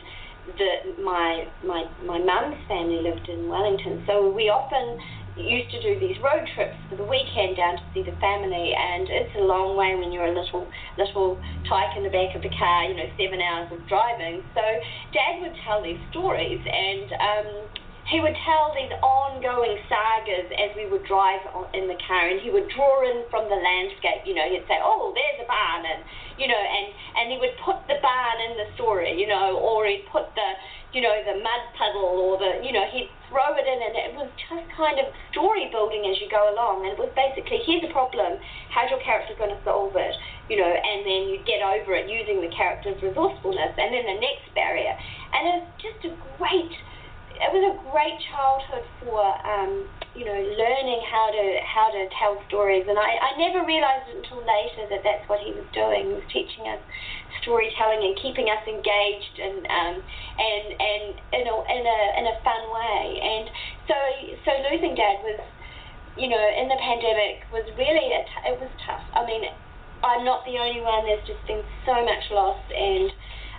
the 0.58 1.02
my 1.04 1.48
my 1.64 1.86
my 2.06 2.20
mum's 2.20 2.60
family 2.68 3.02
lived 3.02 3.30
in 3.30 3.48
Wellington, 3.48 4.04
so 4.08 4.32
we 4.32 4.50
often 4.50 5.00
used 5.38 5.72
to 5.72 5.80
do 5.80 5.96
these 6.04 6.20
road 6.20 6.44
trips 6.56 6.76
for 6.90 7.00
the 7.00 7.08
weekend 7.08 7.56
down 7.56 7.80
to 7.80 7.86
see 7.94 8.04
the 8.04 8.16
family. 8.20 8.76
And 8.76 9.08
it's 9.08 9.32
a 9.40 9.46
long 9.46 9.78
way 9.78 9.96
when 9.96 10.12
you're 10.12 10.28
a 10.28 10.36
little 10.36 10.68
little 10.98 11.40
tyke 11.70 11.96
in 11.96 12.04
the 12.04 12.12
back 12.12 12.36
of 12.36 12.42
the 12.42 12.52
car, 12.58 12.90
you 12.90 12.96
know, 12.98 13.08
seven 13.16 13.40
hours 13.40 13.72
of 13.72 13.80
driving. 13.88 14.44
So 14.52 14.64
Dad 15.16 15.40
would 15.40 15.56
tell 15.64 15.84
these 15.84 16.02
stories, 16.12 16.60
and 16.60 17.08
um, 17.14 17.48
he 18.10 18.20
would 18.20 18.36
tell 18.42 18.74
these 18.74 18.90
ongoing 19.06 19.78
sagas 19.86 20.50
as 20.58 20.74
we 20.74 20.90
would 20.90 21.06
drive 21.06 21.46
in 21.78 21.86
the 21.86 21.98
car, 22.10 22.26
and 22.26 22.42
he 22.42 22.50
would 22.50 22.66
draw 22.74 23.06
in 23.06 23.22
from 23.30 23.46
the 23.46 23.56
landscape. 23.56 24.26
You 24.26 24.34
know, 24.34 24.50
he'd 24.50 24.66
say, 24.66 24.82
"Oh, 24.82 25.14
there's 25.14 25.46
a 25.46 25.48
barn," 25.48 25.86
and 25.86 26.02
you 26.42 26.50
know, 26.50 26.58
and 26.58 26.86
and 27.22 27.26
he 27.30 27.38
would 27.38 27.54
put 27.62 27.78
the 27.86 28.02
barn 28.02 28.38
in 28.50 28.58
the 28.58 28.68
story, 28.74 29.14
you 29.14 29.28
know, 29.30 29.62
or 29.62 29.86
he'd 29.86 30.10
put 30.10 30.26
the, 30.34 30.50
you 30.94 31.06
know, 31.06 31.14
the 31.22 31.38
mud 31.38 31.64
puddle, 31.78 32.18
or 32.18 32.42
the, 32.42 32.66
you 32.66 32.74
know, 32.74 32.86
he'd 32.90 33.12
throw 33.30 33.54
it 33.54 33.68
in, 33.70 33.78
and 33.78 33.94
it 33.94 34.12
was 34.18 34.30
just 34.50 34.66
kind 34.74 34.98
of 34.98 35.06
story 35.30 35.70
building 35.70 36.10
as 36.10 36.18
you 36.18 36.26
go 36.34 36.50
along. 36.50 36.90
And 36.90 36.98
it 36.98 37.00
was 37.00 37.14
basically, 37.14 37.62
here's 37.62 37.86
a 37.86 37.94
problem, 37.94 38.42
how's 38.74 38.90
your 38.90 39.04
character 39.06 39.38
going 39.38 39.54
to 39.54 39.62
solve 39.62 39.94
it, 39.94 40.16
you 40.50 40.58
know, 40.58 40.66
and 40.66 41.06
then 41.06 41.30
you'd 41.30 41.46
get 41.46 41.62
over 41.62 41.94
it 41.94 42.10
using 42.10 42.42
the 42.42 42.50
character's 42.50 42.98
resourcefulness, 43.06 43.78
and 43.78 43.94
then 43.94 44.06
the 44.08 44.18
next 44.18 44.50
barrier, 44.58 44.98
and 45.36 45.62
it's 45.62 45.70
just 45.78 46.02
a 46.10 46.12
great 46.42 46.74
it 47.40 47.50
was 47.56 47.64
a 47.64 47.76
great 47.88 48.20
childhood 48.28 48.84
for 49.00 49.24
um, 49.48 49.88
you 50.12 50.28
know 50.28 50.36
learning 50.36 51.00
how 51.08 51.32
to 51.32 51.44
how 51.64 51.88
to 51.88 52.02
tell 52.20 52.36
stories, 52.52 52.84
and 52.84 53.00
I, 53.00 53.16
I 53.16 53.30
never 53.40 53.64
realized 53.64 54.12
until 54.12 54.44
later 54.44 54.92
that 54.92 55.08
that's 55.08 55.24
what 55.32 55.40
he 55.40 55.56
was 55.56 55.64
doing. 55.72 56.12
He 56.12 56.14
was 56.20 56.28
teaching 56.28 56.68
us 56.68 56.84
storytelling 57.40 58.04
and 58.04 58.20
keeping 58.20 58.52
us 58.52 58.60
engaged 58.68 59.36
and 59.40 59.64
um, 59.72 59.96
and 60.36 60.66
and 60.76 61.04
in 61.32 61.46
a 61.48 61.56
in 61.72 61.84
a 61.88 62.00
in 62.20 62.26
a 62.28 62.36
fun 62.44 62.64
way. 62.76 63.04
And 63.24 63.46
so 63.88 63.98
so 64.44 64.52
losing 64.68 65.00
dad 65.00 65.24
was 65.24 65.40
you 66.20 66.28
know 66.28 66.44
in 66.44 66.68
the 66.68 66.80
pandemic 66.84 67.48
was 67.56 67.64
really 67.80 68.20
a 68.20 68.22
t- 68.28 68.46
it 68.52 68.60
was 68.60 68.72
tough. 68.84 69.04
I 69.16 69.24
mean. 69.24 69.48
I'm 70.00 70.24
not 70.24 70.46
the 70.48 70.56
only 70.56 70.80
one. 70.80 71.04
There's 71.04 71.28
just 71.28 71.44
been 71.44 71.60
so 71.84 71.92
much 72.08 72.24
loss, 72.32 72.64
and 72.72 73.12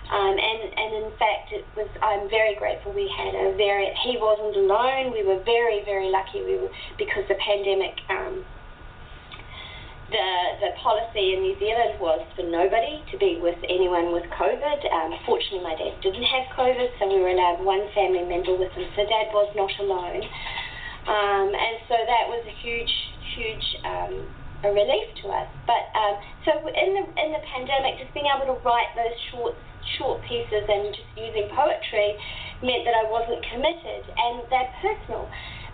um, 0.09 0.35
and 0.35 0.59
and 0.73 0.91
in 1.05 1.11
fact, 1.15 1.53
it 1.53 1.63
was. 1.77 1.87
I'm 2.01 2.27
very 2.29 2.55
grateful. 2.55 2.91
We 2.91 3.07
had 3.07 3.35
a 3.35 3.55
very. 3.55 3.93
He 4.03 4.17
wasn't 4.17 4.57
alone. 4.57 5.13
We 5.13 5.23
were 5.23 5.39
very 5.43 5.85
very 5.85 6.09
lucky. 6.09 6.43
We 6.43 6.57
were 6.57 6.71
because 6.97 7.27
the 7.27 7.39
pandemic. 7.39 7.95
Um, 8.09 8.43
the 10.11 10.27
the 10.59 10.71
policy 10.83 11.33
in 11.33 11.39
New 11.39 11.55
Zealand 11.55 11.95
was 12.03 12.19
for 12.35 12.43
nobody 12.43 12.99
to 13.11 13.15
be 13.17 13.39
with 13.39 13.55
anyone 13.63 14.11
with 14.11 14.27
COVID. 14.35 14.83
Um, 14.91 15.15
fortunately, 15.23 15.63
my 15.63 15.79
dad 15.79 15.95
didn't 16.03 16.27
have 16.27 16.51
COVID, 16.51 16.91
so 16.99 17.07
we 17.07 17.23
were 17.23 17.31
allowed 17.31 17.63
one 17.63 17.87
family 17.95 18.27
member 18.27 18.51
with 18.59 18.75
him. 18.75 18.91
So 18.99 19.07
dad 19.07 19.31
was 19.31 19.47
not 19.55 19.71
alone, 19.79 20.27
um, 21.07 21.47
and 21.55 21.75
so 21.87 21.95
that 21.95 22.27
was 22.27 22.43
a 22.43 22.55
huge 22.59 22.91
huge. 23.35 23.67
Um, 23.87 24.27
a 24.61 24.69
relief 24.69 25.09
to 25.23 25.27
us, 25.33 25.49
but 25.65 25.89
um, 25.97 26.21
so 26.45 26.53
in 26.69 26.93
the 26.93 27.01
in 27.17 27.33
the 27.33 27.41
pandemic, 27.49 27.97
just 27.97 28.13
being 28.13 28.29
able 28.29 28.45
to 28.45 28.61
write 28.61 28.93
those 28.93 29.17
short 29.33 29.55
short 29.97 30.21
pieces 30.27 30.63
and 30.67 30.93
just 30.93 31.11
using 31.15 31.49
poetry 31.53 32.17
meant 32.61 32.85
that 32.85 32.95
I 32.95 33.05
wasn't 33.09 33.41
committed 33.49 34.03
and 34.05 34.45
they're 34.49 34.71
personal. 34.81 35.29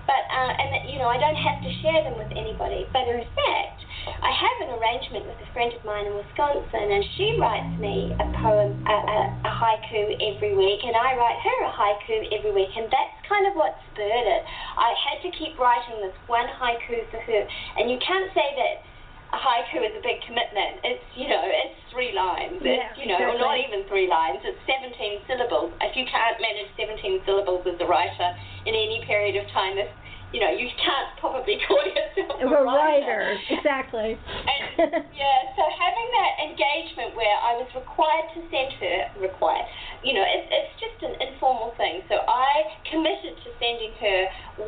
But 0.08 0.24
uh, 0.32 0.52
and 0.56 0.68
that, 0.72 0.84
you 0.88 1.04
know 1.04 1.12
I 1.12 1.20
don't 1.20 1.36
have 1.36 1.60
to 1.60 1.72
share 1.84 2.00
them 2.08 2.16
with 2.16 2.32
anybody. 2.32 2.88
But 2.96 3.12
in 3.12 3.28
fact, 3.36 3.84
I 4.08 4.32
have 4.32 4.58
an 4.64 4.80
arrangement 4.80 5.28
with 5.28 5.36
a 5.44 5.50
friend 5.52 5.68
of 5.76 5.84
mine 5.84 6.08
in 6.08 6.16
Wisconsin, 6.16 6.88
and 6.96 7.04
she 7.20 7.36
writes 7.36 7.76
me 7.76 8.16
a 8.16 8.28
poem, 8.40 8.72
a, 8.88 8.98
a, 9.04 9.20
a 9.44 9.52
haiku 9.52 10.16
every 10.32 10.56
week, 10.56 10.80
and 10.88 10.96
I 10.96 11.12
write 11.20 11.40
her 11.44 11.58
a 11.68 11.72
haiku 11.76 12.24
every 12.32 12.56
week, 12.56 12.72
and 12.72 12.88
that's 12.88 13.20
kind 13.28 13.52
of 13.52 13.60
what 13.60 13.76
spurred 13.92 14.28
it. 14.32 14.44
I 14.80 14.96
had 14.96 15.20
to 15.28 15.30
keep 15.36 15.60
writing 15.60 16.00
this 16.00 16.16
one 16.32 16.48
haiku 16.56 17.04
for 17.12 17.20
her, 17.20 17.44
and 17.76 17.92
you 17.92 18.00
can't 18.00 18.32
say 18.32 18.48
that 18.56 18.88
a 19.34 19.38
haiku 19.38 19.84
is 19.84 19.92
a 19.98 20.04
big 20.04 20.24
commitment. 20.24 20.80
It's 20.84 21.04
you 21.16 21.28
know 21.28 21.44
it's 21.44 21.76
three 21.92 22.16
lines. 22.16 22.64
Yeah, 22.64 22.88
it's 22.88 23.00
you 23.00 23.08
know 23.12 23.20
or 23.20 23.36
not 23.36 23.60
even 23.60 23.84
three 23.92 24.08
lines. 24.08 24.40
It's 24.44 24.60
17 24.64 25.28
syllables. 25.28 25.76
If 25.84 25.96
you 26.00 26.08
can't 26.08 26.40
manage 26.40 26.72
17 26.80 27.28
syllables 27.28 27.68
as 27.68 27.76
a 27.80 27.88
writer 27.88 28.30
in 28.64 28.72
any 28.72 29.04
period 29.04 29.36
of 29.36 29.44
time, 29.52 29.76
this 29.76 29.92
you 30.32 30.40
know 30.40 30.52
you 30.52 30.72
can't 30.80 31.12
probably 31.20 31.60
call 31.68 31.84
yourself 31.84 32.40
A 32.40 32.48
writer, 32.48 33.36
exactly. 33.52 34.16
and 34.16 34.57
yeah, 35.18 35.40
so 35.58 35.62
having 35.74 36.10
that 36.14 36.34
engagement 36.46 37.18
where 37.18 37.34
I 37.34 37.58
was 37.58 37.66
required 37.74 38.30
to 38.38 38.46
send 38.54 38.70
her, 38.78 38.98
required, 39.18 39.66
you 40.06 40.14
know, 40.14 40.22
it, 40.22 40.46
it's 40.54 40.74
just 40.78 41.02
an 41.02 41.18
informal 41.18 41.74
thing. 41.82 42.06
So 42.06 42.22
I 42.22 42.78
committed 42.86 43.42
to 43.42 43.50
sending 43.58 43.90
her 43.98 44.20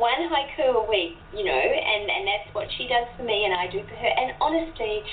one 0.02 0.26
haiku 0.26 0.82
a 0.82 0.86
week, 0.90 1.14
you 1.30 1.46
know, 1.46 1.54
and, 1.54 2.10
and 2.10 2.26
that's 2.26 2.50
what 2.50 2.66
she 2.74 2.90
does 2.90 3.06
for 3.14 3.22
me 3.22 3.46
and 3.46 3.54
I 3.54 3.70
do 3.70 3.86
for 3.86 3.94
her. 3.94 4.10
And 4.10 4.34
honestly, 4.42 5.06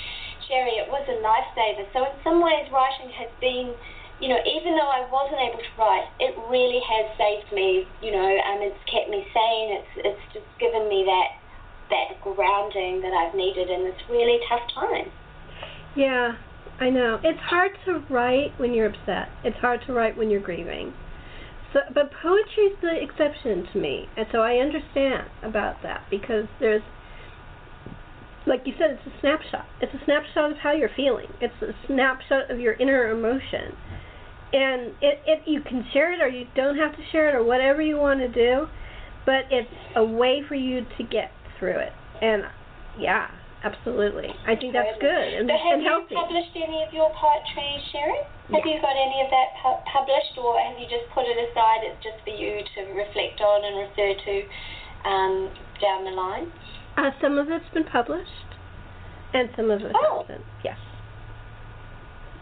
Sherri, 0.49 0.81
it 0.81 0.89
was 0.89 1.05
a 1.05 1.21
lifesaver. 1.21 1.85
So 1.93 2.01
in 2.01 2.15
some 2.25 2.41
ways, 2.41 2.65
writing 2.73 3.13
has 3.21 3.29
been 3.37 3.77
you 4.17 4.33
know, 4.33 4.41
even 4.49 4.73
though 4.73 4.89
I 4.89 5.05
wasn't 5.13 5.37
able 5.45 5.61
to 5.61 5.73
write, 5.77 6.09
it 6.17 6.33
really 6.49 6.81
has 6.81 7.05
saved 7.21 7.53
me. 7.53 7.85
You 8.01 8.17
know, 8.17 8.25
um, 8.49 8.65
it's 8.65 8.81
kept 8.89 9.13
me 9.13 9.21
sane. 9.29 9.77
It's 9.77 9.93
it's 10.09 10.25
just 10.33 10.49
given 10.57 10.89
me 10.89 11.05
that 11.05 11.37
that 11.89 12.19
grounding 12.21 13.01
that 13.01 13.13
I've 13.13 13.35
needed 13.35 13.69
in 13.69 13.83
this 13.83 13.95
really 14.09 14.39
tough 14.49 14.67
time. 14.73 15.11
Yeah, 15.95 16.33
I 16.79 16.89
know. 16.89 17.19
It's 17.23 17.39
hard 17.39 17.71
to 17.85 18.03
write 18.09 18.57
when 18.57 18.73
you're 18.73 18.87
upset. 18.87 19.29
It's 19.43 19.57
hard 19.57 19.81
to 19.87 19.93
write 19.93 20.17
when 20.17 20.29
you're 20.29 20.41
grieving. 20.41 20.93
So, 21.73 21.79
but 21.93 22.11
poetry's 22.21 22.77
the 22.81 22.95
exception 23.01 23.67
to 23.73 23.79
me, 23.79 24.07
and 24.15 24.25
so 24.31 24.39
I 24.39 24.57
understand 24.57 25.27
about 25.43 25.81
that 25.83 26.05
because 26.09 26.45
there's, 26.59 26.83
like 28.45 28.61
you 28.65 28.73
said, 28.77 28.91
it's 28.91 29.07
a 29.07 29.19
snapshot. 29.19 29.65
It's 29.81 29.93
a 29.93 30.05
snapshot 30.05 30.51
of 30.51 30.57
how 30.57 30.71
you're 30.71 30.93
feeling. 30.95 31.27
It's 31.41 31.61
a 31.61 31.73
snapshot 31.87 32.49
of 32.49 32.59
your 32.59 32.73
inner 32.73 33.11
emotion, 33.11 33.75
and 34.53 34.93
it, 35.01 35.19
it 35.25 35.41
you 35.45 35.61
can 35.61 35.85
share 35.91 36.13
it 36.13 36.21
or 36.21 36.29
you 36.29 36.45
don't 36.55 36.77
have 36.77 36.93
to 36.93 37.03
share 37.11 37.27
it 37.29 37.35
or 37.35 37.43
whatever 37.43 37.81
you 37.81 37.97
want 37.97 38.21
to 38.21 38.29
do, 38.29 38.67
but 39.25 39.43
it's 39.51 39.69
a 39.95 40.03
way 40.03 40.41
for 40.47 40.55
you 40.55 40.85
to 40.97 41.03
get 41.03 41.31
through 41.59 41.77
it. 41.79 41.93
And 42.21 42.43
yeah, 42.97 43.27
absolutely, 43.63 44.29
I 44.47 44.55
think 44.55 44.73
that's 44.73 44.97
good 45.01 45.09
and, 45.37 45.49
so 45.49 45.53
have 45.57 45.73
and 45.77 45.83
you 45.83 46.17
published 46.17 46.53
any 46.55 46.83
of 46.83 46.93
your 46.93 47.09
poetry, 47.13 47.81
Sharon? 47.91 48.25
Have 48.53 48.65
you 48.65 48.79
got 48.81 48.95
any 48.95 49.19
of 49.25 49.29
that 49.29 49.49
pu- 49.61 49.83
published, 49.91 50.37
or 50.39 50.55
have 50.59 50.79
you 50.79 50.87
just 50.87 51.05
put 51.13 51.25
it 51.27 51.35
aside? 51.51 51.83
It's 51.83 51.99
just 52.01 52.23
for 52.23 52.31
you 52.31 52.63
to 52.63 52.81
reflect 52.95 53.41
on 53.41 53.59
and 53.65 53.75
refer 53.85 54.15
to 54.15 54.35
um, 55.03 55.51
down 55.81 56.05
the 56.05 56.11
line. 56.15 56.47
Uh, 56.95 57.11
some 57.21 57.37
of 57.37 57.49
it's 57.51 57.67
been 57.73 57.83
published, 57.83 58.49
and 59.33 59.49
some 59.55 59.69
of 59.69 59.81
it 59.81 59.91
Oh. 59.93 60.23
hasn't. 60.25 60.45
Yes. 60.63 60.77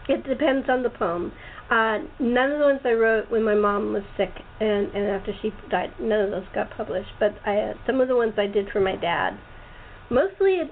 It 0.08 0.22
depends 0.22 0.68
on 0.70 0.82
the 0.84 0.90
poem. 0.90 1.32
Uh, 1.70 1.98
none 2.20 2.52
of 2.52 2.58
the 2.60 2.64
ones 2.64 2.80
I 2.84 2.92
wrote 2.92 3.28
when 3.28 3.42
my 3.42 3.54
mom 3.54 3.92
was 3.92 4.04
sick 4.16 4.30
and 4.60 4.86
and 4.94 5.08
after 5.08 5.32
she 5.42 5.52
died, 5.68 5.92
none 6.00 6.20
of 6.20 6.30
those 6.30 6.44
got 6.54 6.70
published. 6.76 7.10
But 7.18 7.34
I 7.44 7.58
uh, 7.58 7.74
some 7.86 8.00
of 8.00 8.08
the 8.08 8.14
ones 8.14 8.34
I 8.38 8.46
did 8.46 8.68
for 8.72 8.80
my 8.80 8.94
dad, 8.94 9.36
mostly 10.08 10.58
it, 10.58 10.70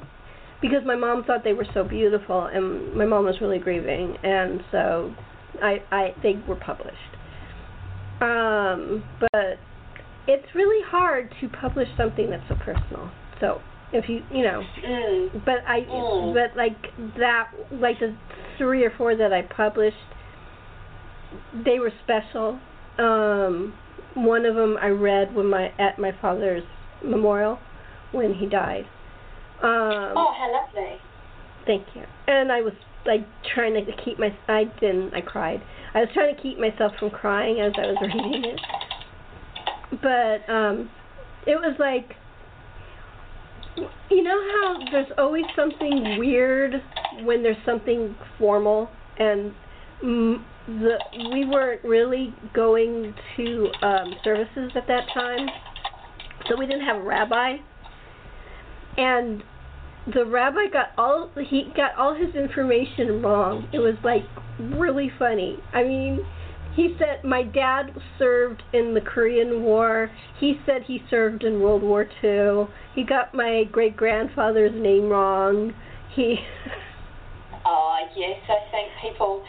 because 0.62 0.84
my 0.86 0.94
mom 0.94 1.24
thought 1.24 1.42
they 1.42 1.52
were 1.52 1.66
so 1.74 1.82
beautiful, 1.82 2.46
and 2.46 2.94
my 2.94 3.04
mom 3.04 3.24
was 3.24 3.40
really 3.40 3.58
grieving, 3.58 4.16
and 4.22 4.60
so 4.70 5.12
I 5.60 5.78
I 5.90 6.14
they 6.22 6.40
were 6.48 6.56
published. 6.56 6.96
Um, 8.20 9.02
but 9.20 9.58
it's 10.28 10.46
really 10.54 10.82
hard 10.88 11.34
to 11.40 11.48
publish 11.48 11.88
something 11.96 12.30
that's 12.30 12.46
so 12.48 12.54
personal. 12.64 13.10
So 13.40 13.60
if 13.92 14.08
you 14.08 14.22
you 14.30 14.42
know 14.44 14.62
Mm. 14.86 15.44
but 15.44 15.58
I 15.66 15.80
Mm. 15.80 16.34
but 16.34 16.56
like 16.56 16.76
that 17.18 17.48
like 17.72 17.98
the 17.98 18.14
three 18.58 18.84
or 18.84 18.90
four 18.96 19.16
that 19.16 19.32
I 19.32 19.42
published 19.42 19.96
they 21.64 21.78
were 21.78 21.92
special. 22.04 22.58
Um 22.98 23.74
one 24.14 24.46
of 24.46 24.54
them 24.54 24.76
I 24.80 24.88
read 24.88 25.34
when 25.34 25.46
my 25.46 25.72
at 25.78 25.98
my 25.98 26.12
father's 26.20 26.62
memorial 27.04 27.58
when 28.12 28.34
he 28.34 28.46
died. 28.46 28.84
Um 29.62 30.14
Oh, 30.16 30.32
how 30.36 30.52
lovely. 30.52 30.98
thank 31.66 31.86
you. 31.94 32.02
And 32.26 32.52
I 32.52 32.60
was 32.60 32.74
like 33.06 33.26
trying 33.54 33.74
to 33.74 33.92
keep 34.04 34.18
my 34.18 34.36
I 34.48 34.64
didn't 34.80 35.14
I 35.14 35.20
cried. 35.20 35.62
I 35.94 36.00
was 36.00 36.08
trying 36.14 36.34
to 36.34 36.40
keep 36.40 36.58
myself 36.58 36.92
from 36.98 37.10
crying 37.10 37.60
as 37.60 37.72
I 37.76 37.86
was 37.86 37.96
reading 38.00 38.44
it. 38.44 38.60
But 40.02 40.52
um 40.52 40.90
it 41.46 41.56
was 41.56 41.76
like 41.78 42.16
you 44.10 44.22
know 44.22 44.40
how 44.52 44.78
there's 44.92 45.12
always 45.18 45.44
something 45.56 46.18
weird 46.18 46.74
when 47.24 47.42
there's 47.42 47.56
something 47.64 48.14
formal 48.38 48.88
and 49.18 49.52
the 50.66 50.96
we 51.30 51.44
weren't 51.44 51.82
really 51.84 52.34
going 52.54 53.14
to 53.36 53.68
um 53.82 54.14
services 54.22 54.70
at 54.74 54.86
that 54.86 55.06
time 55.12 55.48
so 56.48 56.56
we 56.58 56.66
didn't 56.66 56.84
have 56.84 56.96
a 56.96 57.02
rabbi 57.02 57.56
and 58.96 59.42
the 60.14 60.24
rabbi 60.24 60.66
got 60.72 60.88
all 60.96 61.30
he 61.48 61.70
got 61.76 61.94
all 61.96 62.14
his 62.14 62.34
information 62.34 63.20
wrong 63.20 63.68
it 63.72 63.78
was 63.78 63.94
like 64.02 64.22
really 64.78 65.10
funny 65.18 65.58
i 65.72 65.82
mean 65.82 66.24
he 66.74 66.96
said 66.98 67.22
my 67.24 67.44
dad 67.44 67.94
served 68.18 68.60
in 68.72 68.94
the 68.94 69.00
Korean 69.00 69.62
War. 69.62 70.10
He 70.40 70.58
said 70.66 70.82
he 70.82 71.04
served 71.08 71.44
in 71.44 71.60
World 71.60 71.84
War 71.84 72.04
Two. 72.20 72.66
He 72.96 73.04
got 73.04 73.32
my 73.32 73.62
great 73.70 73.96
grandfather's 73.96 74.74
name 74.74 75.08
wrong. 75.08 75.72
He 76.16 76.34
Oh, 77.66 77.98
yes, 78.14 78.38
I 78.44 78.70
think 78.70 78.92
people, 79.00 79.42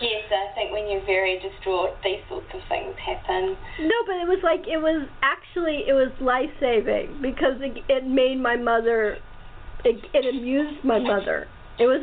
yes, 0.00 0.24
I 0.30 0.54
think 0.54 0.72
when 0.72 0.88
you're 0.90 1.04
very 1.06 1.40
distraught, 1.40 1.96
these 2.04 2.20
sorts 2.28 2.48
of 2.54 2.60
things 2.68 2.94
happen. 3.04 3.56
no, 3.80 3.96
but 4.06 4.16
it 4.20 4.28
was 4.28 4.40
like 4.42 4.66
it 4.68 4.78
was 4.78 5.08
actually 5.22 5.84
it 5.88 5.94
was 5.94 6.12
life 6.20 6.50
saving 6.60 7.18
because 7.22 7.60
it, 7.60 7.78
it 7.88 8.06
made 8.06 8.40
my 8.40 8.56
mother 8.56 9.18
it, 9.84 9.96
it 10.12 10.24
amused 10.34 10.84
my 10.84 10.98
mother. 10.98 11.46
It 11.78 11.86
was 11.86 12.02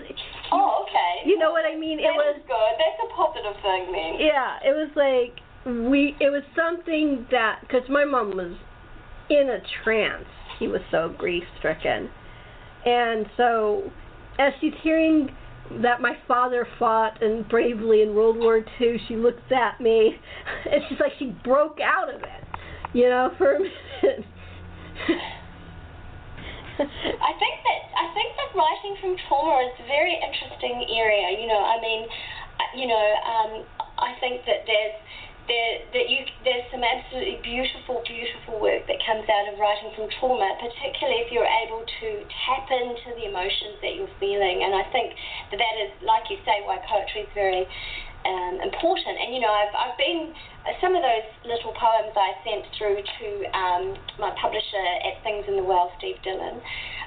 Oh, 0.52 0.86
okay. 0.88 1.28
you 1.30 1.38
know 1.38 1.52
what 1.52 1.66
I 1.66 1.76
mean? 1.78 2.00
It 2.00 2.04
That 2.04 2.16
was 2.16 2.40
good. 2.48 2.74
That's 2.80 3.00
a 3.04 3.10
positive 3.12 3.62
thing 3.62 3.92
then. 3.92 4.26
Yeah, 4.26 4.58
it 4.64 4.72
was 4.72 4.90
like 4.96 5.36
we. 5.90 6.16
It 6.22 6.30
was 6.32 6.44
something 6.56 7.26
that 7.32 7.60
because 7.62 7.84
my 7.90 8.06
mom 8.06 8.38
was 8.38 8.56
in 9.30 9.50
a 9.50 9.60
trance. 9.84 10.26
She 10.60 10.68
was 10.68 10.82
so 10.92 11.14
grief 11.18 11.44
stricken, 11.60 12.10
and 12.86 13.26
so 13.36 13.92
as 14.40 14.54
she's 14.62 14.74
hearing 14.82 15.30
that 15.82 16.02
my 16.02 16.18
father 16.28 16.68
fought 16.78 17.22
and 17.22 17.48
bravely 17.50 18.02
in 18.02 18.14
World 18.14 18.38
War 18.38 18.64
II, 18.80 18.98
she 19.08 19.16
looks 19.16 19.42
at 19.52 19.82
me, 19.82 20.16
and 20.72 20.82
she's 20.88 21.00
like 21.00 21.14
she 21.20 21.36
broke 21.44 21.80
out 21.82 22.14
of 22.14 22.22
it, 22.22 22.44
you 22.94 23.10
know, 23.10 23.32
for 23.38 23.56
a 23.56 23.60
minute. 23.60 24.26
I 26.76 27.32
think 27.40 27.56
that 27.64 27.82
I 27.96 28.12
think 28.12 28.36
that 28.36 28.52
writing 28.52 29.00
from 29.00 29.16
trauma 29.28 29.64
is 29.64 29.80
a 29.80 29.88
very 29.88 30.12
interesting 30.12 30.86
area. 30.92 31.40
You 31.40 31.48
know, 31.48 31.64
I 31.64 31.80
mean, 31.80 32.08
you 32.76 32.88
know, 32.88 33.06
um, 33.24 33.52
I 33.98 34.12
think 34.20 34.44
that 34.46 34.68
there's 34.68 34.96
there 35.48 35.86
that 35.94 36.06
you 36.10 36.26
there's 36.44 36.66
some 36.74 36.82
absolutely 36.82 37.40
beautiful, 37.42 38.02
beautiful 38.06 38.58
work 38.62 38.86
that 38.90 38.98
comes 39.06 39.26
out 39.30 39.46
of 39.50 39.60
writing 39.62 39.94
from 39.94 40.10
trauma, 40.20 40.58
particularly 40.58 41.22
if 41.26 41.30
you're 41.32 41.50
able 41.66 41.86
to 41.86 42.10
tap 42.46 42.70
into 42.70 43.14
the 43.18 43.30
emotions 43.30 43.78
that 43.82 43.94
you're 43.94 44.12
feeling. 44.18 44.66
And 44.66 44.74
I 44.74 44.86
think 44.90 45.14
that 45.54 45.58
that 45.62 45.76
is, 45.82 45.92
like 46.02 46.30
you 46.30 46.38
say, 46.46 46.66
why 46.66 46.82
poetry 46.86 47.30
is 47.30 47.32
very 47.34 47.66
um, 48.26 48.58
important. 48.62 49.22
And 49.22 49.34
you 49.34 49.42
know, 49.42 49.54
I've 49.54 49.74
I've 49.74 49.98
been 49.98 50.34
some 50.82 50.98
of 50.98 51.02
those 51.06 51.28
little 51.46 51.74
poems 51.78 52.14
I 52.18 52.34
sent 52.42 52.66
through 52.78 53.00
to 53.06 53.28
um, 53.54 53.84
my 54.18 54.34
publisher 54.42 54.86
at 55.06 55.22
Things 55.22 55.46
in 55.48 55.62
the 55.62 55.66
Well, 55.66 55.94
Steve 56.02 56.18
Dillon, 56.26 56.58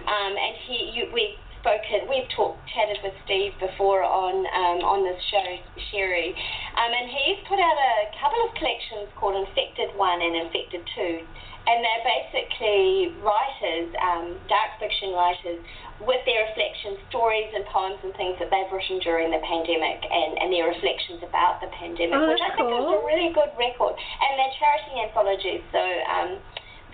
um, 0.06 0.32
and 0.38 0.54
he 0.66 0.94
you, 0.94 1.10
we 1.10 1.34
spoken 1.68 2.08
we've 2.08 2.28
talked 2.32 2.58
chatted 2.72 2.96
with 3.04 3.12
Steve 3.28 3.52
before 3.60 4.00
on 4.00 4.34
um, 4.48 4.80
on 4.80 5.04
this 5.04 5.20
show 5.28 5.48
Sherri, 5.92 6.32
um, 6.80 6.90
and 6.96 7.06
he's 7.12 7.40
put 7.44 7.60
out 7.60 7.76
a 7.76 8.08
couple 8.16 8.40
of 8.48 8.56
collections 8.56 9.12
called 9.20 9.36
Infected 9.36 9.92
One 10.00 10.20
and 10.24 10.48
Infected 10.48 10.80
Two. 10.96 11.20
And 11.68 11.84
they're 11.84 12.06
basically 12.08 13.12
writers, 13.20 13.92
um, 14.00 14.40
dark 14.48 14.80
fiction 14.80 15.12
writers, 15.12 15.60
with 16.00 16.16
their 16.24 16.48
reflections, 16.48 16.96
stories 17.12 17.52
and 17.52 17.60
poems 17.68 18.00
and 18.00 18.16
things 18.16 18.40
that 18.40 18.48
they've 18.48 18.72
written 18.72 19.04
during 19.04 19.28
the 19.28 19.42
pandemic 19.44 20.00
and, 20.08 20.40
and 20.40 20.48
their 20.48 20.72
reflections 20.72 21.20
about 21.20 21.60
the 21.60 21.68
pandemic, 21.76 22.16
Oh, 22.16 22.32
which 22.32 22.40
I 22.40 22.56
think 22.56 22.72
is 22.72 22.88
a 22.88 23.00
really 23.04 23.36
good 23.36 23.52
record. 23.60 24.00
And 24.00 24.30
they're 24.40 24.56
charity 24.56 24.96
anthologies, 24.96 25.60
so 25.68 25.82
um, 26.08 26.40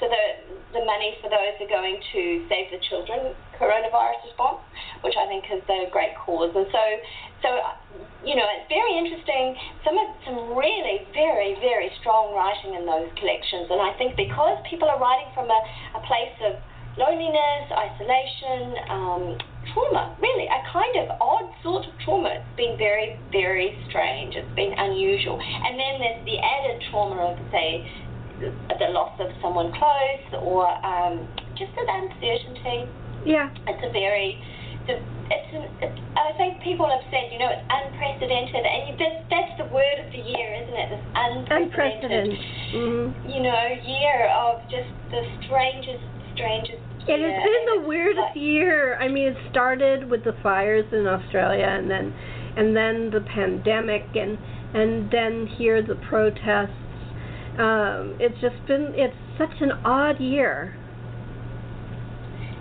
so 0.02 0.10
the 0.10 0.24
the 0.74 0.82
money 0.82 1.14
for 1.22 1.30
those 1.30 1.54
are 1.62 1.70
going 1.70 2.02
to 2.10 2.42
Save 2.50 2.74
the 2.74 2.82
Children 2.90 3.30
coronavirus 3.60 4.24
response, 4.24 4.60
which 5.02 5.14
I 5.18 5.26
think 5.26 5.44
is 5.50 5.62
a 5.68 5.90
great 5.90 6.14
cause. 6.18 6.52
And 6.54 6.66
so 6.70 6.84
so 7.42 7.48
you 8.24 8.36
know 8.36 8.46
it's 8.58 8.68
very 8.68 8.94
interesting. 8.98 9.56
Some 9.84 9.96
some 10.24 10.56
really 10.56 11.06
very 11.12 11.56
very 11.60 11.90
strong 12.00 12.34
writing 12.34 12.74
in 12.74 12.86
those 12.86 13.10
collections, 13.18 13.68
and 13.70 13.80
I 13.80 13.92
think 13.96 14.16
because 14.16 14.58
people 14.68 14.88
are 14.88 14.98
writing 14.98 15.30
from 15.34 15.50
a, 15.50 15.60
a 15.96 16.02
place 16.06 16.36
of 16.46 16.58
loneliness, 16.96 17.66
isolation, 17.74 18.78
um, 18.88 19.22
trauma, 19.72 20.14
really, 20.20 20.46
a 20.46 20.60
kind 20.70 20.94
of 21.02 21.18
odd 21.20 21.50
sort 21.62 21.86
of 21.86 21.92
trauma. 22.04 22.30
It's 22.38 22.56
been 22.56 22.78
very, 22.78 23.18
very 23.32 23.74
strange. 23.88 24.34
It's 24.36 24.54
been 24.54 24.72
unusual. 24.76 25.40
And 25.40 25.78
then 25.78 25.98
there's 25.98 26.24
the 26.24 26.38
added 26.38 26.82
trauma 26.90 27.34
of, 27.34 27.38
say, 27.50 27.82
the, 28.40 28.50
the 28.78 28.90
loss 28.94 29.18
of 29.20 29.30
someone 29.40 29.72
close 29.72 30.42
or 30.42 30.66
um, 30.84 31.26
just 31.58 31.72
an 31.78 31.88
uncertainty. 31.88 32.90
Yeah, 33.24 33.48
It's 33.66 33.82
a 33.84 33.90
very, 33.92 34.38
it's, 34.88 35.02
it's, 35.30 35.50
an, 35.56 35.64
it's 35.80 36.00
I 36.14 36.32
think 36.36 36.62
people 36.62 36.88
have 36.88 37.02
said, 37.10 37.32
you 37.32 37.38
know, 37.38 37.48
it's 37.50 37.64
unprecedented, 37.68 38.62
and 38.64 38.80
you, 38.88 38.92
that's, 38.98 39.20
that's 39.30 39.52
the 39.58 39.68
word 39.72 39.98
of 40.04 40.08
the 40.12 40.22
year, 40.22 40.48
isn't 40.62 40.76
it? 40.76 40.88
This 40.92 41.04
unprecedented, 41.14 42.36
unprecedented. 42.36 42.38
hmm 42.72 43.06
you 43.28 43.40
know, 43.42 43.62
year 43.84 44.28
of 44.34 44.62
just 44.68 44.90
the 45.10 45.22
strangest, 45.46 46.04
strangest. 46.34 46.80
It 47.06 47.20
has 47.20 47.20
year. 47.20 47.44
been 47.44 47.82
the 47.82 47.88
weirdest 47.88 48.32
it's 48.32 48.40
year. 48.40 48.96
I 48.96 49.08
mean, 49.08 49.28
it 49.28 49.36
started 49.50 50.08
with 50.08 50.24
the 50.24 50.32
fires 50.42 50.86
in 50.92 51.06
Australia, 51.06 51.66
and 51.66 51.90
then, 51.90 52.14
and 52.56 52.76
then 52.76 53.10
the 53.10 53.20
pandemic, 53.20 54.04
and 54.14 54.38
and 54.74 55.10
then 55.10 55.46
here 55.46 55.82
the 55.82 55.96
protests. 56.08 56.72
Um, 57.58 58.16
it's 58.18 58.40
just 58.40 58.56
been 58.66 58.92
it's 58.94 59.16
such 59.38 59.60
an 59.60 59.72
odd 59.84 60.20
year. 60.20 60.76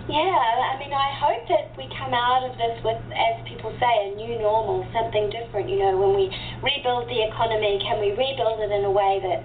Yeah, 0.04 0.20
I 0.20 0.76
mean, 0.76 0.92
I 0.92 1.16
hope 1.16 1.48
that 1.48 1.72
we 1.80 1.88
come 1.96 2.12
out 2.12 2.44
of 2.44 2.52
this 2.60 2.76
with, 2.84 3.00
as 3.16 3.40
people 3.48 3.72
say, 3.80 4.12
a 4.12 4.12
new 4.12 4.36
normal, 4.36 4.84
something 4.92 5.32
different. 5.32 5.72
You 5.72 5.80
know, 5.80 5.96
when 5.96 6.12
we 6.12 6.28
rebuild 6.60 7.08
the 7.08 7.24
economy, 7.24 7.80
can 7.80 8.04
we 8.04 8.12
rebuild 8.12 8.60
it 8.60 8.68
in 8.68 8.84
a 8.84 8.92
way 8.92 9.16
that, 9.24 9.40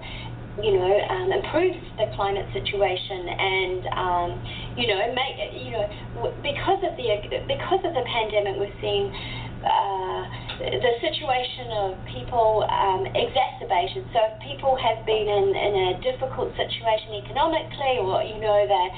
you 0.60 0.76
know, 0.76 0.92
um, 1.08 1.32
improves 1.32 1.80
the 1.96 2.12
climate 2.12 2.44
situation 2.52 3.24
and, 3.40 3.80
um, 3.96 4.28
you 4.76 4.84
know, 4.84 5.00
make 5.16 5.40
you 5.56 5.72
know, 5.72 5.88
because 6.44 6.84
of 6.84 6.92
the 7.00 7.08
because 7.48 7.80
of 7.80 7.96
the 7.96 8.04
pandemic, 8.04 8.60
we're 8.60 8.76
seeing. 8.84 9.08
Uh, 9.60 10.24
the 10.60 10.92
situation 11.00 11.68
of 11.72 11.96
people 12.08 12.64
um, 12.68 13.04
exacerbated. 13.12 14.04
So 14.12 14.20
if 14.28 14.40
people 14.40 14.76
have 14.76 15.04
been 15.04 15.24
in, 15.24 15.56
in 15.56 15.72
a 15.88 16.00
difficult 16.00 16.52
situation 16.56 17.16
economically, 17.16 18.00
or 18.00 18.24
you 18.24 18.40
know 18.40 18.60
their 18.68 18.88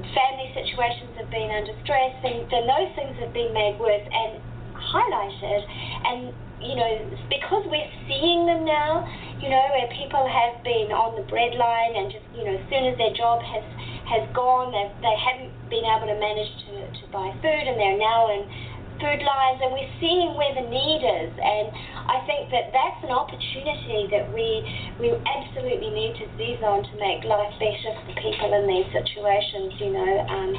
family 0.00 0.48
situations 0.56 1.12
have 1.20 1.28
been 1.28 1.50
under 1.52 1.74
stress, 1.84 2.12
then, 2.24 2.48
then 2.48 2.64
those 2.66 2.90
things 2.96 3.16
have 3.20 3.32
been 3.32 3.52
made 3.52 3.76
worse 3.78 4.04
and 4.08 4.40
highlighted. 4.72 5.60
And 6.08 6.20
you 6.62 6.76
know 6.78 6.90
because 7.28 7.66
we're 7.66 7.90
seeing 8.06 8.46
them 8.46 8.64
now, 8.64 9.02
you 9.42 9.50
know 9.50 9.64
where 9.74 9.88
people 9.92 10.22
have 10.22 10.62
been 10.62 10.94
on 10.94 11.18
the 11.18 11.26
breadline 11.26 11.98
and 11.98 12.12
just 12.12 12.24
you 12.32 12.46
know 12.46 12.54
as 12.56 12.64
soon 12.70 12.86
as 12.86 12.94
their 12.96 13.12
job 13.12 13.42
has 13.42 13.64
has 14.06 14.24
gone, 14.32 14.70
they 14.72 14.86
they 15.02 15.16
haven't 15.18 15.52
been 15.68 15.84
able 15.84 16.06
to 16.06 16.18
manage 16.18 16.50
to, 16.68 16.74
to 17.00 17.04
buy 17.10 17.34
food, 17.42 17.64
and 17.66 17.76
they're 17.76 17.98
now 17.98 18.30
in 18.30 18.46
food 19.02 19.20
lines, 19.20 19.58
and 19.58 19.74
we're 19.74 19.94
seeing 19.98 20.38
where 20.38 20.54
the 20.54 20.66
need 20.70 21.02
is. 21.02 21.32
And 21.34 21.66
I 22.06 22.22
think 22.24 22.54
that 22.54 22.70
that's 22.70 23.00
an 23.02 23.10
opportunity 23.10 24.06
that 24.14 24.30
we 24.30 24.62
we 25.02 25.10
absolutely 25.26 25.90
need 25.90 26.14
to 26.22 26.26
seize 26.38 26.62
on 26.62 26.86
to 26.86 26.94
make 27.02 27.26
life 27.26 27.50
better 27.58 27.90
for 28.06 28.14
people 28.22 28.54
in 28.54 28.64
these 28.70 28.88
situations. 28.94 29.74
You 29.82 29.90
know. 29.92 30.12
Um, 30.30 30.52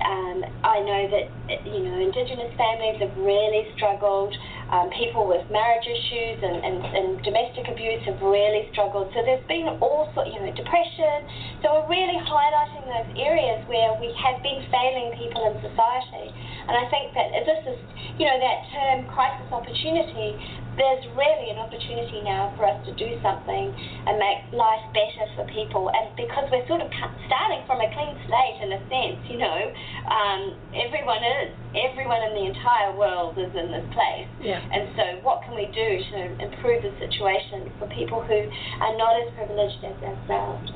um, 0.00 0.44
I 0.64 0.80
know 0.80 1.02
that 1.12 1.26
you 1.68 1.84
know 1.84 2.00
Indigenous 2.00 2.48
families 2.56 3.04
have 3.04 3.12
really 3.20 3.68
struggled. 3.76 4.32
Um, 4.70 4.86
people 4.94 5.26
with 5.26 5.42
marriage 5.50 5.82
issues 5.82 6.38
and, 6.46 6.62
and, 6.62 6.78
and 6.94 7.06
domestic 7.26 7.66
abuse 7.66 8.06
have 8.06 8.22
really 8.22 8.70
struggled. 8.70 9.10
So 9.10 9.26
there's 9.26 9.42
been 9.50 9.66
all 9.82 10.06
sorts, 10.14 10.30
you 10.30 10.38
know, 10.38 10.54
depression. 10.54 11.26
So 11.58 11.74
we're 11.74 11.90
really 11.90 12.18
highlighting 12.22 12.86
those 12.86 13.10
areas 13.18 13.66
where 13.66 13.98
we 13.98 14.14
have 14.14 14.38
been 14.46 14.62
failing 14.70 15.10
people 15.18 15.42
in 15.50 15.58
society. 15.58 16.30
And 16.70 16.78
I 16.78 16.86
think 16.86 17.10
that 17.18 17.34
this 17.42 17.62
is, 17.66 17.78
you 18.14 18.30
know, 18.30 18.38
that 18.38 18.58
term 18.70 19.10
crisis 19.10 19.50
opportunity 19.50 20.38
there's 20.76 21.04
really 21.18 21.50
an 21.50 21.58
opportunity 21.58 22.22
now 22.22 22.54
for 22.56 22.66
us 22.66 22.78
to 22.86 22.92
do 22.94 23.18
something 23.22 23.74
and 24.06 24.18
make 24.18 24.38
life 24.54 24.84
better 24.94 25.26
for 25.34 25.44
people. 25.50 25.90
And 25.90 26.14
because 26.14 26.46
we're 26.50 26.66
sort 26.70 26.82
of 26.82 26.90
starting 27.26 27.62
from 27.66 27.82
a 27.82 27.88
clean 27.90 28.14
slate 28.26 28.58
in 28.62 28.70
a 28.74 28.80
sense, 28.86 29.18
you 29.26 29.38
know, 29.38 29.60
um, 30.06 30.54
everyone 30.74 31.22
is, 31.22 31.50
everyone 31.74 32.22
in 32.30 32.32
the 32.38 32.46
entire 32.54 32.94
world 32.94 33.38
is 33.38 33.50
in 33.50 33.70
this 33.74 33.86
place. 33.94 34.28
Yeah. 34.42 34.62
And 34.62 34.94
so, 34.94 35.04
what 35.26 35.42
can 35.42 35.54
we 35.58 35.66
do 35.74 35.88
to 36.14 36.18
improve 36.38 36.86
the 36.86 36.94
situation 37.02 37.70
for 37.78 37.86
people 37.90 38.22
who 38.22 38.40
are 38.80 38.94
not 38.96 39.18
as 39.18 39.28
privileged 39.34 39.82
as 39.82 39.96
ourselves? 40.02 40.70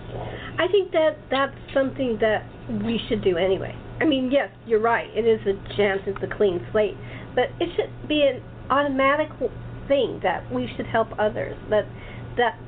I 0.59 0.67
think 0.69 0.93
that 0.93 1.19
that's 1.31 1.57
something 1.73 2.19
that 2.21 2.47
we 2.85 3.01
should 3.09 3.23
do 3.23 3.37
anyway. 3.37 3.75
I 4.01 4.05
mean, 4.05 4.31
yes, 4.31 4.51
you're 4.67 4.83
right. 4.83 5.09
It 5.15 5.27
is 5.27 5.41
a 5.47 5.55
chance. 5.77 6.03
It's 6.07 6.23
a 6.23 6.37
clean 6.37 6.67
slate, 6.73 6.97
but 7.35 7.51
it 7.61 7.71
should 7.77 7.91
be 8.09 8.27
an 8.27 8.43
automatic 8.71 9.29
thing 9.89 10.21
that 10.23 10.51
we 10.53 10.69
should 10.77 10.87
help 10.87 11.09
others. 11.19 11.57
That 11.71 11.85
that 12.37 12.59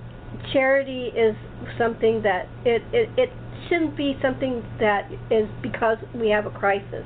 charity 0.52 1.12
is 1.14 1.34
something 1.78 2.22
that 2.22 2.46
it, 2.64 2.82
it, 2.92 3.08
it 3.16 3.30
shouldn't 3.68 3.96
be 3.96 4.16
something 4.22 4.62
that 4.80 5.10
is 5.30 5.48
because 5.62 5.98
we 6.14 6.28
have 6.30 6.46
a 6.46 6.50
crisis. 6.50 7.04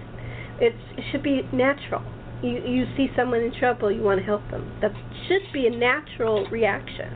It 0.60 0.74
should 1.10 1.22
be 1.22 1.42
natural. 1.52 2.02
You 2.42 2.60
you 2.64 2.84
see 2.96 3.08
someone 3.16 3.40
in 3.40 3.52
trouble, 3.58 3.90
you 3.90 4.02
want 4.02 4.20
to 4.20 4.26
help 4.26 4.42
them. 4.50 4.64
That 4.80 4.92
should 5.28 5.44
be 5.52 5.66
a 5.66 5.70
natural 5.70 6.46
reaction. 6.50 7.12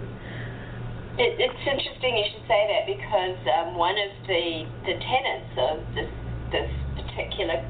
It, 1.16 1.38
it's 1.38 1.62
interesting 1.62 2.18
you 2.18 2.26
should 2.32 2.46
say 2.50 2.62
that 2.74 2.84
because 2.90 3.38
um, 3.54 3.76
one 3.76 3.94
of 3.94 4.10
the 4.26 4.66
the 4.84 4.94
tenets 4.98 5.52
of 5.56 5.76
this 5.94 6.10
this 6.52 6.70
particular 6.98 7.62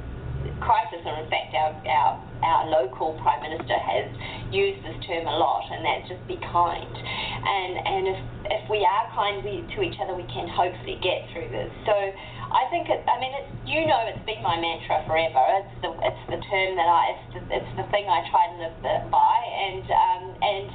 crisis, 0.60 1.00
or 1.04 1.16
in 1.20 1.28
fact 1.30 1.54
our, 1.54 1.72
our, 1.88 2.12
our 2.44 2.68
local 2.68 3.16
Prime 3.24 3.40
Minister 3.40 3.74
has 3.74 4.06
used 4.52 4.84
this 4.84 4.94
term 5.08 5.24
a 5.26 5.36
lot, 5.36 5.64
and 5.72 5.80
that's 5.80 6.06
just 6.12 6.22
be 6.28 6.36
kind. 6.44 6.92
And, 6.92 7.72
and 7.80 8.02
if, 8.12 8.20
if 8.60 8.64
we 8.68 8.84
are 8.84 9.04
kind 9.16 9.40
to 9.42 9.78
each 9.80 9.98
other, 9.98 10.14
we 10.14 10.28
can 10.28 10.46
hopefully 10.46 11.00
get 11.00 11.24
through 11.32 11.48
this. 11.48 11.72
So 11.88 11.96
I 11.96 12.68
think, 12.68 12.92
it, 12.92 13.02
I 13.08 13.16
mean, 13.18 13.32
it's, 13.32 13.50
you 13.64 13.88
know 13.88 14.04
it's 14.06 14.22
been 14.28 14.44
my 14.44 14.60
mantra 14.60 15.02
forever. 15.08 15.42
It's 15.64 15.76
the, 15.80 15.90
it's 16.04 16.24
the 16.28 16.40
term 16.44 16.76
that 16.76 16.86
I, 16.86 17.02
it's 17.16 17.26
the, 17.34 17.40
it's 17.50 17.72
the 17.80 17.86
thing 17.88 18.06
I 18.06 18.20
try 18.28 18.44
to 18.52 18.56
live 18.60 18.76
by, 19.10 19.36
and, 19.42 19.84
um, 19.88 20.24
and 20.38 20.68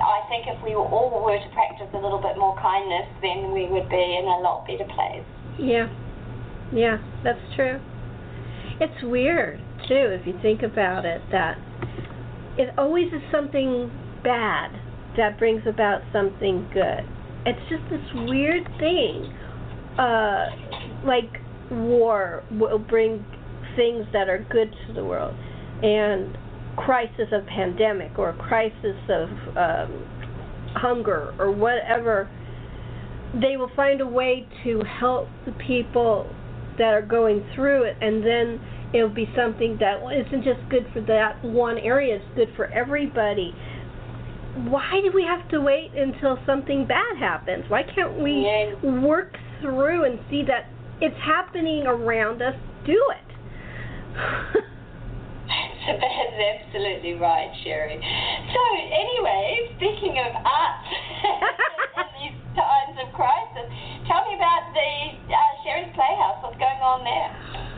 I 0.00 0.24
think 0.32 0.48
if 0.48 0.58
we 0.64 0.74
all 0.74 1.12
were 1.22 1.38
to 1.38 1.50
practice 1.52 1.88
a 1.92 2.00
little 2.00 2.20
bit 2.20 2.40
more 2.40 2.56
kindness, 2.58 3.06
then 3.20 3.52
we 3.52 3.68
would 3.68 3.88
be 3.92 4.04
in 4.18 4.24
a 4.24 4.40
lot 4.40 4.66
better 4.66 4.88
place. 4.88 5.26
Yeah, 5.60 5.86
yeah, 6.72 6.98
that's 7.22 7.42
true. 7.54 7.78
It's 8.80 9.04
weird 9.04 9.60
too 9.88 10.18
if 10.18 10.26
you 10.26 10.38
think 10.42 10.62
about 10.62 11.04
it 11.04 11.20
that 11.30 11.58
it 12.56 12.70
always 12.78 13.12
is 13.12 13.22
something 13.32 13.90
bad 14.22 14.70
that 15.16 15.38
brings 15.38 15.62
about 15.66 16.02
something 16.12 16.68
good. 16.72 17.04
It's 17.46 17.60
just 17.68 17.82
this 17.90 18.28
weird 18.28 18.66
thing. 18.78 19.32
Uh, 19.98 20.46
like 21.04 21.40
war 21.70 22.42
will 22.50 22.78
bring 22.78 23.24
things 23.76 24.06
that 24.12 24.28
are 24.28 24.44
good 24.50 24.74
to 24.86 24.92
the 24.92 25.04
world, 25.04 25.34
and 25.82 26.36
crisis 26.76 27.28
of 27.32 27.46
pandemic 27.46 28.18
or 28.18 28.32
crisis 28.34 28.96
of 29.08 29.28
um, 29.56 30.06
hunger 30.74 31.34
or 31.38 31.52
whatever, 31.52 32.28
they 33.40 33.56
will 33.56 33.70
find 33.76 34.00
a 34.00 34.06
way 34.06 34.48
to 34.64 34.82
help 35.00 35.28
the 35.46 35.52
people 35.52 36.28
that 36.78 36.92
are 36.92 37.02
going 37.02 37.44
through 37.54 37.84
it, 37.84 37.96
and 38.00 38.24
then 38.24 38.60
it'll 38.94 39.08
be 39.08 39.28
something 39.36 39.76
that 39.80 39.98
isn't 40.06 40.44
just 40.44 40.60
good 40.70 40.86
for 40.92 41.00
that 41.02 41.44
one 41.44 41.78
area, 41.78 42.16
it's 42.16 42.24
good 42.36 42.48
for 42.56 42.66
everybody. 42.66 43.52
Why 44.70 45.00
do 45.02 45.10
we 45.12 45.24
have 45.24 45.48
to 45.50 45.60
wait 45.60 45.90
until 45.96 46.38
something 46.46 46.86
bad 46.86 47.16
happens? 47.18 47.64
Why 47.68 47.82
can't 47.82 48.22
we 48.22 48.46
work 48.82 49.36
through 49.60 50.04
and 50.04 50.20
see 50.30 50.44
that 50.46 50.70
it's 51.00 51.16
happening 51.18 51.86
around 51.86 52.40
us? 52.40 52.54
Do 52.86 52.92
it. 52.92 53.34
That's 55.84 56.00
absolutely 56.00 57.14
right, 57.14 57.50
Sherri. 57.62 57.98
So, 58.00 58.60
anyway, 58.78 59.74
speaking 59.76 60.16
of 60.22 60.32
art 60.32 60.80
in 61.98 62.08
these 62.22 62.38
times 62.56 62.96
of 63.02 63.12
crisis, 63.12 63.68
tell 64.06 64.24
me 64.24 64.36
about 64.38 64.72
the 64.72 65.18
uh, 65.28 65.36
Sherri's 65.66 65.92
Playhouse. 65.92 66.40
What's 66.40 66.56
going 66.56 66.80
on 66.80 67.04
there? 67.04 67.73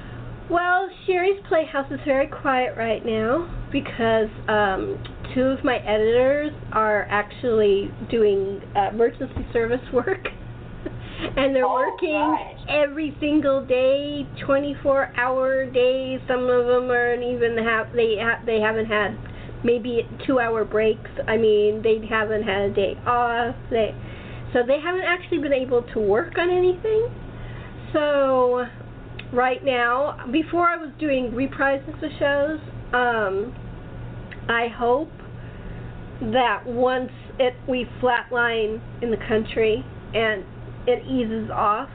Well, 0.48 0.88
Sherri's 1.06 1.42
Playhouse 1.48 1.90
is 1.90 1.98
very 2.04 2.28
quiet 2.28 2.76
right 2.76 3.04
now 3.04 3.50
because 3.72 4.28
um, 4.48 5.02
two 5.34 5.42
of 5.42 5.64
my 5.64 5.78
editors 5.78 6.52
are 6.72 7.02
actually 7.10 7.90
doing 8.10 8.62
uh, 8.76 8.90
emergency 8.90 9.44
service 9.52 9.80
work. 9.92 10.24
and 11.36 11.54
they're 11.54 11.64
oh, 11.64 11.74
working 11.74 12.14
right. 12.14 12.56
every 12.68 13.16
single 13.18 13.66
day, 13.66 14.24
24 14.46 15.14
hour 15.16 15.66
days. 15.68 16.20
Some 16.28 16.48
of 16.48 16.66
them 16.66 16.90
aren't 16.90 17.24
even 17.24 17.58
have 17.64 17.92
they 17.92 18.14
ha- 18.20 18.40
they 18.46 18.60
haven't 18.60 18.86
had 18.86 19.18
maybe 19.64 20.08
2 20.26 20.38
hour 20.38 20.64
breaks. 20.64 21.10
I 21.26 21.36
mean, 21.36 21.82
they 21.82 22.06
haven't 22.08 22.44
had 22.44 22.70
a 22.70 22.74
day 22.74 22.94
off. 23.04 23.56
They 23.70 23.94
so 24.52 24.60
they 24.64 24.78
haven't 24.78 25.04
actually 25.04 25.38
been 25.38 25.52
able 25.52 25.82
to 25.94 25.98
work 25.98 26.38
on 26.38 26.50
anything. 26.50 27.08
So 27.92 28.64
right 29.36 29.62
now, 29.62 30.26
before 30.32 30.66
I 30.66 30.76
was 30.76 30.90
doing 30.98 31.30
reprises 31.30 32.02
of 32.02 32.10
shows, 32.18 32.58
um, 32.94 33.54
I 34.48 34.68
hope 34.68 35.10
that 36.32 36.62
once 36.66 37.10
it 37.38 37.54
we 37.68 37.86
flatline 38.02 38.80
in 39.02 39.10
the 39.10 39.18
country 39.28 39.84
and 40.14 40.42
it 40.86 41.04
eases 41.06 41.50
off, 41.50 41.90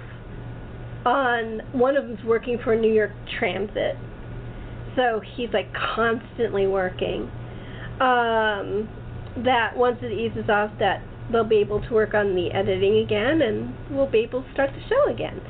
on 1.03 1.61
one 1.71 1.97
of 1.97 2.07
them's 2.07 2.23
working 2.23 2.59
for 2.63 2.75
New 2.75 2.93
York 2.93 3.11
Transit, 3.39 3.95
so 4.95 5.19
he's 5.35 5.49
like 5.51 5.73
constantly 5.73 6.67
working. 6.67 7.23
Um, 7.99 8.87
that 9.37 9.71
once 9.75 9.97
it 10.03 10.11
eases 10.11 10.47
off, 10.47 10.71
that 10.79 11.01
they'll 11.31 11.43
be 11.43 11.57
able 11.57 11.81
to 11.81 11.93
work 11.93 12.13
on 12.13 12.35
the 12.35 12.51
editing 12.51 12.97
again, 12.97 13.41
and 13.41 13.73
we'll 13.89 14.09
be 14.11 14.19
able 14.19 14.43
to 14.43 14.53
start 14.53 14.69
the 14.71 14.81
show 14.87 15.11
again. 15.11 15.41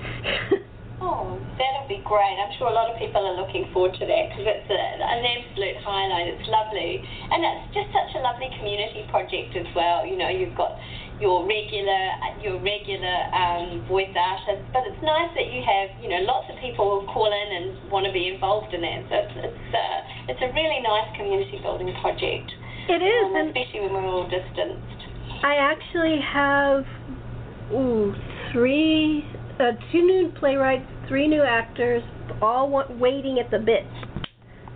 Oh, 1.01 1.33
that'll 1.57 1.89
be 1.89 1.97
great. 2.05 2.37
I'm 2.37 2.53
sure 2.61 2.69
a 2.69 2.77
lot 2.77 2.93
of 2.93 2.95
people 3.01 3.25
are 3.25 3.33
looking 3.33 3.65
forward 3.73 3.97
to 3.97 4.05
that 4.05 4.23
because 4.29 4.45
it's 4.45 4.69
a, 4.69 4.77
an 5.01 5.25
absolute 5.25 5.81
highlight. 5.81 6.29
It's 6.29 6.45
lovely. 6.45 7.01
And 7.01 7.41
it's 7.41 7.73
just 7.73 7.89
such 7.89 8.13
a 8.13 8.21
lovely 8.21 8.53
community 8.61 9.09
project 9.09 9.57
as 9.57 9.65
well. 9.73 10.05
You 10.05 10.13
know, 10.21 10.29
you've 10.29 10.53
got 10.53 10.77
your 11.17 11.41
regular 11.41 12.01
your 12.45 12.61
regular 12.61 13.17
um, 13.33 13.81
voice 13.89 14.13
artists, 14.13 14.65
but 14.69 14.85
it's 14.85 15.01
nice 15.01 15.33
that 15.33 15.49
you 15.49 15.65
have, 15.65 15.89
you 16.05 16.09
know, 16.09 16.21
lots 16.29 16.53
of 16.53 16.61
people 16.61 16.85
who 16.85 17.09
call 17.09 17.33
in 17.33 17.49
and 17.49 17.89
want 17.89 18.05
to 18.05 18.13
be 18.13 18.29
involved 18.29 18.69
in 18.69 18.85
that. 18.85 19.01
So 19.09 19.15
it's, 19.25 19.35
it's, 19.41 19.69
uh, 19.73 20.29
it's 20.29 20.41
a 20.45 20.53
really 20.53 20.85
nice 20.85 21.09
community 21.17 21.57
building 21.65 21.89
project. 21.97 22.53
It 22.89 23.01
is. 23.01 23.25
Um, 23.33 23.49
especially 23.49 23.89
when 23.89 24.05
we're 24.05 24.05
all 24.05 24.29
distanced. 24.29 25.01
I 25.41 25.57
actually 25.57 26.21
have 26.21 26.85
ooh, 27.73 28.13
three 28.53 29.25
uh, 29.61 29.71
two 29.91 30.01
new 30.01 30.33
playwrights, 30.39 30.89
three 31.07 31.27
new 31.27 31.43
actors, 31.43 32.03
all 32.41 32.69
want, 32.69 32.97
waiting 32.99 33.37
at 33.39 33.51
the 33.51 33.59
bit 33.59 33.85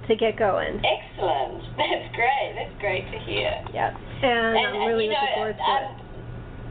to 0.07 0.15
get 0.15 0.37
going. 0.37 0.81
Excellent. 0.85 1.63
That's 1.77 2.09
great. 2.13 2.53
That's 2.53 2.79
great 2.79 3.05
to 3.11 3.17
hear. 3.25 3.51
Yeah. 3.73 3.97
And, 4.21 4.53
and 4.53 4.67
I'm 4.77 4.87
really 4.87 5.05
you 5.05 5.11
know, 5.11 5.17
looking 5.17 5.35
forward 5.35 5.57
to 5.57 5.63
um, 5.63 5.83
it. 5.83 6.05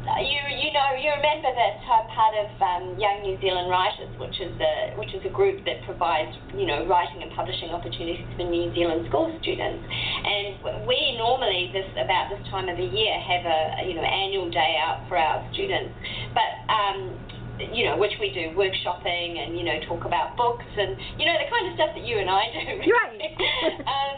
You 0.04 0.36
you 0.60 0.68
know 0.68 0.92
you 1.00 1.08
remember 1.16 1.48
that 1.48 1.80
uh, 1.88 2.04
part 2.12 2.36
of 2.36 2.52
um, 2.60 3.00
Young 3.00 3.24
New 3.24 3.40
Zealand 3.40 3.72
Writers, 3.72 4.12
which 4.20 4.36
is 4.36 4.52
a 4.60 4.92
which 5.00 5.08
is 5.16 5.24
a 5.24 5.32
group 5.32 5.64
that 5.64 5.80
provides 5.88 6.28
you 6.52 6.68
know 6.68 6.84
writing 6.84 7.24
and 7.24 7.32
publishing 7.32 7.72
opportunities 7.72 8.20
for 8.36 8.44
New 8.44 8.68
Zealand 8.76 9.08
school 9.08 9.32
students, 9.40 9.80
and 9.80 10.60
we 10.84 11.16
normally 11.16 11.72
this 11.72 11.88
about 11.96 12.28
this 12.28 12.44
time 12.52 12.68
of 12.68 12.76
the 12.76 12.84
year 12.84 13.16
have 13.16 13.48
a 13.48 13.88
you 13.88 13.96
know 13.96 14.04
annual 14.04 14.52
day 14.52 14.76
out 14.76 15.08
for 15.08 15.16
our 15.16 15.40
students, 15.56 15.96
but 16.36 16.52
um, 16.68 17.16
you 17.58 17.86
know, 17.86 17.96
which 17.96 18.14
we 18.18 18.34
do 18.34 18.50
workshopping 18.58 19.38
and 19.38 19.56
you 19.56 19.64
know 19.64 19.78
talk 19.86 20.04
about 20.04 20.36
books 20.36 20.66
and 20.76 20.96
you 21.18 21.26
know 21.26 21.36
the 21.38 21.48
kind 21.50 21.70
of 21.70 21.74
stuff 21.78 21.90
that 21.94 22.04
you 22.04 22.18
and 22.18 22.28
I 22.30 22.50
do. 22.50 22.90
Right. 22.90 23.30
um, 23.94 24.16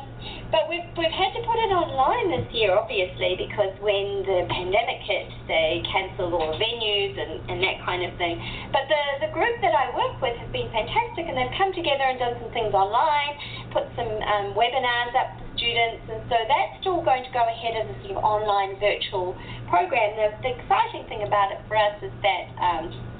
but 0.50 0.70
we've 0.70 0.86
we've 0.96 1.12
had 1.12 1.34
to 1.34 1.42
put 1.42 1.58
it 1.58 1.70
online 1.74 2.32
this 2.32 2.48
year, 2.54 2.72
obviously, 2.72 3.36
because 3.36 3.74
when 3.82 4.24
the 4.24 4.46
pandemic 4.48 5.02
hit, 5.04 5.28
they 5.50 5.82
cancelled 5.90 6.32
all 6.32 6.54
the 6.54 6.58
venues 6.58 7.18
and, 7.18 7.42
and 7.50 7.58
that 7.60 7.82
kind 7.84 8.06
of 8.06 8.14
thing. 8.16 8.40
But 8.72 8.88
the 8.88 9.26
the 9.26 9.30
group 9.34 9.58
that 9.60 9.74
I 9.74 9.92
work 9.92 10.16
with 10.22 10.38
has 10.38 10.50
been 10.54 10.70
fantastic, 10.72 11.28
and 11.28 11.36
they've 11.36 11.56
come 11.58 11.74
together 11.76 12.08
and 12.08 12.16
done 12.16 12.40
some 12.40 12.52
things 12.56 12.72
online, 12.72 13.36
put 13.74 13.84
some 13.98 14.08
um, 14.08 14.56
webinars 14.56 15.12
up 15.18 15.34
for 15.36 15.46
students, 15.58 16.08
and 16.08 16.22
so 16.30 16.36
that's 16.46 16.72
still 16.80 17.02
going 17.02 17.26
to 17.26 17.32
go 17.34 17.42
ahead 17.42 17.74
as 17.82 17.86
a 17.90 17.96
sort 18.06 18.16
of 18.16 18.22
online 18.22 18.78
virtual 18.80 19.36
program. 19.68 20.14
The, 20.14 20.30
the 20.46 20.50
exciting 20.56 21.04
thing 21.10 21.26
about 21.26 21.52
it 21.52 21.60
for 21.68 21.76
us 21.76 22.00
is 22.00 22.14
that. 22.22 22.44
Um, 22.56 23.15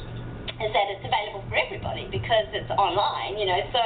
is 0.60 0.70
that 0.72 0.86
it's 0.92 1.04
available 1.04 1.44
for 1.48 1.56
everybody 1.56 2.08
because 2.08 2.48
it's 2.52 2.70
online, 2.76 3.36
you 3.36 3.46
know. 3.46 3.60
So 3.72 3.84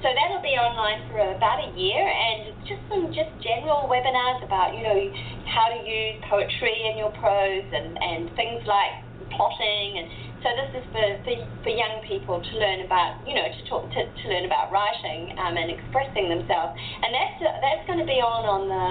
so 0.00 0.08
that'll 0.08 0.40
be 0.40 0.56
online 0.56 1.04
for 1.12 1.20
about 1.20 1.60
a 1.60 1.70
year, 1.76 2.00
and 2.00 2.56
just 2.64 2.80
some 2.88 3.12
just 3.12 3.28
general 3.44 3.84
webinars 3.84 4.40
about 4.44 4.72
you 4.72 4.82
know 4.82 5.00
how 5.44 5.68
to 5.68 5.78
use 5.84 6.16
poetry 6.28 6.88
in 6.88 6.96
your 6.96 7.12
prose 7.20 7.68
and 7.68 8.00
and 8.00 8.32
things 8.36 8.64
like 8.64 9.04
plotting 9.30 10.02
and 10.02 10.08
so 10.40 10.48
this 10.56 10.72
is 10.80 10.84
for, 10.88 11.04
for, 11.20 11.36
for 11.60 11.68
young 11.68 12.00
people 12.08 12.40
to 12.40 12.52
learn 12.56 12.80
about, 12.80 13.20
you 13.28 13.36
know, 13.36 13.44
to 13.44 13.60
talk 13.68 13.84
to, 13.92 14.00
to 14.08 14.24
learn 14.24 14.48
about 14.48 14.72
writing 14.72 15.36
um, 15.36 15.60
and 15.60 15.68
expressing 15.68 16.32
themselves. 16.32 16.72
And 17.04 17.12
that's 17.12 17.36
that's 17.60 17.84
going 17.84 18.00
to 18.00 18.08
be 18.08 18.24
on 18.24 18.48
on 18.48 18.62
the 18.72 18.86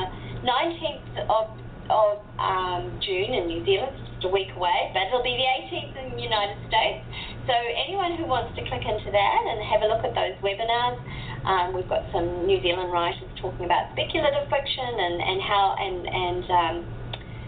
19th 0.46 1.26
of 1.26 1.50
of 1.90 2.22
um, 2.38 3.00
June 3.02 3.34
in 3.34 3.48
New 3.48 3.66
Zealand, 3.66 3.94
just 3.98 4.26
a 4.26 4.32
week 4.32 4.50
away, 4.56 4.94
but 4.94 5.10
it'll 5.10 5.26
be 5.26 5.36
the 5.36 5.50
18th 5.68 5.94
in 5.98 6.08
the 6.16 6.24
United 6.24 6.58
States. 6.70 7.02
So 7.50 7.54
anyone 7.54 8.16
who 8.16 8.26
wants 8.26 8.54
to 8.58 8.62
click 8.70 8.86
into 8.86 9.10
that 9.10 9.42
and 9.50 9.58
have 9.66 9.82
a 9.82 9.90
look 9.90 10.06
at 10.06 10.14
those 10.14 10.38
webinars, 10.46 11.02
um, 11.46 11.74
we've 11.74 11.90
got 11.90 12.06
some 12.14 12.46
New 12.46 12.62
Zealand 12.62 12.92
writers 12.92 13.26
talking 13.42 13.66
about 13.66 13.90
speculative 13.98 14.46
fiction 14.50 14.86
and, 14.86 15.18
and 15.18 15.38
how 15.42 15.74
and 15.80 15.98
and 16.06 16.44
um, 16.52 16.76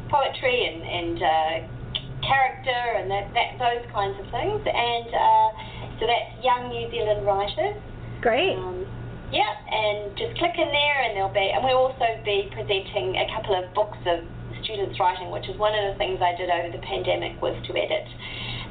poetry 0.09 0.65
and 0.65 0.79
and 0.81 1.17
uh, 1.21 1.53
character 2.25 2.81
and 2.97 3.11
that, 3.11 3.29
that 3.33 3.59
those 3.59 3.83
kinds 3.91 4.17
of 4.19 4.25
things. 4.31 4.61
And 4.65 5.09
uh, 5.11 5.49
so 5.99 6.07
that's 6.07 6.31
young 6.41 6.69
New 6.69 6.89
Zealand 6.89 7.25
writers. 7.25 7.77
Great. 8.21 8.55
Um, 8.57 8.85
yeah, 9.31 9.53
and 9.71 10.15
just 10.17 10.37
click 10.37 10.55
in 10.57 10.67
there, 10.67 10.97
and 11.07 11.15
there'll 11.15 11.33
be, 11.33 11.51
and 11.55 11.63
we'll 11.63 11.89
also 11.91 12.05
be 12.23 12.49
presenting 12.51 13.15
a 13.17 13.27
couple 13.35 13.55
of 13.55 13.73
books 13.73 13.97
of 14.05 14.23
students 14.63 14.99
writing, 14.99 15.31
which 15.31 15.47
is 15.49 15.57
one 15.57 15.73
of 15.73 15.93
the 15.93 15.97
things 15.97 16.19
I 16.21 16.35
did 16.37 16.49
over 16.49 16.69
the 16.69 16.83
pandemic 16.85 17.41
was 17.41 17.55
to 17.67 17.71
edit 17.73 18.05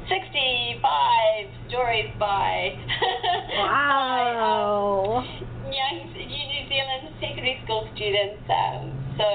65 0.07 1.47
stories 1.69 2.09
by, 2.19 2.77
Wow. 3.57 5.25
by 5.25 5.27
um, 5.27 5.73
young 5.73 5.97
New 6.13 6.61
Zealand 6.69 7.13
secondary 7.19 7.59
school 7.65 7.87
students. 7.95 8.43
Um, 8.49 8.91
so 9.17 9.27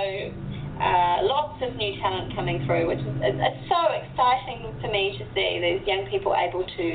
uh, 0.77 1.25
lots 1.25 1.57
of 1.65 1.75
new 1.77 1.97
talent 2.05 2.35
coming 2.37 2.61
through, 2.69 2.87
which 2.87 3.01
is 3.01 3.17
it's, 3.25 3.69
so 3.69 3.81
exciting 3.97 4.77
for 4.85 4.93
me 4.93 5.17
to 5.17 5.25
see 5.33 5.57
these 5.57 5.81
young 5.89 6.05
people 6.13 6.37
able 6.37 6.65
to 6.69 6.87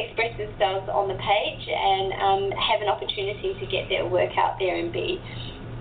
express 0.00 0.32
themselves 0.40 0.88
on 0.88 1.08
the 1.12 1.18
page 1.20 1.64
and 1.68 2.16
um, 2.16 2.42
have 2.56 2.80
an 2.80 2.88
opportunity 2.88 3.52
to 3.60 3.66
get 3.68 3.92
their 3.92 4.08
work 4.08 4.32
out 4.40 4.56
there 4.58 4.76
and 4.76 4.88
be 4.88 5.20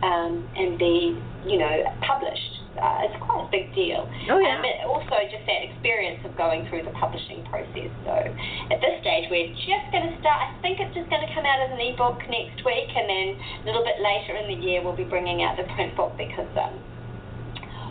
um, 0.04 0.44
and 0.60 0.78
be 0.78 1.16
you 1.48 1.58
know 1.58 1.84
published. 2.04 2.60
Uh, 2.76 3.08
it's 3.08 3.16
quite 3.24 3.48
a 3.48 3.52
big 3.56 3.72
deal. 3.72 4.04
Oh, 4.28 4.36
yeah. 4.36 4.60
Um, 4.60 4.60
but 4.60 4.76
also 4.84 5.16
just 5.32 5.48
that 5.48 5.64
experience 5.64 6.20
of 6.28 6.36
going 6.36 6.68
through 6.68 6.84
the 6.84 6.92
publishing 7.00 7.40
process. 7.48 7.88
So 8.04 8.12
at 8.12 8.84
this 8.84 9.00
stage, 9.00 9.32
we're 9.32 9.48
just 9.64 9.88
going 9.96 10.12
to 10.12 10.16
start. 10.20 10.52
I 10.52 10.60
think 10.60 10.84
it's 10.84 10.92
just 10.92 11.08
going 11.08 11.24
to 11.24 11.32
come 11.32 11.48
out 11.48 11.64
as 11.64 11.72
an 11.72 11.80
ebook 11.80 12.20
next 12.28 12.68
week, 12.68 12.92
and 12.92 13.08
then 13.08 13.28
a 13.40 13.64
little 13.64 13.88
bit 13.88 14.04
later 14.04 14.36
in 14.36 14.52
the 14.52 14.60
year, 14.60 14.84
we'll 14.84 15.00
be 15.00 15.08
bringing 15.08 15.40
out 15.40 15.56
the 15.56 15.64
print 15.72 15.96
book 15.96 16.20
because. 16.20 16.52
Um, 16.60 16.76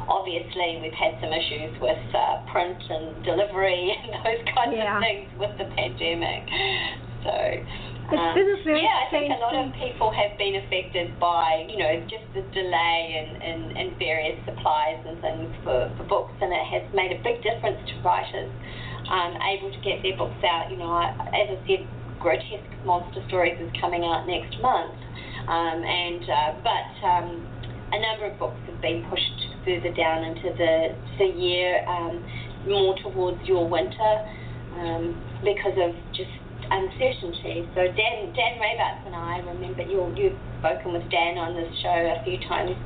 obviously 0.09 0.79
we've 0.83 0.97
had 0.97 1.17
some 1.21 1.33
issues 1.33 1.73
with 1.81 2.01
uh, 2.15 2.45
print 2.51 2.79
and 2.91 3.25
delivery 3.25 3.93
and 3.97 4.13
those 4.25 4.43
kinds 4.55 4.75
Yeah. 4.77 4.97
of 4.97 5.03
things 5.03 5.29
with 5.39 5.55
the 5.59 5.69
pandemic. 5.77 6.45
So 7.25 7.33
um, 8.13 8.37
yeah, 8.69 9.01
I 9.01 9.09
think 9.11 9.33
a 9.33 9.41
lot 9.41 9.57
of 9.57 9.73
people 9.81 10.13
have 10.13 10.37
been 10.37 10.61
affected 10.61 11.19
by 11.19 11.65
you 11.73 11.79
know 11.81 12.05
just 12.05 12.27
the 12.37 12.45
delay 12.53 13.01
in, 13.17 13.29
in, 13.41 13.59
in 13.81 13.87
various 13.99 14.37
supplies 14.45 15.01
and 15.09 15.17
things 15.25 15.49
for, 15.65 15.89
for 15.97 16.05
books, 16.05 16.37
and 16.45 16.53
it 16.53 16.67
has 16.69 16.85
made 16.93 17.17
a 17.17 17.21
big 17.25 17.41
difference 17.43 17.81
to 17.89 17.95
writers 18.05 18.53
um, 19.09 19.41
able 19.41 19.73
to 19.73 19.81
get 19.81 20.05
their 20.05 20.17
books 20.21 20.37
out. 20.45 20.69
You 20.71 20.77
know, 20.77 20.93
I, 20.93 21.17
as 21.33 21.57
I 21.57 21.59
said, 21.65 21.89
grotesque 22.21 22.69
monster 22.85 23.25
stories 23.29 23.57
is 23.61 23.73
coming 23.81 24.05
out 24.05 24.29
next 24.29 24.61
month, 24.61 24.93
um, 25.49 25.81
and 25.81 26.23
uh, 26.29 26.51
but 26.61 26.89
um, 27.09 27.29
a 27.93 27.99
number 28.05 28.29
of 28.29 28.39
books 28.39 28.61
have 28.69 28.81
been 28.85 29.01
pushed 29.09 29.41
further 29.65 29.93
down 29.97 30.25
into 30.25 30.53
the, 30.57 30.95
the 31.19 31.31
year, 31.35 31.85
um, 31.89 32.23
more 32.69 32.97
towards 33.03 33.41
your 33.45 33.69
winter, 33.69 34.15
um, 34.79 35.17
because 35.43 35.77
of 35.77 35.93
just 36.13 36.31
uncertainty. 36.71 37.69
So 37.75 37.85
Dan 37.93 38.33
Dan 38.33 38.57
Rabarts 38.57 39.05
and 39.07 39.15
I 39.15 39.39
remember 39.45 39.83
you 39.83 40.09
you've 40.17 40.39
spoken 40.61 40.93
with 40.93 41.05
Dan 41.11 41.37
on 41.37 41.55
this 41.57 41.69
show 41.83 41.93
a 41.93 42.23
few 42.25 42.41
times. 42.49 42.77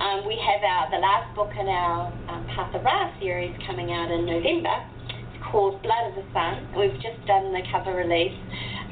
Um, 0.00 0.24
we 0.26 0.38
have 0.40 0.62
our 0.64 0.90
the 0.90 1.02
last 1.02 1.34
book 1.34 1.52
in 1.58 1.68
our 1.68 2.08
um, 2.28 2.46
Path 2.54 2.74
of 2.74 2.84
Ra 2.84 3.12
series 3.20 3.52
coming 3.66 3.92
out 3.92 4.10
in 4.10 4.24
November. 4.24 4.72
It's 5.12 5.44
called 5.44 5.82
Blood 5.82 6.12
of 6.12 6.14
the 6.16 6.26
Sun, 6.32 6.72
we've 6.76 6.96
just 7.00 7.20
done 7.26 7.52
the 7.52 7.62
cover 7.72 7.94
release. 7.94 8.36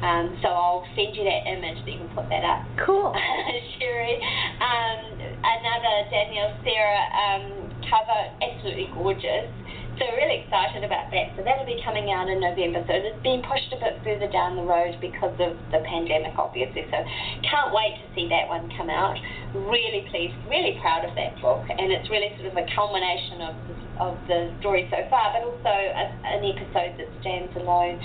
Um, 0.02 0.36
so 0.42 0.48
I'll 0.48 0.84
send 0.94 1.16
you 1.16 1.24
that 1.24 1.48
image 1.48 1.80
that 1.84 1.92
you 1.92 1.98
can 1.98 2.12
put 2.12 2.28
that 2.28 2.44
up. 2.44 2.60
Cool. 2.84 3.14
Sherri. 3.78 4.20
Um, 4.60 5.00
another 5.40 5.94
Daniele 6.12 6.52
Serra 6.60 7.00
um, 7.16 7.44
cover, 7.88 8.20
absolutely 8.44 8.90
gorgeous. 8.92 9.48
So 9.96 10.04
we're 10.04 10.28
really 10.28 10.44
excited 10.44 10.84
about 10.84 11.08
that. 11.08 11.32
So 11.36 11.40
that'll 11.40 11.64
be 11.64 11.80
coming 11.80 12.12
out 12.12 12.28
in 12.28 12.36
November. 12.36 12.84
So 12.84 12.92
it's 12.92 13.16
been 13.24 13.40
pushed 13.40 13.72
a 13.72 13.80
bit 13.80 13.96
further 14.04 14.28
down 14.28 14.60
the 14.60 14.68
road 14.68 15.00
because 15.00 15.32
of 15.40 15.56
the 15.72 15.80
pandemic, 15.88 16.36
obviously. 16.36 16.84
So 16.92 17.00
can't 17.40 17.72
wait 17.72 17.96
to 17.96 18.06
see 18.12 18.28
that 18.28 18.44
one 18.44 18.68
come 18.76 18.92
out. 18.92 19.16
Really 19.56 20.04
pleased, 20.12 20.36
really 20.52 20.76
proud 20.84 21.08
of 21.08 21.16
that 21.16 21.40
book, 21.40 21.64
and 21.72 21.88
it's 21.88 22.12
really 22.12 22.28
sort 22.36 22.52
of 22.52 22.56
a 22.60 22.68
culmination 22.76 23.40
of 23.40 23.54
the, 23.56 23.74
of 23.96 24.14
the 24.28 24.40
story 24.60 24.84
so 24.92 25.00
far, 25.08 25.32
but 25.32 25.48
also 25.48 25.72
a, 25.72 26.04
an 26.28 26.44
episode 26.44 27.00
that 27.00 27.08
stands 27.24 27.56
alone. 27.56 27.96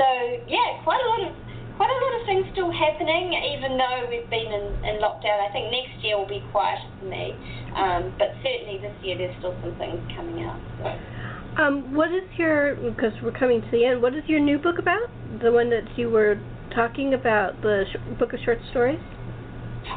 So 0.00 0.08
yeah, 0.48 0.80
quite 0.80 1.04
a 1.04 1.08
lot 1.12 1.28
of 1.28 1.32
quite 1.76 1.90
a 1.90 2.00
lot 2.06 2.14
of 2.20 2.22
things 2.24 2.46
still 2.54 2.70
happening, 2.70 3.34
even 3.52 3.76
though 3.76 4.06
we've 4.08 4.30
been 4.30 4.48
in, 4.48 4.66
in 4.86 5.02
lockdown. 5.02 5.42
I 5.44 5.50
think 5.52 5.74
next 5.74 6.00
year 6.00 6.16
will 6.16 6.30
be 6.30 6.40
quieter 6.54 6.88
for 7.02 7.04
me, 7.04 7.36
um, 7.76 8.14
but 8.16 8.32
certainly 8.40 8.78
this 8.80 8.94
year 9.04 9.18
there's 9.18 9.36
still 9.42 9.52
some 9.60 9.76
things 9.76 10.00
coming 10.16 10.40
out. 10.46 10.62
So. 10.80 11.13
Um, 11.56 11.94
what 11.94 12.10
is 12.10 12.26
your, 12.36 12.74
because 12.74 13.12
we're 13.22 13.30
coming 13.30 13.62
to 13.62 13.70
the 13.70 13.86
end, 13.86 14.02
what 14.02 14.14
is 14.14 14.24
your 14.26 14.40
new 14.40 14.58
book 14.58 14.78
about? 14.78 15.06
The 15.40 15.52
one 15.52 15.70
that 15.70 15.86
you 15.96 16.10
were 16.10 16.34
talking 16.74 17.14
about, 17.14 17.62
the 17.62 17.84
sh- 17.86 18.18
book 18.18 18.32
of 18.32 18.40
short 18.44 18.58
stories? 18.70 18.98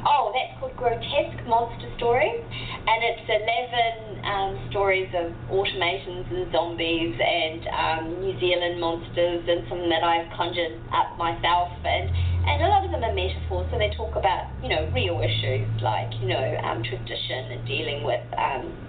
Oh, 0.05 0.29
that's 0.35 0.53
called 0.59 0.77
Grotesque 0.77 1.41
Monster 1.47 1.89
Stories, 1.97 2.45
and 2.45 2.99
it's 3.01 3.25
11 3.25 4.21
um, 4.21 4.69
stories 4.69 5.09
of 5.17 5.33
automatons 5.49 6.29
and 6.29 6.45
zombies 6.53 7.17
and 7.17 7.61
um, 7.73 8.21
New 8.21 8.37
Zealand 8.37 8.77
monsters 8.77 9.41
and 9.49 9.65
some 9.65 9.89
that 9.89 10.05
I've 10.05 10.29
conjured 10.37 10.77
up 10.93 11.17
myself. 11.17 11.73
And, 11.81 12.05
and 12.45 12.61
a 12.61 12.69
lot 12.69 12.85
of 12.85 12.91
them 12.91 13.01
are 13.01 13.15
metaphors, 13.15 13.65
so 13.73 13.79
they 13.81 13.89
talk 13.97 14.13
about, 14.13 14.53
you 14.61 14.69
know, 14.69 14.91
real 14.93 15.25
issues 15.25 15.65
like, 15.81 16.13
you 16.21 16.29
know, 16.29 16.45
um, 16.69 16.85
tradition 16.85 17.57
and 17.57 17.65
dealing 17.65 18.05
with. 18.05 18.21
Um, 18.37 18.86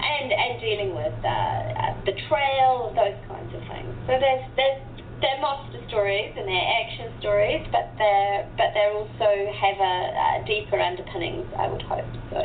and, 0.00 0.32
and 0.32 0.60
dealing 0.60 0.94
with 0.96 1.14
uh, 1.24 1.28
uh, 1.28 1.94
betrayal, 2.04 2.92
those 2.96 3.16
kinds 3.28 3.52
of 3.54 3.60
things. 3.68 3.92
So 4.08 4.16
there's 4.16 4.44
there's 4.56 4.80
they're 5.20 5.40
monster 5.40 5.80
stories 5.88 6.32
and 6.32 6.48
they're 6.48 6.68
action 6.80 7.12
stories, 7.20 7.60
but 7.70 7.92
they're 8.00 8.48
but 8.56 8.72
they 8.72 8.88
also 8.88 9.28
have 9.52 9.76
a, 9.76 9.96
a 10.16 10.44
deeper 10.48 10.80
underpinnings. 10.80 11.46
I 11.56 11.68
would 11.68 11.82
hope 11.82 12.08
so. 12.32 12.40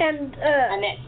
And, 0.00 0.32
uh, 0.38 0.72
And 0.72 0.80
that's 0.80 1.04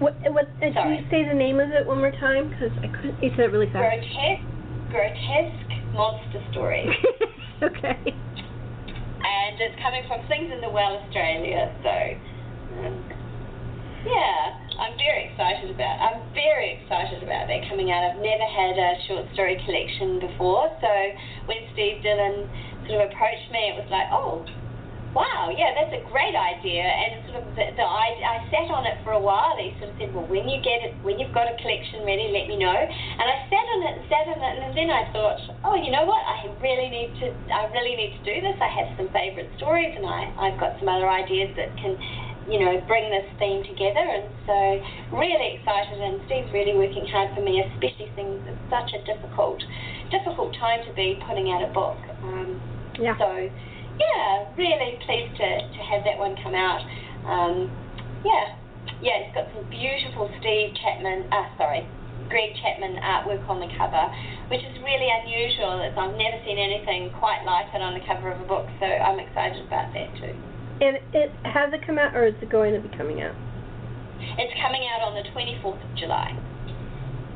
what, 0.00 0.16
what, 0.32 0.48
can 0.60 0.72
Sorry. 0.72 0.96
you 0.96 1.04
say 1.10 1.28
the 1.28 1.34
name 1.34 1.60
of 1.60 1.68
it 1.76 1.84
one 1.86 1.98
more 1.98 2.12
time? 2.12 2.48
Because 2.48 2.72
I 2.80 2.88
couldn't, 2.88 3.20
you 3.22 3.28
said 3.36 3.50
it 3.50 3.52
really 3.52 3.68
fast. 3.68 3.84
grotesque, 3.84 4.48
grotesque 4.88 5.72
monster 5.92 6.40
stories, 6.50 6.88
okay. 7.62 8.00
and 8.00 9.60
it's 9.60 9.76
coming 9.82 10.00
from 10.08 10.24
Things 10.28 10.48
in 10.54 10.62
the 10.62 10.70
Well 10.70 10.96
Australia. 11.04 11.68
So. 11.84 11.92
Um, 12.80 13.04
yeah, 14.06 14.56
I'm 14.80 14.96
very 14.96 15.28
excited 15.28 15.68
about. 15.68 16.00
I'm 16.00 16.24
very 16.32 16.80
excited 16.80 17.20
about 17.22 17.52
that 17.52 17.68
coming 17.68 17.92
out. 17.92 18.00
I've 18.00 18.22
never 18.24 18.48
had 18.48 18.80
a 18.80 18.96
short 19.04 19.28
story 19.36 19.60
collection 19.68 20.18
before, 20.24 20.72
so 20.80 20.92
when 21.44 21.68
Steve 21.76 22.00
Dillon 22.00 22.48
sort 22.88 23.04
of 23.04 23.12
approached 23.12 23.52
me, 23.52 23.68
it 23.68 23.76
was 23.76 23.84
like, 23.92 24.08
oh, 24.08 24.40
wow, 25.12 25.52
yeah, 25.52 25.76
that's 25.76 25.92
a 25.92 26.02
great 26.08 26.32
idea. 26.32 26.80
And 26.80 27.28
sort 27.28 27.44
of 27.44 27.46
the, 27.60 27.76
the 27.76 27.84
I, 27.84 28.08
I 28.24 28.36
sat 28.48 28.72
on 28.72 28.88
it 28.88 28.96
for 29.04 29.12
a 29.12 29.20
while. 29.20 29.52
He 29.60 29.76
sort 29.76 29.92
of 29.92 29.96
said, 30.00 30.16
well, 30.16 30.24
when 30.32 30.48
you 30.48 30.64
get 30.64 30.80
it, 30.80 30.96
when 31.04 31.20
you've 31.20 31.36
got 31.36 31.44
a 31.44 31.60
collection 31.60 32.00
ready, 32.08 32.32
let 32.32 32.48
me 32.48 32.56
know. 32.56 32.72
And 32.72 33.26
I 33.28 33.36
sat 33.52 33.66
on 33.76 33.80
it 33.84 33.94
sat 34.08 34.32
on 34.32 34.40
it, 34.40 34.64
and 34.64 34.72
then 34.72 34.88
I 34.88 35.12
thought, 35.12 35.38
oh, 35.68 35.76
you 35.76 35.92
know 35.92 36.08
what? 36.08 36.24
I 36.24 36.48
really 36.56 36.88
need 36.88 37.12
to, 37.20 37.28
I 37.52 37.68
really 37.76 38.00
need 38.00 38.16
to 38.16 38.22
do 38.24 38.36
this. 38.40 38.56
I 38.64 38.70
have 38.80 38.96
some 38.96 39.12
favourite 39.12 39.52
stories, 39.60 39.92
and 39.92 40.08
I, 40.08 40.32
I've 40.40 40.56
got 40.56 40.80
some 40.80 40.88
other 40.88 41.08
ideas 41.10 41.52
that 41.60 41.68
can. 41.76 42.00
You 42.48 42.58
know, 42.58 42.80
bring 42.88 43.10
this 43.10 43.28
theme 43.38 43.62
together, 43.62 44.00
and 44.00 44.26
so 44.48 44.56
really 45.12 45.60
excited. 45.60 46.00
And 46.00 46.20
Steve's 46.26 46.50
really 46.52 46.74
working 46.74 47.06
hard 47.06 47.34
for 47.34 47.42
me, 47.42 47.60
especially 47.60 48.10
things. 48.16 48.40
It's 48.48 48.64
such 48.72 48.90
a 48.96 49.04
difficult, 49.04 49.62
difficult 50.10 50.56
time 50.56 50.80
to 50.88 50.92
be 50.94 51.20
putting 51.28 51.52
out 51.52 51.62
a 51.62 51.70
book. 51.72 52.00
Um, 52.24 52.60
Yeah. 52.98 53.14
so, 53.18 53.28
yeah, 54.00 54.44
really 54.56 54.98
pleased 55.04 55.36
to, 55.36 55.48
to 55.68 55.80
have 55.84 56.02
that 56.04 56.18
one 56.18 56.34
come 56.42 56.56
out. 56.56 56.80
Um, 57.28 57.70
yeah, 58.24 58.56
yeah, 59.00 59.22
it's 59.22 59.34
got 59.36 59.46
some 59.54 59.68
beautiful 59.70 60.32
Steve 60.40 60.74
Chapman, 60.80 61.28
uh, 61.30 61.44
sorry, 61.56 61.86
Greg 62.28 62.56
Chapman 62.56 62.96
artwork 63.04 63.46
on 63.48 63.60
the 63.60 63.68
cover, 63.76 64.10
which 64.48 64.64
is 64.64 64.74
really 64.82 65.08
unusual. 65.22 65.82
As 65.82 65.92
I've 65.96 66.16
never 66.16 66.40
seen 66.44 66.58
anything 66.58 67.10
quite 67.20 67.44
like 67.44 67.68
it 67.74 67.82
on 67.82 67.94
the 67.94 68.04
cover 68.06 68.32
of 68.32 68.40
a 68.40 68.44
book, 68.48 68.66
so 68.80 68.86
I'm 68.86 69.20
excited 69.20 69.66
about 69.66 69.92
that 69.94 70.16
too. 70.18 70.34
And 70.80 70.96
it 71.12 71.30
has 71.44 71.72
it 71.72 71.84
come 71.84 71.98
out, 71.98 72.16
or 72.16 72.26
is 72.26 72.34
it 72.40 72.50
going 72.50 72.72
to 72.72 72.80
be 72.80 72.88
coming 72.96 73.20
out? 73.20 73.36
It's 74.38 74.54
coming 74.60 74.88
out 74.88 75.04
on 75.04 75.14
the 75.14 75.28
24th 75.30 75.76
of 75.76 75.92
July. 75.96 76.32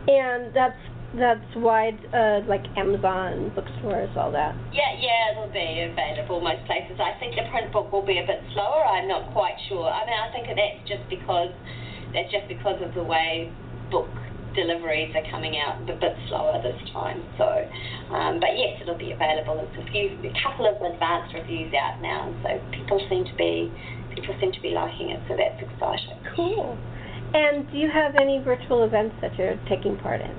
And 0.08 0.54
that's 0.54 0.80
that's 1.14 1.46
wide, 1.56 1.94
uh, 2.12 2.42
like 2.48 2.64
Amazon 2.76 3.52
bookstores, 3.54 4.10
all 4.16 4.32
that. 4.32 4.56
Yeah, 4.74 4.98
yeah, 4.98 5.30
it'll 5.30 5.52
be 5.52 5.86
available 5.86 6.40
most 6.40 6.66
places. 6.66 6.98
I 6.98 7.14
think 7.20 7.36
the 7.36 7.46
print 7.50 7.72
book 7.72 7.92
will 7.92 8.04
be 8.04 8.18
a 8.18 8.26
bit 8.26 8.42
slower. 8.52 8.82
I'm 8.82 9.06
not 9.06 9.30
quite 9.32 9.54
sure. 9.68 9.86
I 9.86 10.04
mean, 10.06 10.18
I 10.18 10.32
think 10.32 10.48
that's 10.50 10.82
just 10.88 11.06
because 11.08 11.54
that's 12.12 12.30
just 12.32 12.48
because 12.48 12.82
of 12.82 12.94
the 12.94 13.02
way 13.02 13.52
book 13.90 14.10
deliveries 14.54 15.14
are 15.14 15.26
coming 15.30 15.58
out 15.58 15.82
a 15.82 15.96
bit 15.98 16.16
slower 16.28 16.62
this 16.62 16.78
time. 16.92 17.22
So, 17.38 17.46
um, 18.14 18.40
but 18.40 18.56
yes, 18.56 18.80
it'll 18.80 18.98
be 18.98 19.12
available. 19.12 19.58
There's 19.58 19.86
a 19.86 19.90
few, 19.90 20.16
a 20.24 20.34
couple 20.42 20.66
of 20.66 20.80
advanced 20.80 21.34
reviews 21.34 21.74
out 21.74 22.00
now, 22.00 22.30
and 22.30 22.34
so 22.42 22.50
people 22.72 22.98
seem 23.10 23.24
to 23.24 23.34
be 23.36 23.70
people 24.14 24.34
seem 24.40 24.52
to 24.52 24.62
be 24.62 24.70
liking 24.70 25.10
it. 25.10 25.20
So 25.28 25.36
that's 25.36 25.58
exciting. 25.58 26.18
Cool. 26.36 26.78
And 27.34 27.66
do 27.70 27.76
you 27.78 27.90
have 27.90 28.14
any 28.14 28.38
virtual 28.38 28.84
events 28.84 29.16
that 29.20 29.34
you're 29.36 29.58
taking 29.68 29.98
part 29.98 30.20
in? 30.22 30.30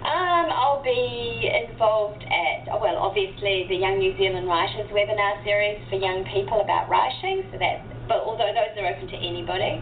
Um, 0.00 0.48
I'll 0.48 0.82
be 0.82 1.48
involved 1.68 2.24
at, 2.24 2.72
oh, 2.72 2.80
well, 2.80 2.96
obviously 2.96 3.68
the 3.68 3.76
Young 3.76 3.98
New 3.98 4.16
Zealand 4.16 4.48
Writers 4.48 4.88
webinar 4.92 5.44
series 5.44 5.80
for 5.88 5.96
young 5.96 6.24
people 6.32 6.60
about 6.60 6.88
writing, 6.88 7.44
so 7.52 7.58
that, 7.60 7.84
but 8.08 8.24
although 8.24 8.48
those 8.48 8.72
are 8.80 8.88
open 8.88 9.08
to 9.08 9.16
anybody. 9.20 9.80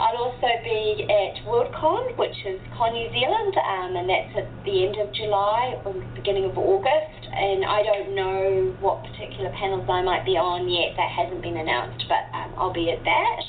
I'll 0.00 0.32
also 0.32 0.48
be 0.64 1.04
at 1.04 1.44
WorldCon, 1.44 2.16
which 2.16 2.32
is 2.48 2.56
Con 2.72 2.96
New 2.96 3.12
Zealand, 3.12 3.52
um, 3.52 4.00
and 4.00 4.08
that's 4.08 4.32
at 4.32 4.48
the 4.64 4.88
end 4.88 4.96
of 4.96 5.12
July 5.12 5.76
or 5.84 5.92
beginning 6.16 6.48
of 6.48 6.56
August, 6.56 7.28
and 7.28 7.68
I 7.68 7.84
don't 7.84 8.14
know 8.16 8.72
what 8.80 9.04
particular 9.04 9.52
panels 9.52 9.84
I 9.92 10.00
might 10.00 10.24
be 10.24 10.40
on 10.40 10.72
yet, 10.72 10.96
that 10.96 11.12
hasn't 11.12 11.44
been 11.44 11.60
announced, 11.60 12.08
but 12.08 12.24
um, 12.32 12.48
I'll 12.56 12.72
be 12.72 12.88
at 12.88 13.04
that. 13.04 13.42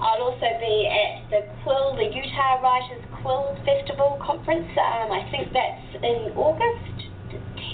I'll 0.00 0.32
also 0.32 0.48
be 0.64 0.88
at 0.88 1.28
the 1.28 1.44
Quill, 1.60 1.92
the 2.00 2.08
Utah 2.08 2.64
Writers 2.64 3.04
Quill 3.20 3.52
Festival 3.68 4.16
conference. 4.24 4.72
Um, 4.72 5.12
I 5.12 5.28
think 5.28 5.52
that's 5.52 5.92
in 6.00 6.32
August, 6.40 7.11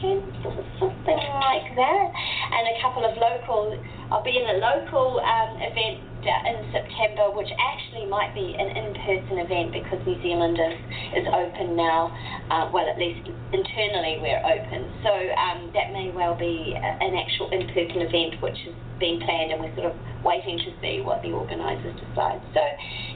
10th 0.00 0.44
or 0.46 0.64
something 0.78 1.22
like 1.42 1.68
that. 1.76 2.06
And 2.52 2.64
a 2.72 2.76
couple 2.80 3.04
of 3.04 3.16
local, 3.16 3.76
I'll 4.10 4.24
be 4.24 4.36
in 4.38 4.46
a 4.46 4.58
local 4.58 5.20
um, 5.20 5.60
event 5.62 6.02
uh, 6.18 6.50
in 6.50 6.58
September, 6.72 7.30
which 7.30 7.48
actually 7.58 8.06
might 8.06 8.34
be 8.34 8.54
an 8.58 8.74
in-person 8.74 9.38
event 9.38 9.72
because 9.72 9.98
New 10.06 10.18
Zealand 10.22 10.58
is, 10.58 10.78
is 11.22 11.26
open 11.30 11.76
now. 11.76 12.10
Uh, 12.50 12.70
well, 12.72 12.88
at 12.88 12.98
least 12.98 13.22
internally 13.52 14.18
we're 14.20 14.42
open. 14.42 14.88
So 15.02 15.12
um, 15.12 15.70
that 15.74 15.92
may 15.92 16.10
well 16.10 16.34
be 16.34 16.74
an 16.74 17.14
actual 17.14 17.50
in-person 17.50 18.02
event, 18.02 18.42
which 18.42 18.58
is 18.66 18.74
being 18.98 19.20
planned, 19.20 19.52
and 19.52 19.60
we're 19.62 19.74
sort 19.74 19.94
of 19.94 19.96
waiting 20.24 20.58
to 20.58 20.70
see 20.82 21.00
what 21.00 21.22
the 21.22 21.30
organisers 21.30 21.94
decide. 21.94 22.42
So, 22.52 22.60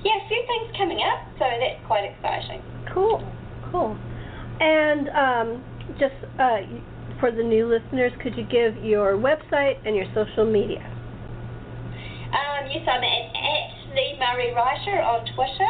yeah, 0.06 0.22
a 0.22 0.28
few 0.28 0.42
things 0.46 0.76
coming 0.78 1.02
up, 1.02 1.26
so 1.38 1.44
that's 1.44 1.80
quite 1.86 2.06
exciting. 2.06 2.62
Cool, 2.94 3.18
cool. 3.70 3.98
And 4.60 5.08
um, 5.10 5.64
just 5.98 6.14
uh, 6.38 6.58
for 7.20 7.30
the 7.30 7.42
new 7.42 7.68
listeners, 7.68 8.12
could 8.22 8.36
you 8.36 8.44
give 8.44 8.76
your 8.84 9.14
website 9.14 9.76
and 9.84 9.94
your 9.94 10.06
social 10.14 10.44
media? 10.44 10.82
Um, 12.32 12.66
yes, 12.70 12.88
I'm 12.88 13.04
at, 13.04 13.36
at 13.36 13.92
Lee 13.94 14.16
Murray 14.18 14.54
Writer 14.54 15.02
on 15.02 15.26
Twitter. 15.34 15.68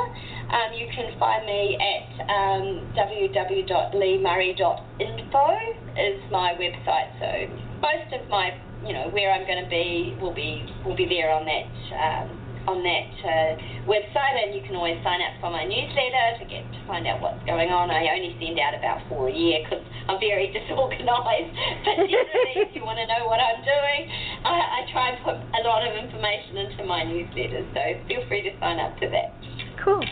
Um, 0.49 0.73
you 0.79 0.87
can 0.95 1.19
find 1.19 1.45
me 1.45 1.77
at 1.77 2.21
um, 2.31 2.87
www.leemurray.info 2.95 5.59
is 5.99 6.23
my 6.31 6.55
website. 6.55 7.11
So 7.19 7.49
most 7.81 8.13
of 8.15 8.29
my, 8.31 8.55
you 8.87 8.93
know, 8.93 9.09
where 9.11 9.33
I'm 9.33 9.45
going 9.47 9.65
to 9.65 9.71
be 9.71 10.17
will 10.21 10.35
be 10.35 10.65
will 10.85 10.95
be 10.97 11.07
there 11.07 11.33
on 11.33 11.45
that 11.47 11.67
um, 11.99 12.39
on 12.67 12.83
that 12.83 13.11
uh, 13.23 13.51
website, 13.91 14.37
and 14.39 14.55
you 14.55 14.63
can 14.63 14.77
always 14.77 14.99
sign 15.03 15.21
up 15.23 15.35
for 15.41 15.51
my 15.51 15.65
newsletter 15.65 16.39
to 16.39 16.45
get 16.47 16.63
to 16.71 16.81
find 16.87 17.07
out 17.07 17.21
what's 17.21 17.43
going 17.45 17.71
on. 17.71 17.91
I 17.91 18.07
only 18.15 18.35
send 18.39 18.59
out 18.59 18.75
about 18.75 19.03
four 19.09 19.29
a 19.29 19.35
year 19.35 19.63
because 19.65 19.83
I'm 20.09 20.19
very 20.21 20.51
disorganized. 20.57 21.51
But 21.83 22.07
generally, 22.07 22.55
if 22.63 22.71
you 22.75 22.85
want 22.87 22.99
to 23.03 23.07
know 23.11 23.27
what 23.27 23.43
I'm 23.43 23.61
doing, 23.63 24.01
I, 24.47 24.55
I 24.55 24.93
try 24.93 25.11
and 25.11 25.19
put 25.25 25.35
a 25.35 25.61
lot 25.67 25.83
of 25.83 25.93
information 25.99 26.57
into 26.57 26.85
my 26.87 27.03
newsletter. 27.03 27.67
So 27.75 27.83
feel 28.07 28.23
free 28.29 28.43
to 28.43 28.53
sign 28.61 28.79
up 28.79 28.95
to 29.03 29.11
that. 29.11 29.35
Cool. 29.83 30.03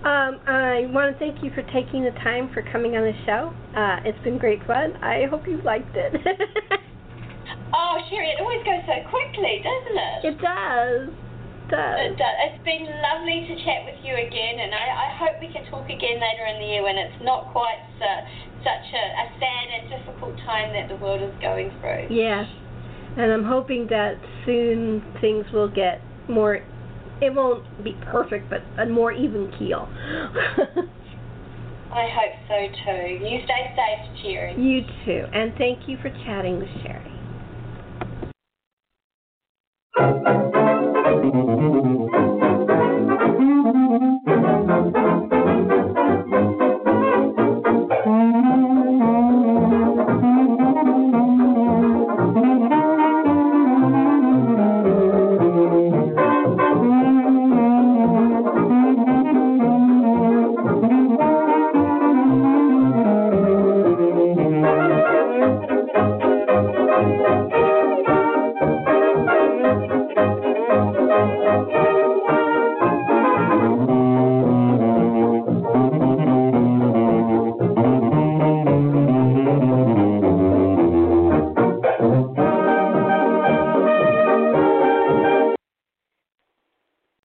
Um, 0.00 0.40
I 0.48 0.88
want 0.88 1.12
to 1.12 1.18
thank 1.20 1.44
you 1.44 1.50
for 1.52 1.62
taking 1.74 2.04
the 2.04 2.16
time 2.24 2.50
for 2.54 2.62
coming 2.72 2.96
on 2.96 3.04
the 3.04 3.16
show. 3.26 3.52
Uh, 3.76 4.00
it's 4.08 4.18
been 4.24 4.38
great 4.38 4.64
fun. 4.66 4.96
I 5.04 5.26
hope 5.28 5.46
you 5.46 5.60
liked 5.62 5.94
it. 5.94 6.16
Oh, 7.72 7.98
Sherri, 8.10 8.30
it 8.30 8.40
always 8.40 8.64
goes 8.64 8.82
so 8.86 8.98
quickly, 9.10 9.62
doesn't 9.62 9.98
it? 9.98 10.18
it 10.24 10.36
does. 10.42 11.08
Uh, 11.72 12.18
it's 12.50 12.64
been 12.64 12.82
lovely 12.82 13.46
to 13.46 13.54
chat 13.62 13.86
with 13.86 13.94
you 14.02 14.14
again, 14.14 14.58
and 14.58 14.74
I, 14.74 15.06
I 15.06 15.08
hope 15.18 15.40
we 15.40 15.46
can 15.52 15.64
talk 15.70 15.84
again 15.86 16.18
later 16.18 16.46
in 16.50 16.58
the 16.60 16.66
year 16.66 16.82
when 16.82 16.98
it's 16.98 17.22
not 17.22 17.52
quite 17.52 17.78
uh, 18.02 18.26
such 18.66 18.86
a, 18.90 19.04
a 19.22 19.26
sad 19.38 19.66
and 19.78 19.90
difficult 19.90 20.36
time 20.38 20.72
that 20.74 20.88
the 20.88 20.96
world 20.96 21.22
is 21.22 21.30
going 21.40 21.70
through. 21.80 22.08
Yes, 22.10 22.46
and 23.16 23.30
I'm 23.30 23.44
hoping 23.44 23.86
that 23.90 24.18
soon 24.44 25.02
things 25.20 25.46
will 25.52 25.68
get 25.70 26.00
more. 26.28 26.60
It 27.22 27.34
won't 27.34 27.64
be 27.84 27.94
perfect, 28.10 28.50
but 28.50 28.62
a 28.78 28.86
more 28.86 29.12
even 29.12 29.52
keel. 29.58 29.86
I 31.92 32.08
hope 32.10 32.34
so 32.48 32.66
too. 32.84 33.24
You 33.24 33.40
stay 33.44 33.74
safe, 33.76 34.22
Sherri. 34.22 34.54
You 34.58 34.82
too, 35.04 35.26
and 35.32 35.52
thank 35.56 35.88
you 35.88 35.98
for 36.02 36.10
chatting 36.24 36.58
with 36.58 36.68
Sherri. 36.82 37.06